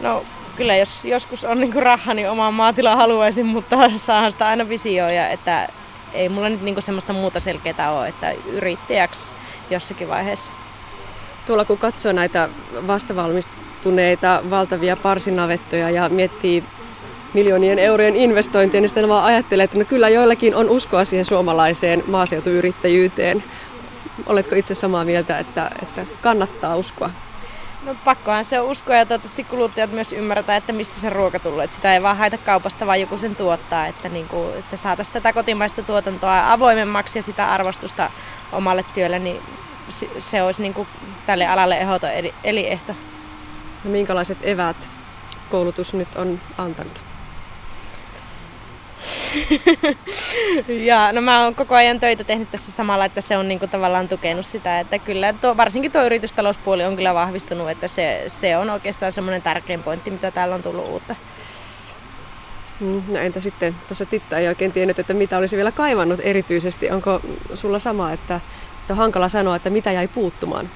No 0.00 0.24
kyllä 0.56 0.76
jos 0.76 1.04
joskus 1.04 1.44
on 1.44 1.56
niinku 1.56 1.80
raha, 1.80 2.14
niin 2.14 2.30
omaa 2.30 2.50
maatila 2.50 2.96
haluaisin, 2.96 3.46
mutta 3.46 3.76
saahan 3.96 4.32
sitä 4.32 4.46
aina 4.46 4.68
visioja, 4.68 5.28
että 5.28 5.68
ei 6.12 6.28
mulla 6.28 6.48
nyt 6.48 6.62
niinku 6.62 6.80
semmoista 6.80 7.12
muuta 7.12 7.40
selkeää 7.40 7.92
ole, 7.92 8.08
että 8.08 8.32
yrittäjäksi 8.32 9.32
jossakin 9.70 10.08
vaiheessa. 10.08 10.52
Tuolla 11.46 11.64
kun 11.64 11.78
katsoo 11.78 12.12
näitä 12.12 12.48
vastavalmistuneita 12.86 14.42
valtavia 14.50 14.96
parsinavettoja 14.96 15.90
ja 15.90 16.08
miettii 16.08 16.64
miljoonien 17.34 17.78
eurojen 17.78 18.16
investointia, 18.16 18.80
niin 18.80 18.88
sitten 18.88 19.08
vaan 19.08 19.24
ajattelee, 19.24 19.64
että 19.64 19.78
no 19.78 19.84
kyllä 19.84 20.08
joillakin 20.08 20.54
on 20.54 20.70
uskoa 20.70 21.04
siihen 21.04 21.24
suomalaiseen 21.24 22.02
maaseutuyrittäjyyteen. 22.06 23.44
Oletko 24.26 24.54
itse 24.54 24.74
samaa 24.74 25.04
mieltä, 25.04 25.38
että, 25.38 25.70
että 25.82 26.06
kannattaa 26.20 26.76
uskoa? 26.76 27.10
No 27.84 27.94
pakkohan 28.04 28.44
se 28.44 28.60
on 28.60 28.66
uskoa 28.66 28.96
ja 28.96 29.06
toivottavasti 29.06 29.44
kuluttajat 29.44 29.92
myös 29.92 30.12
ymmärtää, 30.12 30.56
että 30.56 30.72
mistä 30.72 30.94
se 30.94 31.10
ruoka 31.10 31.38
tulee. 31.38 31.64
Että 31.64 31.76
sitä 31.76 31.94
ei 31.94 32.02
vaan 32.02 32.16
haeta 32.16 32.38
kaupasta, 32.38 32.86
vaan 32.86 33.00
joku 33.00 33.18
sen 33.18 33.36
tuottaa. 33.36 33.86
Että, 33.86 34.08
niin 34.08 34.28
kuin, 34.28 34.54
että 34.58 34.76
saataisiin 34.76 35.12
tätä 35.12 35.32
kotimaista 35.32 35.82
tuotantoa 35.82 36.52
avoimemmaksi 36.52 37.18
ja 37.18 37.22
sitä 37.22 37.52
arvostusta 37.52 38.10
omalle 38.52 38.84
työlle, 38.94 39.18
niin 39.18 39.42
se 40.18 40.42
olisi 40.42 40.62
niin 40.62 40.74
kuin 40.74 40.88
tälle 41.26 41.46
alalle 41.46 41.78
ehdoton 41.78 42.10
eli 42.44 42.66
ehto. 42.66 42.94
No 43.84 43.90
minkälaiset 43.90 44.38
evät 44.42 44.90
koulutus 45.50 45.94
nyt 45.94 46.16
on 46.16 46.40
antanut? 46.58 47.13
ja 50.90 51.12
no 51.12 51.20
mä 51.20 51.44
oon 51.44 51.54
koko 51.54 51.74
ajan 51.74 52.00
töitä 52.00 52.24
tehnyt 52.24 52.50
tässä 52.50 52.72
samalla, 52.72 53.04
että 53.04 53.20
se 53.20 53.36
on 53.36 53.48
niinku 53.48 53.66
tavallaan 53.66 54.08
tukenut 54.08 54.46
sitä, 54.46 54.80
että 54.80 54.98
kyllä 54.98 55.32
tuo, 55.32 55.56
varsinkin 55.56 55.92
tuo 55.92 56.02
yritystalouspuoli 56.02 56.84
on 56.84 56.96
kyllä 56.96 57.14
vahvistunut, 57.14 57.70
että 57.70 57.88
se, 57.88 58.24
se 58.26 58.56
on 58.56 58.70
oikeastaan 58.70 59.12
semmoinen 59.12 59.42
tärkein 59.42 59.82
pointti, 59.82 60.10
mitä 60.10 60.30
täällä 60.30 60.54
on 60.54 60.62
tullut 60.62 60.88
uutta. 60.88 61.14
Mm, 62.80 63.02
no 63.08 63.18
entä 63.18 63.40
sitten, 63.40 63.74
tuossa 63.86 64.06
Titta 64.06 64.38
ei 64.38 64.48
oikein 64.48 64.72
tiennyt, 64.72 64.98
että 64.98 65.14
mitä 65.14 65.38
olisi 65.38 65.56
vielä 65.56 65.72
kaivannut 65.72 66.20
erityisesti. 66.22 66.90
Onko 66.90 67.20
sulla 67.54 67.78
sama, 67.78 68.12
että, 68.12 68.40
että 68.80 68.92
on 68.92 68.96
hankala 68.96 69.28
sanoa, 69.28 69.56
että 69.56 69.70
mitä 69.70 69.92
jäi 69.92 70.08
puuttumaan? 70.08 70.70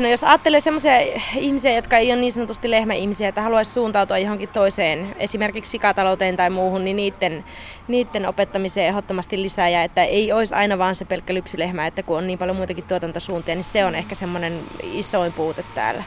No 0.00 0.08
jos 0.08 0.24
ajattelee 0.24 0.60
sellaisia 0.60 0.98
ihmisiä, 1.36 1.72
jotka 1.72 1.96
ei 1.96 2.12
ole 2.12 2.20
niin 2.20 2.32
sanotusti 2.32 2.70
lehmäihmisiä, 2.70 3.28
että 3.28 3.42
haluaisi 3.42 3.70
suuntautua 3.70 4.18
johonkin 4.18 4.48
toiseen, 4.48 5.16
esimerkiksi 5.18 5.70
sikatalouteen 5.70 6.36
tai 6.36 6.50
muuhun, 6.50 6.84
niin 6.84 6.96
niiden, 6.96 7.44
niiden 7.88 8.26
opettamiseen 8.28 8.86
ehdottomasti 8.86 9.42
lisää. 9.42 9.68
Ja 9.68 9.82
että 9.82 10.04
ei 10.04 10.32
olisi 10.32 10.54
aina 10.54 10.78
vaan 10.78 10.94
se 10.94 11.04
pelkkä 11.04 11.34
lypsylehmä, 11.34 11.86
että 11.86 12.02
kun 12.02 12.18
on 12.18 12.26
niin 12.26 12.38
paljon 12.38 12.56
muitakin 12.56 12.84
tuotantosuuntia, 12.84 13.54
niin 13.54 13.64
se 13.64 13.84
on 13.84 13.94
ehkä 13.94 14.14
semmoinen 14.14 14.60
isoin 14.82 15.32
puute 15.32 15.64
täällä. 15.74 16.04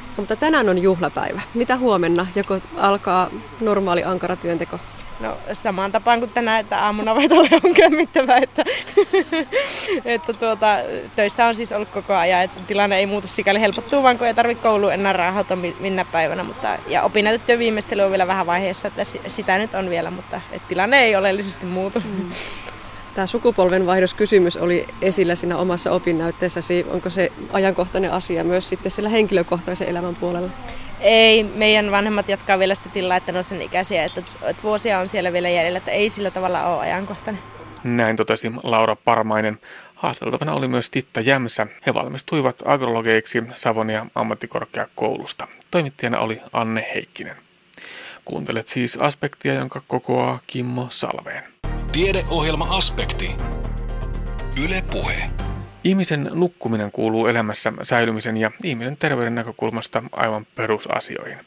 No, 0.00 0.22
mutta 0.22 0.36
tänään 0.36 0.68
on 0.68 0.82
juhlapäivä. 0.82 1.40
Mitä 1.54 1.76
huomenna? 1.76 2.26
Joko 2.34 2.60
alkaa 2.76 3.30
normaali 3.60 4.04
ankara 4.04 4.36
työnteko? 4.36 4.78
No 5.20 5.38
samaan 5.52 5.92
tapaan 5.92 6.18
kuin 6.18 6.30
tänään, 6.30 6.60
että 6.60 6.78
aamunavetalle 6.78 7.48
on 7.64 7.74
kömmittävä, 7.74 8.36
että, 8.36 8.64
että 10.04 10.32
tuota, 10.32 10.76
töissä 11.16 11.46
on 11.46 11.54
siis 11.54 11.72
ollut 11.72 11.88
koko 11.88 12.14
ajan, 12.14 12.42
että 12.42 12.62
tilanne 12.62 12.98
ei 12.98 13.06
muutu 13.06 13.26
sikäli 13.26 13.60
helpottuu, 13.60 14.02
vaan 14.02 14.18
kun 14.18 14.26
ei 14.26 14.34
tarvitse 14.34 14.62
kouluun 14.62 14.92
enää 14.92 15.12
raahauta 15.12 15.56
minä 15.56 16.04
päivänä. 16.04 16.44
Mutta, 16.44 16.78
ja 16.86 17.02
opinnäytetyön 17.02 17.58
viimeistely 17.58 18.02
on 18.02 18.10
vielä 18.10 18.26
vähän 18.26 18.46
vaiheessa, 18.46 18.88
että 18.88 19.02
sitä 19.26 19.58
nyt 19.58 19.74
on 19.74 19.90
vielä, 19.90 20.10
mutta 20.10 20.40
että 20.52 20.68
tilanne 20.68 20.98
ei 20.98 21.16
oleellisesti 21.16 21.66
muutu. 21.66 22.00
Mm. 22.00 22.30
Tämä 23.18 23.26
sukupolvenvaihdoskysymys 23.26 24.56
oli 24.56 24.86
esillä 25.02 25.34
siinä 25.34 25.56
omassa 25.56 25.92
opinnäytteessäsi. 25.92 26.84
Onko 26.88 27.10
se 27.10 27.32
ajankohtainen 27.52 28.12
asia 28.12 28.44
myös 28.44 28.68
sitten 28.68 28.90
sillä 28.90 29.08
henkilökohtaisen 29.08 29.88
elämän 29.88 30.16
puolella? 30.16 30.50
Ei, 31.00 31.44
meidän 31.44 31.90
vanhemmat 31.90 32.28
jatkaa 32.28 32.58
vielä 32.58 32.74
sitä 32.74 32.88
tilaa, 32.88 33.16
että 33.16 33.32
ne 33.32 33.38
on 33.38 33.44
sen 33.44 33.62
ikäisiä, 33.62 34.04
että, 34.04 34.20
että 34.42 34.62
vuosia 34.62 34.98
on 34.98 35.08
siellä 35.08 35.32
vielä 35.32 35.48
jäljellä, 35.48 35.76
että 35.76 35.90
ei 35.90 36.08
sillä 36.08 36.30
tavalla 36.30 36.66
ole 36.66 36.80
ajankohtainen. 36.80 37.42
Näin 37.84 38.16
totesi 38.16 38.52
Laura 38.62 38.96
Parmainen. 38.96 39.58
Haasteltavana 39.94 40.52
oli 40.52 40.68
myös 40.68 40.90
Titta 40.90 41.20
Jämsä. 41.20 41.66
He 41.86 41.94
valmistuivat 41.94 42.62
agrologeiksi 42.64 43.42
Savonia 43.54 44.06
ammattikorkeakoulusta. 44.14 45.48
Toimittajana 45.70 46.18
oli 46.18 46.40
Anne 46.52 46.90
Heikkinen. 46.94 47.36
Kuuntelet 48.24 48.68
siis 48.68 48.96
aspektia, 48.96 49.54
jonka 49.54 49.82
kokoaa 49.88 50.38
Kimmo 50.46 50.86
Salveen. 50.90 51.57
Tiedeohjelma 51.92 52.76
Aspekti. 52.76 53.36
Yle 54.64 54.84
Puhe. 54.90 55.30
Ihmisen 55.84 56.30
nukkuminen 56.32 56.92
kuuluu 56.92 57.26
elämässä 57.26 57.72
säilymisen 57.82 58.36
ja 58.36 58.50
ihmisen 58.64 58.96
terveyden 58.96 59.34
näkökulmasta 59.34 60.02
aivan 60.12 60.46
perusasioihin. 60.54 61.38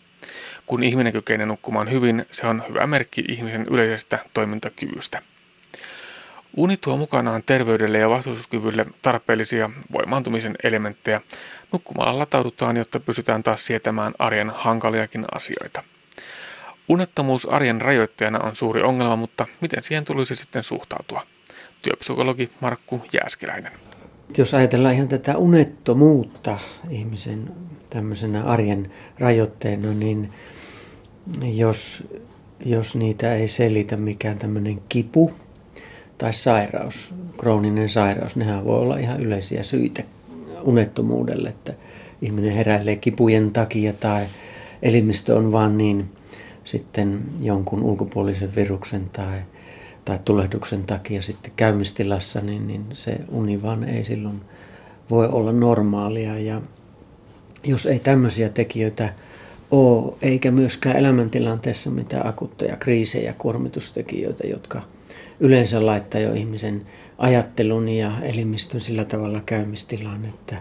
Kun 0.65 0.83
ihminen 0.83 1.13
kykenee 1.13 1.45
nukkumaan 1.45 1.91
hyvin, 1.91 2.25
se 2.31 2.47
on 2.47 2.63
hyvä 2.69 2.87
merkki 2.87 3.23
ihmisen 3.27 3.65
yleisestä 3.69 4.19
toimintakyvystä. 4.33 5.21
Uni 6.57 6.77
tuo 6.77 6.97
mukanaan 6.97 7.43
terveydelle 7.45 7.97
ja 7.97 8.09
vastustuskyvylle 8.09 8.85
tarpeellisia 9.01 9.69
voimaantumisen 9.93 10.55
elementtejä. 10.63 11.21
Nukkumalla 11.71 12.19
lataudutaan, 12.19 12.77
jotta 12.77 12.99
pysytään 12.99 13.43
taas 13.43 13.65
sietämään 13.65 14.13
arjen 14.19 14.49
hankaliakin 14.49 15.25
asioita. 15.31 15.83
Unettomuus 16.91 17.45
arjen 17.45 17.81
rajoittajana 17.81 18.39
on 18.39 18.55
suuri 18.55 18.81
ongelma, 18.81 19.15
mutta 19.15 19.47
miten 19.61 19.83
siihen 19.83 20.05
tulisi 20.05 20.35
sitten 20.35 20.63
suhtautua? 20.63 21.23
Työpsykologi 21.81 22.51
Markku 22.59 23.01
Jääskeläinen. 23.13 23.71
Jos 24.37 24.53
ajatellaan 24.53 24.95
ihan 24.95 25.07
tätä 25.07 25.37
unettomuutta 25.37 26.57
ihmisen 26.89 27.51
tämmöisenä 27.89 28.43
arjen 28.43 28.91
rajoitteena, 29.19 29.93
niin 29.93 30.31
jos, 31.43 32.07
jos 32.65 32.95
niitä 32.95 33.35
ei 33.35 33.47
selitä 33.47 33.97
mikään 33.97 34.37
tämmöinen 34.37 34.81
kipu 34.89 35.33
tai 36.17 36.33
sairaus, 36.33 37.13
krooninen 37.37 37.89
sairaus, 37.89 38.35
nehän 38.35 38.65
voi 38.65 38.79
olla 38.79 38.97
ihan 38.97 39.19
yleisiä 39.19 39.63
syitä 39.63 40.03
unettomuudelle, 40.63 41.49
että 41.49 41.73
ihminen 42.21 42.53
heräilee 42.53 42.95
kipujen 42.95 43.51
takia 43.51 43.93
tai 43.93 44.25
elimistö 44.81 45.35
on 45.35 45.51
vaan 45.51 45.77
niin 45.77 46.09
sitten 46.64 47.24
jonkun 47.41 47.84
ulkopuolisen 47.84 48.55
viruksen 48.55 49.09
tai 49.09 49.38
tai 50.05 50.20
tulehduksen 50.26 50.84
takia 50.84 51.22
sitten 51.22 51.51
käymistilassa, 51.55 52.41
niin, 52.41 52.68
niin 52.68 52.86
se 52.93 53.18
uni 53.32 53.62
vaan 53.62 53.84
ei 53.84 54.03
silloin 54.03 54.41
voi 55.09 55.28
olla 55.28 55.51
normaalia. 55.51 56.39
Ja 56.39 56.62
jos 57.64 57.86
ei 57.86 57.99
tämmöisiä 57.99 58.49
tekijöitä 58.49 59.14
ole, 59.72 60.14
eikä 60.22 60.51
myöskään 60.51 60.97
elämäntilanteessa 60.97 61.91
mitään 61.91 62.28
akutteja 62.28 62.78
kriisejä, 62.78 63.34
kuormitustekijöitä, 63.38 64.47
jotka 64.47 64.82
yleensä 65.39 65.86
laittaa 65.86 66.22
jo 66.22 66.34
ihmisen 66.34 66.86
ajattelun 67.18 67.89
ja 67.89 68.12
elimistön 68.22 68.82
sillä 68.82 69.05
tavalla 69.05 69.41
käymistilaan, 69.45 70.26
että 70.26 70.55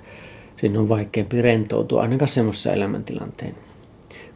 siinä 0.56 0.80
on 0.80 0.88
vaikeampi 0.88 1.42
rentoutua 1.42 2.02
ainakaan 2.02 2.28
semmoisessa 2.28 2.72
elämäntilanteen 2.72 3.54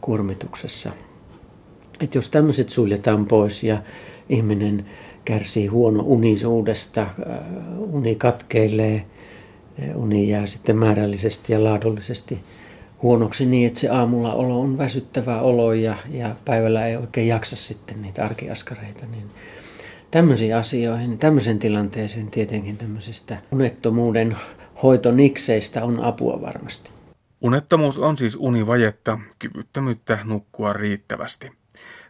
kuormituksessa. 0.01 0.91
Et 2.01 2.15
jos 2.15 2.31
tämmöiset 2.31 2.71
suljetaan 2.71 3.27
pois 3.27 3.65
ja 3.65 3.79
ihminen 4.29 4.87
kärsii 5.25 5.67
huono 5.67 6.03
unisuudesta, 6.07 7.01
äh, 7.03 7.09
uni 7.79 8.15
katkeilee, 8.15 9.07
äh, 9.83 9.97
uni 9.97 10.29
jää 10.29 10.47
sitten 10.47 10.77
määrällisesti 10.77 11.53
ja 11.53 11.65
laadullisesti 11.65 12.39
huonoksi 13.03 13.47
niin, 13.47 13.67
että 13.67 13.81
se 13.81 13.89
aamulla 13.89 14.35
olo 14.35 14.61
on 14.61 14.79
väsyttävä 14.79 15.41
olo 15.41 15.73
ja, 15.73 15.97
ja 16.11 16.37
päivällä 16.45 16.87
ei 16.87 16.97
oikein 16.97 17.29
jaksa 17.29 17.57
sitten 17.57 18.03
niitä 18.03 18.25
arkiaskareita, 18.25 19.07
niin 19.07 19.31
tämmöisiin 20.11 20.57
asioihin, 20.57 21.19
tämmöisen 21.19 21.59
tilanteeseen 21.59 22.31
tietenkin 22.31 22.77
tämmöisistä 22.77 23.37
unettomuuden 23.53 24.37
hoitonikseistä 24.83 25.85
on 25.85 26.05
apua 26.05 26.41
varmasti. 26.41 26.91
Unettomuus 27.41 27.99
on 27.99 28.17
siis 28.17 28.37
univajetta, 28.37 29.19
kyvyttömyyttä 29.39 30.19
nukkua 30.25 30.73
riittävästi. 30.73 31.51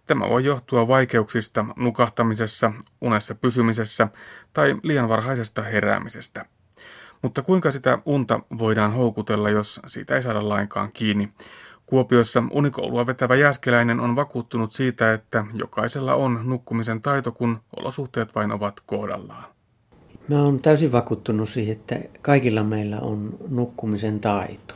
Tämä 0.07 0.29
voi 0.29 0.45
johtua 0.45 0.89
vaikeuksista 0.89 1.65
nukahtamisessa, 1.77 2.73
unessa 3.01 3.35
pysymisessä 3.35 4.09
tai 4.53 4.77
liian 4.83 5.09
varhaisesta 5.09 5.63
heräämisestä. 5.63 6.45
Mutta 7.23 7.43
kuinka 7.43 7.73
sitä 7.73 7.99
unta 8.05 8.41
voidaan 8.59 8.93
houkutella, 8.93 9.51
jos 9.51 9.81
siitä 9.87 10.17
ei 10.17 10.23
saada 10.23 10.49
lainkaan 10.49 10.93
kiinni? 10.93 11.29
Kuopiossa 11.87 12.43
unikoulua 12.51 13.07
vetävä 13.07 13.35
jääskeläinen 13.35 14.01
on 14.01 14.17
vakuuttunut 14.17 14.73
siitä, 14.73 15.13
että 15.13 15.45
jokaisella 15.55 16.15
on 16.15 16.41
nukkumisen 16.45 17.03
taito, 17.03 17.33
kun 17.33 17.61
olosuhteet 17.77 18.35
vain 18.35 18.53
ovat 18.53 18.81
kohdallaan. 18.87 19.45
Mä 20.29 20.43
oon 20.43 20.61
täysin 20.61 20.93
vakuuttunut 20.93 21.49
siihen, 21.49 21.73
että 21.73 21.97
kaikilla 22.23 22.63
meillä 22.63 23.01
on 23.01 23.39
nukkumisen 23.49 24.21
taito. 24.21 24.75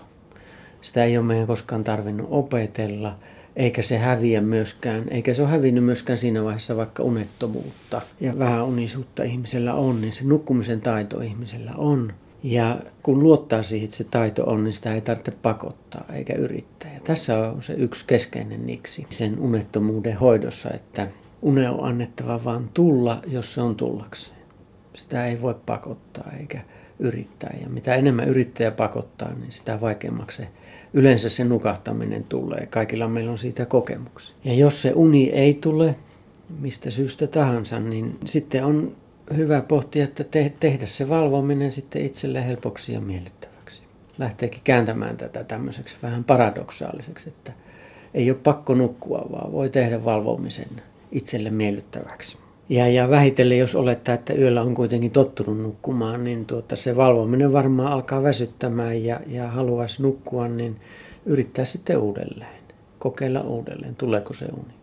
Sitä 0.81 1.05
ei 1.05 1.19
ole 1.19 1.27
meidän 1.27 1.47
koskaan 1.47 1.85
tarvinnut 1.85 2.29
opetella, 2.31 3.15
eikä 3.59 3.83
se 3.83 3.99
häviä 3.99 4.41
myöskään, 4.41 5.09
eikä 5.09 5.35
se 5.35 5.43
ole 5.43 5.51
hävinnyt 5.51 5.85
myöskään 5.85 6.19
siinä 6.19 6.45
vaiheessa, 6.45 6.77
vaikka 6.77 7.03
unettomuutta 7.03 8.01
ja 8.21 8.39
vähän 8.39 8.65
unisuutta 8.65 9.23
ihmisellä 9.23 9.75
on, 9.75 10.01
niin 10.01 10.13
se 10.13 10.25
nukkumisen 10.25 10.81
taito 10.81 11.21
ihmisellä 11.21 11.73
on. 11.77 12.13
Ja 12.43 12.81
kun 13.03 13.23
luottaa 13.23 13.63
siihen, 13.63 13.85
että 13.85 13.97
se 13.97 14.05
taito 14.05 14.45
on, 14.45 14.65
niin 14.65 14.73
sitä 14.73 14.95
ei 14.95 15.01
tarvitse 15.01 15.31
pakottaa 15.31 16.05
eikä 16.13 16.35
yrittää. 16.35 16.95
Ja 16.95 17.01
tässä 17.05 17.51
on 17.51 17.63
se 17.63 17.73
yksi 17.73 18.05
keskeinen 18.07 18.67
niksi 18.67 19.07
sen 19.11 19.39
unettomuuden 19.39 20.17
hoidossa, 20.17 20.71
että 20.71 21.09
une 21.43 21.69
on 21.69 21.85
annettava 21.85 22.45
vaan 22.45 22.71
tulla, 22.75 23.23
jos 23.27 23.55
se 23.55 23.61
on 23.61 23.77
tullakseen. 23.77 24.39
Sitä 24.95 25.27
ei 25.27 25.43
voi 25.43 25.55
pakottaa 25.67 26.33
eikä 26.41 26.61
yrittää. 26.99 27.57
Ja 27.63 27.69
mitä 27.69 27.95
enemmän 27.95 28.29
yrittäjä 28.29 28.71
pakottaa, 28.71 29.35
niin 29.35 29.53
sitä 29.53 29.81
vaikeammaksi 29.81 30.37
se 30.37 30.49
yleensä 30.93 31.29
se 31.29 31.45
nukahtaminen 31.45 32.25
tulee. 32.25 32.67
Kaikilla 32.67 33.09
meillä 33.09 33.31
on 33.31 33.39
siitä 33.39 33.67
kokemuksia. 33.67 34.37
Ja 34.45 34.55
jos 34.55 34.83
se 34.83 34.93
uni 34.95 35.31
ei 35.31 35.55
tule, 35.55 35.95
mistä 36.61 36.91
syystä 36.91 37.27
tahansa, 37.27 37.81
niin 37.81 38.19
sitten 38.25 38.65
on 38.65 38.97
hyvä 39.37 39.61
pohtia, 39.61 40.05
että 40.05 40.25
te, 40.25 40.53
tehdä 40.61 40.87
se 40.87 41.09
valvominen 41.09 41.73
sitten 41.73 42.07
itselle 42.07 42.47
helpoksi 42.47 42.93
ja 42.93 43.01
miellyttäväksi. 43.01 43.83
Lähteekin 44.19 44.61
kääntämään 44.65 45.17
tätä 45.17 45.45
tämmöiseksi 45.45 45.97
vähän 46.03 46.25
paradoksaaliseksi, 46.25 47.29
että 47.29 47.53
ei 48.15 48.31
ole 48.31 48.39
pakko 48.45 48.75
nukkua, 48.75 49.27
vaan 49.31 49.53
voi 49.53 49.71
tehdä 49.71 50.05
valvomisen 50.05 50.83
itselle 51.13 51.51
miellyttäväksi. 51.51 52.39
Ja, 52.69 52.89
ja 52.89 53.11
vähitellen, 53.11 53.59
jos 53.59 53.75
olettaa, 53.75 54.15
että 54.15 54.35
yöllä 54.35 54.63
on 54.63 54.75
kuitenkin 54.75 55.11
tottunut 55.11 55.59
nukkumaan, 55.59 56.25
niin 56.25 56.47
tuota, 56.47 56.77
se 56.77 56.97
valvominen 56.97 57.53
varmaan 57.53 57.93
alkaa 57.93 58.23
väsyttämään 58.23 59.05
ja, 59.05 59.21
ja 59.27 59.49
haluaisi 59.49 60.03
nukkua, 60.03 60.49
niin 60.49 60.81
yrittää 61.27 61.65
sitten 61.65 61.99
uudelleen. 61.99 62.63
Kokeilla 62.99 63.41
uudelleen, 63.41 63.97
tuleeko 63.97 64.35
se 64.35 64.47
uni. 64.53 64.75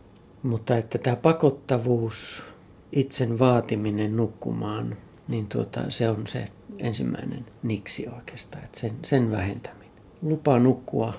Mutta 0.44 0.78
että 0.78 0.98
tämä 0.98 1.16
pakottavuus, 1.16 2.44
itsen 2.92 3.40
vaatiminen 3.40 4.16
nukkumaan, 4.16 4.98
niin 5.28 5.48
tuota, 5.48 5.82
se 5.90 6.10
on 6.10 6.28
se 6.28 6.46
ensimmäinen 6.78 7.46
niksi 7.64 8.08
oikeastaan, 8.18 8.64
että 8.64 8.80
sen, 8.80 8.92
sen 9.04 9.32
vähentäminen. 9.32 9.92
Lupaa 10.22 10.60
nukkua 10.60 11.14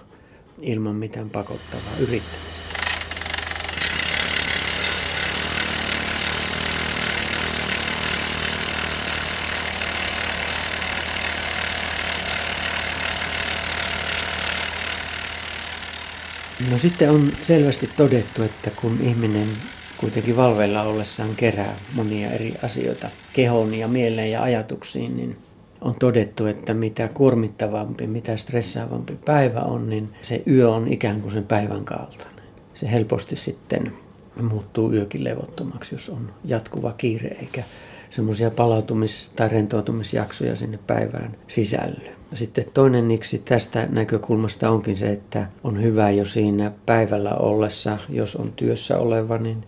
ilman 0.60 0.96
mitään 0.96 1.30
pakottavaa 1.30 1.92
yrittämistä. 2.00 2.75
No 16.70 16.78
sitten 16.78 17.10
on 17.10 17.30
selvästi 17.42 17.90
todettu, 17.96 18.42
että 18.42 18.70
kun 18.70 18.98
ihminen 19.02 19.48
kuitenkin 19.96 20.36
valveilla 20.36 20.82
ollessaan 20.82 21.36
kerää 21.36 21.76
monia 21.94 22.30
eri 22.30 22.54
asioita 22.62 23.08
kehoon 23.32 23.74
ja 23.74 23.88
mieleen 23.88 24.30
ja 24.30 24.42
ajatuksiin, 24.42 25.16
niin 25.16 25.36
on 25.80 25.94
todettu, 25.94 26.46
että 26.46 26.74
mitä 26.74 27.08
kuormittavampi, 27.08 28.06
mitä 28.06 28.36
stressaavampi 28.36 29.18
päivä 29.24 29.60
on, 29.60 29.90
niin 29.90 30.08
se 30.22 30.42
yö 30.46 30.70
on 30.70 30.88
ikään 30.92 31.20
kuin 31.20 31.32
sen 31.32 31.44
päivän 31.44 31.84
kaltainen. 31.84 32.44
Se 32.74 32.90
helposti 32.90 33.36
sitten 33.36 33.92
muuttuu 34.42 34.92
yökin 34.92 35.24
levottomaksi, 35.24 35.94
jos 35.94 36.10
on 36.10 36.32
jatkuva 36.44 36.92
kiire 36.92 37.28
eikä 37.28 37.62
semmoisia 38.10 38.50
palautumis- 38.50 39.30
tai 39.36 39.48
rentoutumisjaksoja 39.48 40.56
sinne 40.56 40.78
päivään 40.86 41.36
sisälly. 41.48 42.10
Sitten 42.34 42.64
toinen 42.74 43.08
niksi 43.08 43.38
tästä 43.38 43.86
näkökulmasta 43.90 44.70
onkin 44.70 44.96
se, 44.96 45.12
että 45.12 45.46
on 45.64 45.82
hyvä 45.82 46.10
jo 46.10 46.24
siinä 46.24 46.72
päivällä 46.86 47.34
ollessa, 47.34 47.98
jos 48.08 48.36
on 48.36 48.52
työssä 48.52 48.98
oleva, 48.98 49.38
niin 49.38 49.64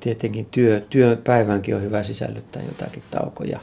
tietenkin 0.00 0.46
työ, 0.50 0.82
työpäivänkin 0.90 1.76
on 1.76 1.82
hyvä 1.82 2.02
sisällyttää 2.02 2.62
jotakin 2.62 3.02
taukoja, 3.10 3.60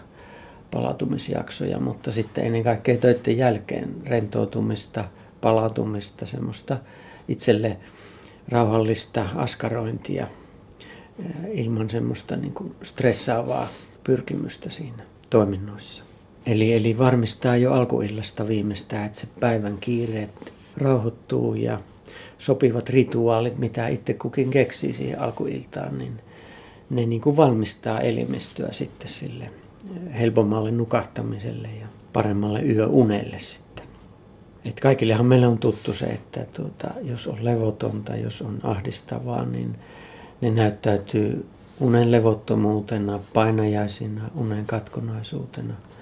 palautumisjaksoja, 0.72 1.80
mutta 1.80 2.12
sitten 2.12 2.46
ennen 2.46 2.64
kaikkea 2.64 2.98
töiden 2.98 3.38
jälkeen 3.38 3.96
rentoutumista, 4.06 5.06
palautumista, 5.42 6.26
semmoista 6.26 6.78
itselle 7.28 7.78
rauhallista 8.50 9.26
askarointia 9.36 10.28
ilman 11.54 11.90
semmoista 11.90 12.36
niin 12.36 12.54
kuin 12.54 12.76
stressaavaa 12.84 13.68
pyrkimystä 14.04 14.70
siinä 14.70 15.04
toiminnoissa. 15.30 16.05
Eli, 16.46 16.74
eli 16.74 16.98
varmistaa 16.98 17.58
jo 17.58 17.74
alkuillasta 17.74 18.48
viimeistään, 18.48 19.06
että 19.06 19.20
se 19.20 19.28
päivän 19.40 19.78
kiireet 19.78 20.54
rauhoittuu 20.78 21.56
ja 21.56 21.80
sopivat 22.38 22.90
rituaalit, 22.90 23.58
mitä 23.58 23.88
itse 23.88 24.14
kukin 24.14 24.50
keksii 24.50 24.94
siihen 24.94 25.20
alkuiltaan, 25.20 25.98
niin 25.98 26.22
ne 26.90 27.06
niin 27.06 27.22
kuin 27.22 27.38
valmistaa 27.38 28.00
elimistöä 28.00 28.72
sitten 28.72 29.08
sille 29.08 29.52
helpommalle 30.20 30.72
nukahtamiselle 30.72 31.68
ja 31.80 31.88
paremmalle 32.14 32.62
yöunelle 32.62 33.40
sitten. 33.40 33.86
Et 34.66 34.80
kaikillehan 34.80 35.26
meillä 35.26 35.48
on 35.48 35.58
tuttu 35.58 35.94
se, 35.94 36.06
että 36.06 36.46
tuota, 36.54 36.88
jos 37.04 37.28
on 37.28 37.46
levotonta, 37.46 38.16
jos 38.16 38.42
on 38.42 38.60
ahdistavaa, 38.64 39.46
niin 39.46 39.76
ne 40.42 40.52
näyttäytyy 40.52 41.46
unen 41.80 42.12
levottomuutena, 42.12 43.20
painajaisina, 43.34 44.30
unen 44.36 44.66
katkonaisuutena– 44.66 45.74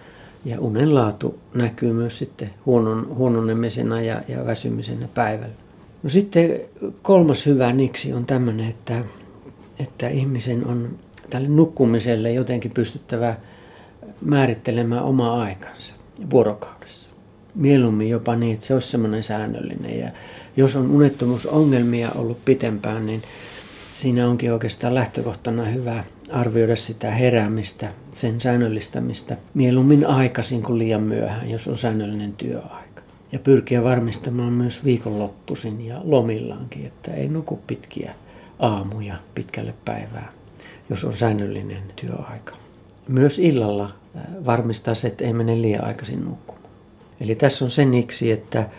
ja 0.46 0.60
unen 0.60 0.96
laatu 0.96 1.40
näkyy 1.54 1.94
myös 1.94 2.20
sitten 2.20 2.50
huonon, 2.66 3.08
huononemisena 3.16 4.02
ja, 4.02 4.22
ja 4.28 4.46
väsymisenä 4.46 5.08
päivällä. 5.14 5.56
No 6.04 6.10
sitten 6.10 6.60
kolmas 7.02 7.46
hyvä 7.46 7.74
niksi 7.74 8.14
on 8.14 8.26
tämmöinen, 8.26 8.70
että, 8.70 9.04
että 9.80 10.08
ihmisen 10.08 10.68
on 10.68 10.90
tälle 11.30 11.48
nukkumiselle 11.48 12.32
jotenkin 12.32 12.72
pystyttävä 12.72 13.36
määrittelemään 14.22 15.04
oma 15.04 15.42
aikansa 15.44 15.94
vuorokaudessa. 16.30 17.10
Mieluummin 17.56 18.10
jopa 18.10 18.36
niin, 18.36 18.54
että 18.54 18.66
se 18.66 18.74
olisi 18.74 18.88
semmoinen 18.88 19.24
säännöllinen. 19.24 20.00
Ja 20.00 20.10
jos 20.58 20.76
on 20.76 20.92
unettomuusongelmia 20.92 22.12
ollut 22.16 22.46
pitempään, 22.46 23.06
niin 23.06 23.22
siinä 23.94 24.28
onkin 24.28 24.54
oikeastaan 24.54 24.96
lähtökohtana 24.96 25.66
hyvä 25.66 26.04
arvioida 26.32 26.76
sitä 26.76 27.12
heräämistä, 27.12 27.94
sen 28.12 28.42
säännöllistämistä 28.42 29.38
mieluummin 29.54 30.08
aikaisin 30.08 30.64
kuin 30.64 30.80
liian 30.80 31.04
myöhään, 31.04 31.50
jos 31.50 31.68
on 31.68 31.78
säännöllinen 31.78 32.34
työaika. 32.34 33.02
Ja 33.32 33.40
pyrkiä 33.40 33.84
varmistamaan 33.84 34.54
myös 34.54 34.86
viikonloppuisin 34.86 35.86
ja 35.86 36.02
lomillaankin, 36.04 36.86
että 36.86 37.14
ei 37.14 37.28
nuku 37.28 37.60
pitkiä 37.68 38.16
aamuja 38.60 39.16
pitkälle 39.36 39.74
päivää 39.86 40.32
jos 40.90 41.04
on 41.04 41.18
säännöllinen 41.18 41.84
työaika. 41.96 42.56
Myös 43.08 43.40
illalla 43.40 43.94
varmistaa 44.46 44.96
se, 44.96 45.08
että 45.08 45.26
ei 45.26 45.34
mene 45.34 45.62
liian 45.62 45.84
aikaisin 45.84 46.26
nukkumaan. 46.26 46.64
Eli 47.22 47.36
tässä 47.36 47.66
on 47.66 47.72
se 47.72 47.86
niksi, 47.86 48.32
että 48.32 48.70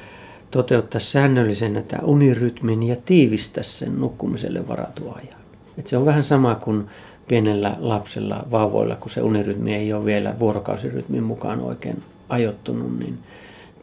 toteuttaa 0.55 1.01
säännöllisen 1.01 1.85
tämä 1.89 2.03
unirytmin 2.05 2.83
ja 2.83 2.97
tiivistä 2.97 3.63
sen 3.63 4.01
nukkumiselle 4.01 4.69
varatun 4.69 5.15
ajan. 5.17 5.41
Et 5.79 5.87
se 5.87 5.97
on 5.97 6.05
vähän 6.05 6.25
sama 6.25 6.55
kuin 6.55 6.85
pienellä 7.29 7.77
lapsella, 7.79 8.47
vauvoilla, 8.51 8.97
kun 8.97 9.11
se 9.11 9.23
unirytmi 9.23 9.75
ei 9.75 9.93
ole 9.93 10.05
vielä 10.05 10.35
vuorokausirytmin 10.39 11.23
mukaan 11.23 11.61
oikein 11.61 12.03
ajoittunut, 12.29 12.99
niin 12.99 13.19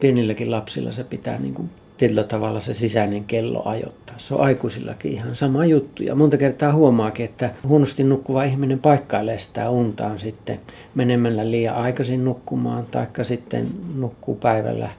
pienilläkin 0.00 0.50
lapsilla 0.50 0.92
se 0.92 1.04
pitää 1.04 1.38
niin 1.38 1.54
kuin 1.54 1.70
tietyllä 1.96 2.24
tavalla 2.24 2.60
se 2.60 2.74
sisäinen 2.74 3.24
kello 3.24 3.62
ajoittaa. 3.64 4.14
Se 4.18 4.34
on 4.34 4.40
aikuisillakin 4.40 5.12
ihan 5.12 5.36
sama 5.36 5.64
juttu. 5.64 6.02
Ja 6.02 6.14
monta 6.14 6.36
kertaa 6.36 6.72
huomaakin, 6.72 7.24
että 7.24 7.50
huonosti 7.68 8.04
nukkuva 8.04 8.44
ihminen 8.44 8.78
paikkailee 8.78 9.38
sitä 9.38 9.70
untaan 9.70 10.18
sitten 10.18 10.60
menemällä 10.94 11.50
liian 11.50 11.76
aikaisin 11.76 12.24
nukkumaan, 12.24 12.84
taikka 12.90 13.24
sitten 13.24 13.66
nukkuu 13.94 14.34
päivällä 14.34 14.90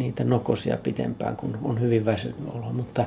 niitä 0.00 0.24
nokosia 0.24 0.76
pitempään, 0.76 1.36
kun 1.36 1.58
on 1.62 1.80
hyvin 1.80 2.04
väsynyt 2.04 2.36
olo. 2.54 2.72
Mutta 2.72 3.04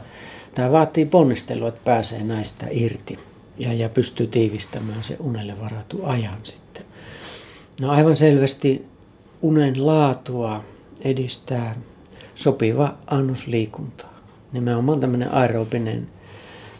tämä 0.56 0.72
vaatii 0.72 1.06
ponnistelua, 1.06 1.68
että 1.68 1.82
pääsee 1.84 2.24
näistä 2.24 2.66
irti 2.72 3.20
ja, 3.58 3.74
ja 3.74 3.89
pystyy 3.89 4.28
tiivistämään 4.28 5.04
se 5.04 5.18
unelle 5.20 5.62
varatu 5.62 6.00
ajan 6.04 6.38
sitten. 6.44 6.84
No 7.82 7.91
aivan 7.91 8.16
selvästi 8.16 8.86
unen 9.41 9.86
laatua 9.86 10.64
edistää 11.02 11.76
sopiva 12.36 12.96
annos 13.08 13.48
liikuntaa. 13.48 14.14
Nimenomaan 14.52 15.00
tämmöinen 15.00 15.34
aerobinen 15.34 16.08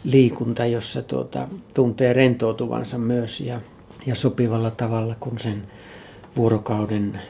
liikunta, 0.04 0.66
jossa 0.66 1.02
tuota, 1.02 1.48
tuntee 1.74 2.12
rentoutuvansa 2.12 2.98
myös 2.98 3.40
ja, 3.40 3.60
ja 4.06 4.14
sopivalla 4.14 4.70
tavalla, 4.70 5.16
kun 5.20 5.38
sen 5.38 5.62
vuorokauden 6.36 7.20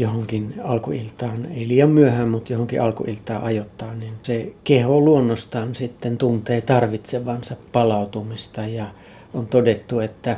johonkin 0.00 0.54
alkuiltaan, 0.64 1.46
ei 1.46 1.68
liian 1.68 1.90
myöhään, 1.90 2.28
mutta 2.28 2.52
johonkin 2.52 2.82
alkuiltaan 2.82 3.42
ajoittaa, 3.42 3.94
niin 3.94 4.12
se 4.22 4.52
keho 4.64 5.00
luonnostaan 5.00 5.74
sitten 5.74 6.18
tuntee 6.18 6.60
tarvitsevansa 6.60 7.56
palautumista 7.72 8.66
ja 8.66 8.86
on 9.34 9.46
todettu, 9.46 10.00
että 10.00 10.36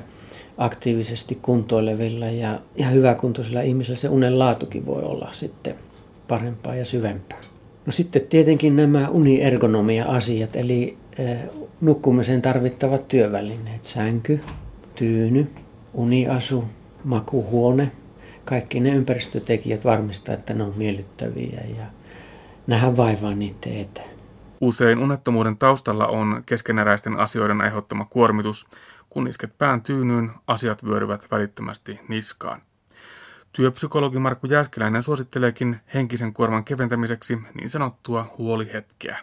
aktiivisesti 0.59 1.39
kuntoilevilla 1.43 2.27
ja, 2.27 2.61
ja 2.77 2.87
hyväkuntoisilla 2.87 3.61
ihmisillä 3.61 3.99
se 3.99 4.09
unen 4.09 4.39
laatukin 4.39 4.87
voi 4.87 5.03
olla 5.03 5.29
sitten 5.33 5.75
parempaa 6.29 6.75
ja 6.75 6.85
syvempää. 6.85 7.39
No 7.87 7.93
sitten 7.93 8.23
tietenkin 8.23 8.77
nämä 8.77 9.09
uniergonomia-asiat, 9.09 10.57
eli 10.57 10.97
eh, 11.19 11.39
nukkumisen 11.81 12.43
tarvittavat 12.43 13.09
työvälineet, 13.09 13.85
sänky, 13.85 14.41
tyyny, 14.97 15.51
uniasu, 15.95 16.65
makuhuone, 17.05 17.91
kaikki 18.45 18.81
ne 18.81 18.91
ympäristötekijät 18.91 19.85
varmistaa, 19.85 20.35
että 20.35 20.55
ne 20.55 20.65
on 20.65 20.73
miellyttäviä 20.77 21.61
ja 21.79 21.85
nähdään 22.67 22.97
vaivaa 22.97 23.35
niiden 23.35 23.77
eteen. 23.77 24.11
Usein 24.61 24.99
unettomuuden 24.99 25.57
taustalla 25.57 26.07
on 26.07 26.43
keskeneräisten 26.47 27.17
asioiden 27.17 27.61
aiheuttama 27.61 28.05
kuormitus. 28.05 28.67
Kun 29.11 29.29
isket 29.29 29.59
pään 29.59 29.83
tyynyyn, 29.83 30.31
asiat 30.47 30.85
vyöryvät 30.85 31.27
välittömästi 31.31 32.01
niskaan. 32.09 32.63
Työpsykologi 33.53 34.19
Markku 34.19 34.47
Jääskeläinen 34.47 35.03
suositteleekin 35.03 35.81
henkisen 35.95 36.33
kuorman 36.33 36.65
keventämiseksi 36.65 37.39
niin 37.55 37.71
sanottua 37.71 38.35
huolihetkeä. 38.39 39.19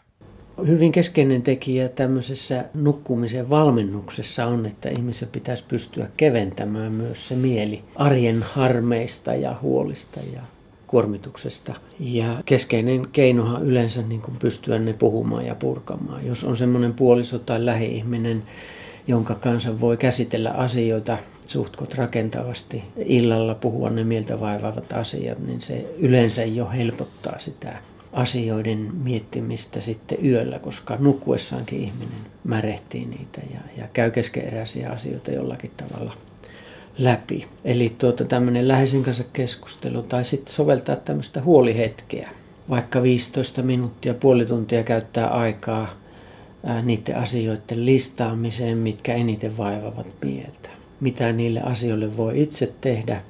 Hyvin 0.68 0.92
keskeinen 0.92 1.42
tekijä 1.42 1.90
tämmöisessä 1.90 2.66
nukkumisen 2.74 3.50
valmennuksessa 3.50 4.46
on, 4.46 4.66
että 4.66 4.90
ihmisen 4.90 5.30
pitäisi 5.32 5.64
pystyä 5.68 6.08
keventämään 6.18 6.92
myös 6.92 7.28
se 7.28 7.36
mieli 7.36 7.82
arjen 7.96 8.44
harmeista 8.44 9.34
ja 9.34 9.56
huolista 9.62 10.20
ja 10.34 10.42
kuormituksesta. 10.88 11.76
Ja 12.00 12.44
keskeinen 12.46 13.08
keinohan 13.12 13.66
yleensä 13.66 14.02
niin 14.02 14.22
kuin 14.22 14.38
pystyä 14.38 14.80
ne 14.80 14.94
puhumaan 14.94 15.46
ja 15.46 15.56
purkamaan. 15.56 16.26
Jos 16.26 16.44
on 16.44 16.58
semmoinen 16.58 16.94
puoliso 16.94 17.40
tai 17.40 17.66
lähi-ihminen, 17.66 18.44
jonka 19.08 19.36
kanssa 19.36 19.80
voi 19.80 19.98
käsitellä 19.98 20.52
asioita 20.52 21.18
suhtkot 21.48 21.94
rakentavasti 21.94 22.84
illalla 23.06 23.56
puhua 23.56 23.90
ne 23.90 24.04
mieltä 24.04 24.40
vaivaavat 24.40 24.94
asiat, 24.94 25.40
niin 25.48 25.62
se 25.62 25.86
yleensä 25.98 26.44
jo 26.44 26.70
helpottaa 26.70 27.40
sitä 27.40 27.78
asioiden 28.14 28.90
miettimistä 29.04 29.82
sitten 29.82 30.26
yöllä, 30.26 30.60
koska 30.60 30.96
nukkuessaankin 31.00 31.80
ihminen 31.80 32.26
märehtii 32.44 33.06
niitä 33.06 33.42
ja, 33.54 33.60
ja 33.78 33.88
käy 33.94 34.12
keskeeräisiä 34.12 34.90
asioita 34.90 35.32
jollakin 35.32 35.72
tavalla 35.78 36.14
läpi. 36.98 37.48
Eli 37.66 37.96
tuota, 37.98 38.26
tämmöinen 38.26 38.68
läheisen 38.68 39.04
kanssa 39.04 39.24
keskustelu 39.34 40.04
tai 40.04 40.26
sitten 40.26 40.54
soveltaa 40.54 40.96
tämmöistä 40.96 41.42
huolihetkeä. 41.42 42.30
Vaikka 42.70 43.04
15 43.04 43.62
minuuttia, 43.62 44.14
puoli 44.14 44.46
tuntia 44.46 44.84
käyttää 44.84 45.28
aikaa 45.28 45.94
ää, 46.64 46.82
niiden 46.82 47.18
asioiden 47.18 47.86
listaamiseen, 47.86 48.78
mitkä 48.78 49.14
eniten 49.14 49.58
vaivavat 49.58 50.08
mieltä 50.24 50.70
mitä 51.00 51.32
niille 51.32 51.62
asioille 51.62 52.18
voi 52.18 52.42
itse 52.42 52.74
tehdä. 52.82 53.22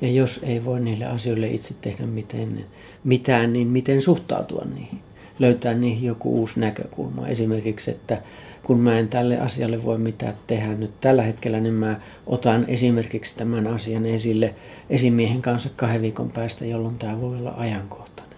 Ja 0.00 0.08
jos 0.08 0.40
ei 0.42 0.64
voi 0.64 0.80
niille 0.80 1.04
asioille 1.04 1.48
itse 1.48 1.74
tehdä 1.80 2.06
miten, 2.06 2.64
mitään, 3.04 3.52
niin 3.52 3.68
miten 3.68 4.02
suhtautua 4.02 4.64
niihin. 4.74 4.98
Löytää 5.38 5.74
niihin 5.74 6.06
joku 6.06 6.34
uusi 6.40 6.60
näkökulma. 6.60 7.28
Esimerkiksi, 7.28 7.90
että 7.90 8.22
kun 8.62 8.80
mä 8.80 8.98
en 8.98 9.08
tälle 9.08 9.38
asialle 9.38 9.84
voi 9.84 9.98
mitään 9.98 10.34
tehdä 10.46 10.74
nyt 10.74 11.00
tällä 11.00 11.22
hetkellä, 11.22 11.60
niin 11.60 11.74
mä 11.74 12.00
otan 12.26 12.64
esimerkiksi 12.68 13.36
tämän 13.36 13.66
asian 13.66 14.06
esille 14.06 14.54
esimiehen 14.90 15.42
kanssa 15.42 15.70
kahden 15.76 16.02
viikon 16.02 16.30
päästä, 16.30 16.64
jolloin 16.64 16.98
tämä 16.98 17.20
voi 17.20 17.38
olla 17.38 17.54
ajankohtainen. 17.56 18.36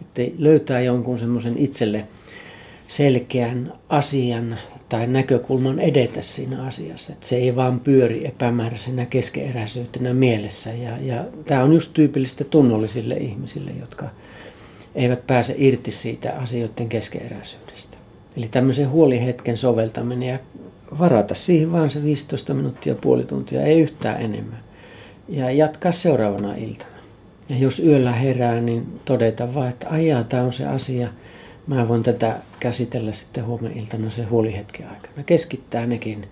Että 0.00 0.34
löytää 0.38 0.80
jonkun 0.80 1.18
semmoisen 1.18 1.58
itselle 1.58 2.04
selkeän 2.96 3.72
asian 3.88 4.58
tai 4.88 5.06
näkökulman 5.06 5.80
edetä 5.80 6.22
siinä 6.22 6.66
asiassa. 6.66 7.12
Että 7.12 7.26
se 7.26 7.36
ei 7.36 7.56
vaan 7.56 7.80
pyöri 7.80 8.26
epämääräisenä 8.26 9.06
keskeeräisyytenä 9.06 10.14
mielessä. 10.14 10.72
Ja, 10.72 10.98
ja 11.00 11.24
tämä 11.44 11.62
on 11.62 11.72
just 11.72 11.92
tyypillistä 11.92 12.44
tunnollisille 12.44 13.14
ihmisille, 13.14 13.70
jotka 13.80 14.08
eivät 14.94 15.26
pääse 15.26 15.54
irti 15.58 15.90
siitä 15.90 16.32
asioiden 16.32 16.88
keskeeräisyydestä. 16.88 17.96
Eli 18.36 18.48
tämmöisen 18.48 18.90
huolihetken 18.90 19.56
soveltaminen 19.56 20.28
ja 20.28 20.38
varata 20.98 21.34
siihen 21.34 21.72
vaan 21.72 21.90
se 21.90 22.02
15 22.02 22.54
minuuttia, 22.54 22.94
puoli 22.94 23.24
tuntia, 23.24 23.62
ei 23.62 23.80
yhtään 23.80 24.22
enemmän. 24.22 24.58
Ja 25.28 25.50
jatkaa 25.50 25.92
seuraavana 25.92 26.54
iltana. 26.54 26.92
Ja 27.48 27.56
jos 27.56 27.78
yöllä 27.78 28.12
herää, 28.12 28.60
niin 28.60 29.00
todeta 29.04 29.54
vaan, 29.54 29.68
että 29.68 29.86
ajaa, 29.90 30.24
tämä 30.24 30.42
on 30.42 30.52
se 30.52 30.66
asia– 30.66 31.08
mä 31.66 31.88
voin 31.88 32.02
tätä 32.02 32.36
käsitellä 32.60 33.12
sitten 33.12 33.46
huomenna 33.46 33.80
iltana 33.80 34.10
se 34.10 34.22
huolihetken 34.22 34.88
aikana. 34.88 35.22
Keskittää 35.26 35.86
nekin, 35.86 36.28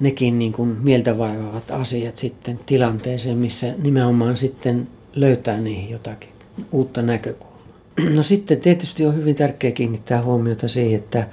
nekin 0.00 0.38
niin 0.38 0.52
kuin 0.52 0.68
mieltä 0.68 1.18
vaivaavat 1.18 1.70
asiat 1.70 2.16
sitten 2.16 2.60
tilanteeseen, 2.66 3.38
missä 3.38 3.74
nimenomaan 3.82 4.36
sitten 4.36 4.88
löytää 5.14 5.60
niihin 5.60 5.90
jotakin 5.90 6.30
uutta 6.72 7.02
näkökulmaa. 7.02 7.52
No 8.14 8.22
sitten 8.22 8.60
tietysti 8.60 9.06
on 9.06 9.16
hyvin 9.16 9.34
tärkeää 9.34 9.72
kiinnittää 9.72 10.22
huomiota 10.22 10.68
siihen, 10.68 10.98
että, 11.00 11.26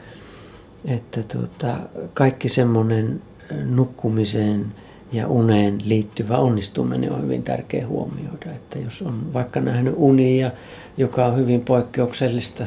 että 0.85 1.23
tuota, 1.23 1.77
kaikki 2.13 2.49
semmoinen 2.49 3.21
nukkumiseen 3.65 4.65
ja 5.11 5.27
uneen 5.27 5.77
liittyvä 5.85 6.37
onnistuminen 6.37 7.11
on 7.11 7.23
hyvin 7.23 7.43
tärkeä 7.43 7.87
huomioida. 7.87 8.51
Että 8.55 8.79
jos 8.79 9.01
on 9.01 9.33
vaikka 9.33 9.61
nähnyt 9.61 9.93
unia, 9.97 10.51
joka 10.97 11.25
on 11.25 11.37
hyvin 11.37 11.61
poikkeuksellista, 11.61 12.65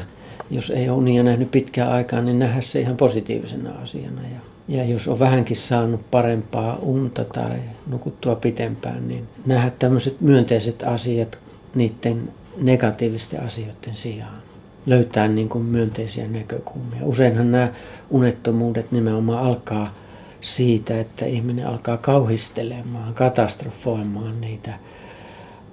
jos 0.52 0.70
ei 0.70 0.88
ole 0.88 0.98
unia 0.98 1.22
nähnyt 1.22 1.50
pitkään 1.50 1.92
aikaa, 1.92 2.20
niin 2.20 2.38
nähdä 2.38 2.60
se 2.60 2.80
ihan 2.80 2.96
positiivisena 2.96 3.70
asiana. 3.82 4.20
Ja, 4.22 4.40
ja 4.68 4.84
jos 4.84 5.08
on 5.08 5.18
vähänkin 5.18 5.56
saanut 5.56 6.10
parempaa 6.10 6.78
unta 6.82 7.24
tai 7.24 7.58
nukuttua 7.86 8.34
pitempään, 8.34 9.08
niin 9.08 9.28
nähdä 9.46 9.70
tämmöiset 9.78 10.20
myönteiset 10.20 10.82
asiat 10.82 11.38
niiden 11.74 12.28
negatiivisten 12.56 13.42
asioiden 13.42 13.94
sijaan. 13.94 14.42
Löytää 14.86 15.28
niin 15.28 15.48
kuin 15.48 15.64
myönteisiä 15.64 16.28
näkökulmia. 16.28 17.00
Useinhan 17.02 17.52
nämä 17.52 17.68
unettomuudet 18.10 18.92
nimenomaan 18.92 19.46
alkaa 19.46 19.94
siitä, 20.40 21.00
että 21.00 21.26
ihminen 21.26 21.66
alkaa 21.66 21.96
kauhistelemaan, 21.96 23.14
katastrofoimaan 23.14 24.40
niitä 24.40 24.74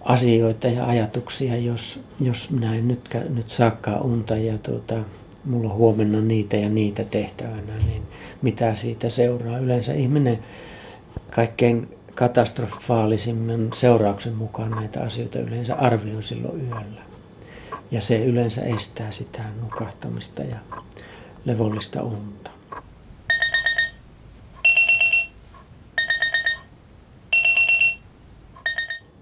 asioita 0.10 0.68
ja 0.68 0.86
ajatuksia, 0.86 1.58
jos, 1.58 2.00
jos 2.20 2.52
minä 2.52 2.76
en 2.76 2.88
nyt, 2.88 3.10
nyt 3.30 3.50
saakaan 3.50 4.02
unta 4.02 4.38
ja 4.38 4.58
tuota, 4.58 4.96
mulla 5.46 5.70
on 5.70 5.76
huomenna 5.76 6.22
niitä 6.22 6.58
ja 6.58 6.70
niitä 6.70 7.04
tehtävänä, 7.04 7.78
niin 7.88 8.04
mitä 8.42 8.74
siitä 8.74 9.10
seuraa? 9.10 9.58
Yleensä 9.58 9.94
ihminen 9.94 10.40
kaikkein 11.32 11.98
katastrofaalisimman 12.16 13.70
seurauksen 13.74 14.36
mukaan 14.36 14.72
näitä 14.72 15.02
asioita 15.02 15.40
yleensä 15.40 15.76
arvioi 15.76 16.24
silloin 16.24 16.62
yöllä. 16.62 17.02
Ja 17.92 18.02
se 18.02 18.26
yleensä 18.26 18.62
estää 18.62 19.12
sitä 19.12 19.44
nukahtamista 19.62 20.42
ja 20.42 20.58
levollista 21.46 22.04
unta. 22.04 22.52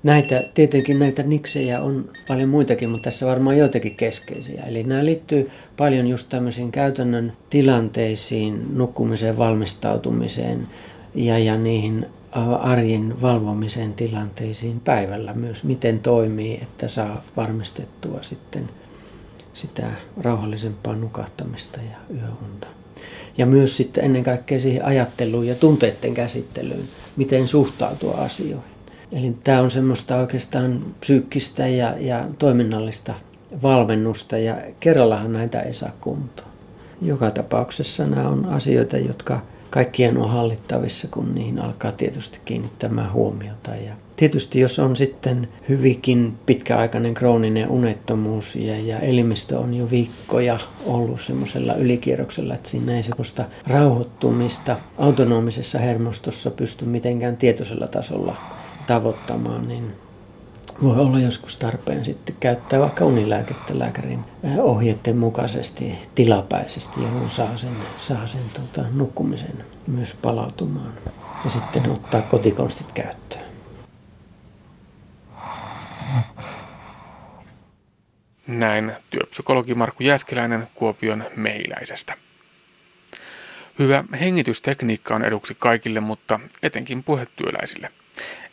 Näitä, 0.04 0.44
tietenkin 0.54 1.00
näitä 1.00 1.24
niksejä 1.24 1.82
on 1.82 2.10
paljon 2.28 2.50
muitakin, 2.50 2.90
mutta 2.90 3.04
tässä 3.04 3.26
varmaan 3.26 3.58
joitakin 3.58 3.96
keskeisiä. 3.96 4.64
Eli 4.64 4.84
nämä 4.84 5.06
liittyy 5.06 5.52
paljon 5.78 6.08
just 6.08 6.30
tämmöisiin 6.30 6.72
käytännön 6.72 7.34
tilanteisiin, 7.50 8.78
nukkumiseen, 8.78 9.38
valmistautumiseen 9.38 10.68
ja, 11.16 11.40
ja 11.40 11.58
niihin 11.58 12.06
arjen 12.60 13.22
valvomisen 13.22 13.94
tilanteisiin 13.94 14.80
päivällä 14.80 15.34
myös, 15.34 15.64
miten 15.64 16.00
toimii, 16.00 16.60
että 16.62 16.88
saa 16.88 17.24
varmistettua 17.38 18.20
sitten 18.22 18.70
sitä 19.54 19.88
rauhallisempaa 20.22 20.96
nukahtamista 20.96 21.80
ja 21.92 22.16
yöunta. 22.16 22.68
Ja 23.38 23.46
myös 23.46 23.78
sitten 23.78 24.06
ennen 24.06 24.24
kaikkea 24.24 24.60
siihen 24.60 24.86
ajatteluun 24.86 25.48
ja 25.48 25.56
tunteiden 25.56 26.14
käsittelyyn, 26.14 26.84
miten 27.16 27.48
suhtautua 27.48 28.14
asioihin. 28.14 28.77
Eli 29.12 29.36
tämä 29.44 29.62
on 29.62 29.72
semmoista 29.72 30.16
oikeastaan 30.16 30.82
psyykkistä 31.00 31.68
ja, 31.68 31.94
ja 32.00 32.26
toiminnallista 32.40 33.14
valmennusta 33.64 34.38
ja 34.38 34.58
kerrallahan 34.80 35.34
näitä 35.34 35.62
ei 35.62 35.74
saa 35.74 35.92
kuntoon. 36.02 36.48
Joka 37.02 37.32
tapauksessa 37.32 38.06
nämä 38.06 38.30
on 38.30 38.46
asioita, 38.46 38.98
jotka 38.98 39.42
kaikkien 39.70 40.18
on 40.18 40.30
hallittavissa, 40.30 41.08
kun 41.12 41.36
niihin 41.36 41.60
alkaa 41.60 41.92
tietysti 41.92 42.40
kiinnittämään 42.46 43.14
huomiota. 43.14 43.76
Ja 43.76 43.94
tietysti 44.16 44.60
jos 44.60 44.80
on 44.80 44.96
sitten 44.96 45.48
hyvinkin 45.70 46.34
pitkäaikainen 46.46 47.14
krooninen 47.14 47.70
unettomuus 47.70 48.56
ja, 48.56 48.80
ja 48.80 49.00
elimistö 49.00 49.60
on 49.60 49.74
jo 49.74 49.90
viikkoja 49.90 50.60
ollut 50.86 51.22
semmoisella 51.22 51.74
ylikierroksella, 51.74 52.56
että 52.56 52.70
siinä 52.70 52.96
ei 52.96 53.04
semmoista 53.04 53.46
rauhoittumista 53.68 54.78
autonomisessa 54.98 55.80
hermostossa 55.80 56.52
pysty 56.52 56.86
mitenkään 56.86 57.38
tietoisella 57.38 57.88
tasolla 57.88 58.36
tavoittamaan, 58.88 59.68
niin 59.68 59.96
voi 60.84 60.98
olla 60.98 61.20
joskus 61.20 61.58
tarpeen 61.58 62.06
sitten 62.06 62.36
käyttää 62.40 62.80
vaikka 62.80 63.06
unilääkettä 63.06 63.80
lääkärin 63.80 64.20
ohjeiden 64.58 65.18
mukaisesti 65.18 65.96
tilapäisesti, 66.16 67.02
jolloin 67.02 67.30
saa 67.30 67.58
sen, 67.58 67.76
saa 67.98 68.28
sen 68.28 68.42
tota, 68.54 68.88
nukkumisen 68.92 69.66
myös 69.88 70.14
palautumaan 70.22 70.94
ja 71.44 71.50
sitten 71.50 71.92
ottaa 71.92 72.22
kotikonstit 72.22 72.92
käyttöön. 72.92 73.48
Näin 78.48 78.92
työpsykologi 79.10 79.76
Markku 79.76 80.04
Jääskeläinen 80.04 80.68
Kuopion 80.76 81.24
mehiläisestä. 81.36 82.14
Hyvä 83.80 84.04
hengitystekniikka 84.20 85.16
on 85.16 85.24
eduksi 85.24 85.56
kaikille, 85.56 86.00
mutta 86.00 86.40
etenkin 86.64 87.04
puhetyöläisille. 87.04 87.92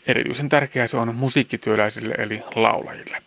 Erityisen 0.06 0.48
tärkeää 0.48 0.86
se 0.86 0.96
on 0.96 1.14
musiikkityöläisille 1.14 2.14
eli 2.18 2.42
laulajille. 2.54 3.22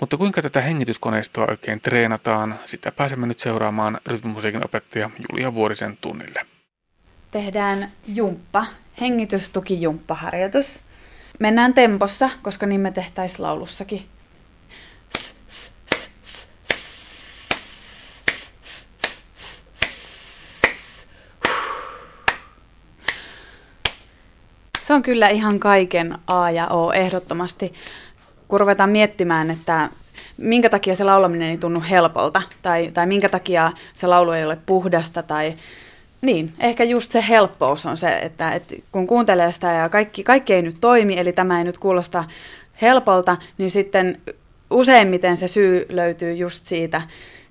Mutta 0.00 0.16
kuinka 0.16 0.42
tätä 0.42 0.60
hengityskoneistoa 0.60 1.46
oikein 1.50 1.80
treenataan, 1.80 2.58
sitä 2.64 2.92
pääsemme 2.92 3.26
nyt 3.26 3.38
seuraamaan 3.38 4.00
rytmimusiikin 4.06 4.64
opettaja 4.64 5.10
Julia 5.30 5.54
Vuorisen 5.54 5.98
tunnille. 6.00 6.46
Tehdään 7.30 7.92
jumppa, 8.06 8.66
hengitystukijumppaharjoitus. 9.00 10.80
Mennään 11.38 11.74
tempossa, 11.74 12.30
koska 12.42 12.66
niin 12.66 12.80
me 12.80 12.90
tehtäisiin 12.90 13.42
laulussakin. 13.42 14.02
On 24.92 25.02
kyllä 25.02 25.28
ihan 25.28 25.58
kaiken 25.58 26.18
A 26.26 26.50
ja 26.50 26.66
O 26.68 26.92
ehdottomasti, 26.92 27.72
kun 28.48 28.60
ruvetaan 28.60 28.90
miettimään, 28.90 29.50
että 29.50 29.88
minkä 30.38 30.68
takia 30.70 30.94
se 30.94 31.04
laulaminen 31.04 31.50
ei 31.50 31.58
tunnu 31.58 31.82
helpolta, 31.90 32.42
tai, 32.62 32.90
tai 32.94 33.06
minkä 33.06 33.28
takia 33.28 33.72
se 33.92 34.06
laulu 34.06 34.30
ei 34.30 34.44
ole 34.44 34.58
puhdasta, 34.66 35.22
tai 35.22 35.54
niin, 36.22 36.52
ehkä 36.58 36.84
just 36.84 37.12
se 37.12 37.24
helppous 37.28 37.86
on 37.86 37.96
se, 37.96 38.18
että, 38.18 38.52
että 38.52 38.74
kun 38.92 39.06
kuuntelee 39.06 39.52
sitä 39.52 39.72
ja 39.72 39.88
kaikki, 39.88 40.24
kaikki 40.24 40.54
ei 40.54 40.62
nyt 40.62 40.76
toimi, 40.80 41.18
eli 41.18 41.32
tämä 41.32 41.58
ei 41.58 41.64
nyt 41.64 41.78
kuulosta 41.78 42.24
helpolta, 42.82 43.36
niin 43.58 43.70
sitten 43.70 44.20
useimmiten 44.70 45.36
se 45.36 45.48
syy 45.48 45.86
löytyy 45.88 46.34
just 46.34 46.66
siitä, 46.66 47.02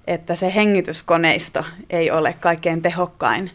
että 0.08 0.36
se 0.36 0.56
hengityskoneisto 0.56 1.66
ei 1.90 2.12
ole 2.12 2.34
kaikkein 2.34 2.82
tehokkain 2.82 3.52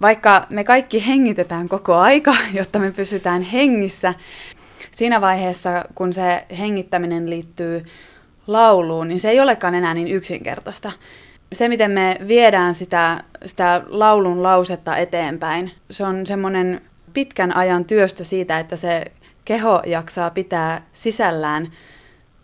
vaikka 0.00 0.46
me 0.50 0.64
kaikki 0.64 1.06
hengitetään 1.06 1.68
koko 1.68 1.94
aika, 1.94 2.36
jotta 2.58 2.78
me 2.78 2.90
pysytään 2.90 3.42
hengissä, 3.42 4.14
siinä 4.90 5.20
vaiheessa, 5.20 5.84
kun 5.94 6.12
se 6.12 6.46
hengittäminen 6.58 7.30
liittyy 7.30 7.84
lauluun, 8.46 9.08
niin 9.08 9.20
se 9.20 9.30
ei 9.30 9.40
olekaan 9.40 9.74
enää 9.74 9.94
niin 9.94 10.08
yksinkertaista. 10.08 10.92
Se, 11.52 11.68
miten 11.68 11.90
me 11.90 12.18
viedään 12.28 12.74
sitä, 12.74 13.24
sitä 13.44 13.82
laulun 13.88 14.42
lausetta 14.42 14.96
eteenpäin, 14.96 15.70
se 15.90 16.04
on 16.04 16.26
semmoinen 16.26 16.80
pitkän 17.12 17.56
ajan 17.56 17.84
työstö 17.84 18.24
siitä, 18.24 18.58
että 18.58 18.76
se 18.76 19.04
keho 19.44 19.82
jaksaa 19.86 20.30
pitää 20.30 20.82
sisällään 20.92 21.68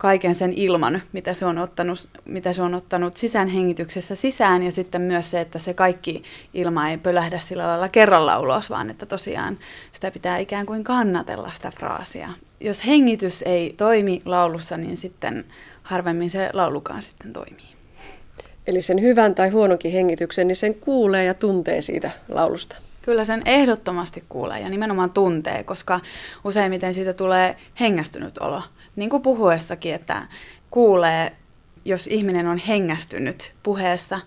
kaiken 0.06 0.34
sen 0.34 0.52
ilman, 0.52 1.02
mitä 1.12 1.34
se 1.34 1.46
on 1.46 1.58
ottanut, 1.58 2.08
mitä 2.24 2.52
se 2.52 2.62
on 2.62 2.74
ottanut 2.74 3.16
sisäänhengityksessä 3.16 4.14
sisään 4.14 4.62
ja 4.62 4.72
sitten 4.72 5.02
myös 5.02 5.30
se, 5.30 5.40
että 5.40 5.58
se 5.58 5.74
kaikki 5.74 6.22
ilma 6.54 6.88
ei 6.88 6.98
pölähdä 6.98 7.40
sillä 7.40 7.66
lailla 7.66 7.88
kerralla 7.88 8.38
ulos, 8.38 8.70
vaan 8.70 8.90
että 8.90 9.06
tosiaan 9.06 9.58
sitä 9.92 10.10
pitää 10.10 10.38
ikään 10.38 10.66
kuin 10.66 10.84
kannatella 10.84 11.50
sitä 11.54 11.70
fraasia. 11.70 12.28
Jos 12.60 12.86
hengitys 12.86 13.42
ei 13.42 13.74
toimi 13.76 14.22
laulussa, 14.24 14.76
niin 14.76 14.96
sitten 14.96 15.44
harvemmin 15.82 16.30
se 16.30 16.50
laulukaan 16.52 17.02
sitten 17.02 17.32
toimii. 17.32 17.74
Eli 18.66 18.82
sen 18.82 19.00
hyvän 19.00 19.34
tai 19.34 19.48
huononkin 19.48 19.92
hengityksen, 19.92 20.46
niin 20.46 20.56
sen 20.56 20.74
kuulee 20.74 21.24
ja 21.24 21.34
tuntee 21.34 21.80
siitä 21.80 22.10
laulusta. 22.28 22.76
Kyllä 23.02 23.24
sen 23.24 23.42
ehdottomasti 23.44 24.24
kuulee 24.28 24.60
ja 24.60 24.68
nimenomaan 24.68 25.10
tuntee, 25.10 25.64
koska 25.64 26.00
useimmiten 26.44 26.94
siitä 26.94 27.12
tulee 27.12 27.56
hengästynyt 27.80 28.38
olo 28.38 28.62
niin 28.96 29.10
kuin 29.10 29.22
puhuessakin, 29.22 29.94
että 29.94 30.22
kuulee, 30.70 31.32
jos 31.84 32.06
ihminen 32.06 32.46
on 32.46 32.58
hengästynyt 32.58 33.52
puheessa. 33.62 34.20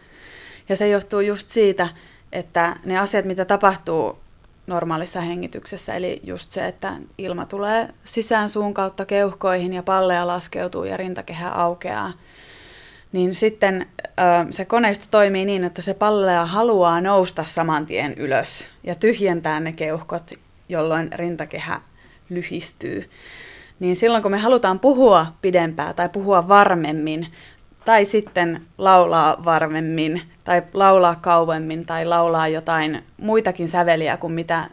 Ja 0.69 0.75
se 0.75 0.87
johtuu 0.87 1.19
just 1.19 1.49
siitä, 1.49 1.89
että 2.31 2.75
ne 2.85 2.99
asiat, 2.99 3.25
mitä 3.25 3.45
tapahtuu 3.45 4.19
normaalissa 4.67 5.21
hengityksessä, 5.21 5.95
eli 5.95 6.19
just 6.23 6.51
se, 6.51 6.67
että 6.67 6.93
ilma 7.17 7.45
tulee 7.45 7.89
sisään 8.03 8.49
suun 8.49 8.73
kautta 8.73 9.05
keuhkoihin 9.05 9.73
ja 9.73 9.83
palleja 9.83 10.27
laskeutuu 10.27 10.83
ja 10.83 10.97
rintakehä 10.97 11.49
aukeaa, 11.49 12.13
niin 13.11 13.35
sitten 13.35 13.87
se 14.51 14.65
koneisto 14.65 15.05
toimii 15.11 15.45
niin, 15.45 15.63
että 15.63 15.81
se 15.81 15.93
pallea 15.93 16.45
haluaa 16.45 17.01
nousta 17.01 17.43
saman 17.43 17.85
tien 17.85 18.13
ylös 18.13 18.67
ja 18.83 18.95
tyhjentää 18.95 19.59
ne 19.59 19.71
keuhkot, 19.71 20.31
jolloin 20.69 21.09
rintakehä 21.13 21.81
lyhistyy 22.29 23.09
niin 23.79 23.95
silloin 23.95 24.23
kun 24.23 24.31
me 24.31 24.37
halutaan 24.37 24.79
puhua 24.79 25.25
pidempään 25.41 25.95
tai 25.95 26.09
puhua 26.09 26.47
varmemmin, 26.47 27.27
tai 27.85 28.05
sitten 28.05 28.61
laulaa 28.77 29.45
varmemmin, 29.45 30.21
tai 30.43 30.63
laulaa 30.73 31.15
kauemmin, 31.15 31.85
tai 31.85 32.05
laulaa 32.05 32.47
jotain 32.47 33.03
muitakin 33.17 33.69
säveliä 33.69 34.17
kuin 34.17 34.33
mitä 34.33 34.69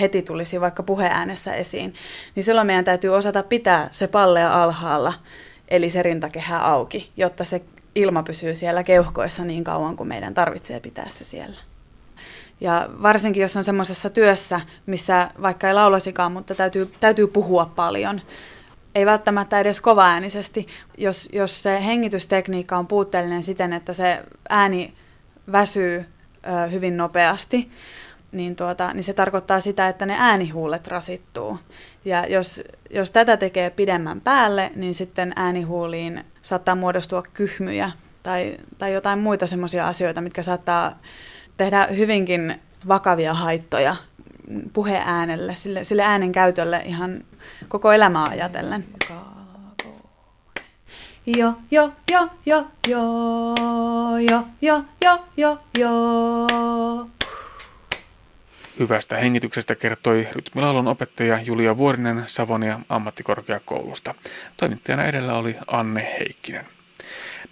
heti 0.00 0.22
tulisi 0.22 0.60
vaikka 0.60 0.82
puheäänessä 0.82 1.54
esiin, 1.54 1.94
niin 2.34 2.44
silloin 2.44 2.66
meidän 2.66 2.84
täytyy 2.84 3.10
osata 3.10 3.42
pitää 3.42 3.88
se 3.90 4.06
pallea 4.06 4.62
alhaalla, 4.62 5.12
eli 5.68 5.90
se 5.90 6.02
rintakehä 6.02 6.58
auki, 6.58 7.10
jotta 7.16 7.44
se 7.44 7.62
ilma 7.94 8.22
pysyy 8.22 8.54
siellä 8.54 8.84
keuhkoissa 8.84 9.44
niin 9.44 9.64
kauan 9.64 9.96
kuin 9.96 10.08
meidän 10.08 10.34
tarvitsee 10.34 10.80
pitää 10.80 11.08
se 11.08 11.24
siellä. 11.24 11.69
Ja 12.60 12.88
varsinkin, 13.02 13.42
jos 13.42 13.56
on 13.56 13.64
semmoisessa 13.64 14.10
työssä, 14.10 14.60
missä 14.86 15.30
vaikka 15.42 15.68
ei 15.68 15.74
laulasikaan, 15.74 16.32
mutta 16.32 16.54
täytyy, 16.54 16.94
täytyy 17.00 17.26
puhua 17.26 17.72
paljon. 17.76 18.20
Ei 18.94 19.06
välttämättä 19.06 19.60
edes 19.60 19.80
kovaäänisesti. 19.80 20.66
Jos, 20.98 21.28
jos 21.32 21.62
se 21.62 21.84
hengitystekniikka 21.84 22.76
on 22.76 22.86
puutteellinen 22.86 23.42
siten, 23.42 23.72
että 23.72 23.92
se 23.92 24.22
ääni 24.48 24.94
väsyy 25.52 26.04
ö, 26.46 26.66
hyvin 26.66 26.96
nopeasti, 26.96 27.70
niin, 28.32 28.56
tuota, 28.56 28.94
niin 28.94 29.04
se 29.04 29.12
tarkoittaa 29.12 29.60
sitä, 29.60 29.88
että 29.88 30.06
ne 30.06 30.16
äänihuulet 30.18 30.86
rasittuu. 30.86 31.58
Ja 32.04 32.26
jos, 32.26 32.62
jos 32.90 33.10
tätä 33.10 33.36
tekee 33.36 33.70
pidemmän 33.70 34.20
päälle, 34.20 34.72
niin 34.74 34.94
sitten 34.94 35.32
äänihuuliin 35.36 36.24
saattaa 36.42 36.74
muodostua 36.74 37.22
kyhmyjä 37.34 37.90
tai, 38.22 38.56
tai 38.78 38.92
jotain 38.92 39.18
muita 39.18 39.46
semmoisia 39.46 39.86
asioita, 39.86 40.20
mitkä 40.20 40.42
saattaa 40.42 40.98
tehdä 41.56 41.86
hyvinkin 41.86 42.60
vakavia 42.88 43.34
haittoja 43.34 43.96
puheäänelle, 44.72 45.56
sille, 45.56 45.84
sille 45.84 46.02
äänen 46.02 46.32
käytölle 46.32 46.82
ihan 46.84 47.24
koko 47.68 47.92
elämää 47.92 48.24
ajatellen. 48.24 48.84
Jo, 51.26 51.52
jo, 51.70 51.92
jo, 52.10 52.28
jo, 52.46 52.66
jo, 52.88 53.54
jo, 54.30 54.44
jo, 54.60 54.84
jo, 55.00 55.18
jo, 55.36 55.58
jo. 55.78 55.90
Hyvästä 58.78 59.16
hengityksestä 59.16 59.74
kertoi 59.74 60.28
rytmilaulun 60.32 60.88
opettaja 60.88 61.40
Julia 61.42 61.76
Vuorinen 61.76 62.24
Savonia 62.26 62.80
ammattikorkeakoulusta. 62.88 64.14
Toimittajana 64.56 65.04
edellä 65.04 65.34
oli 65.34 65.56
Anne 65.66 66.16
Heikkinen. 66.18 66.66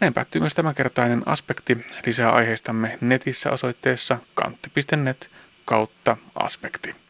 Näin 0.01 0.15
päättyy 0.15 0.41
myös 0.41 0.55
tämänkertainen 0.55 1.23
aspekti. 1.27 1.87
Lisää 2.07 2.33
aiheistamme 2.33 2.99
netissä 3.01 3.51
osoitteessa 3.51 4.19
kantti.net 4.35 5.31
kautta 5.65 6.17
aspekti. 6.35 7.08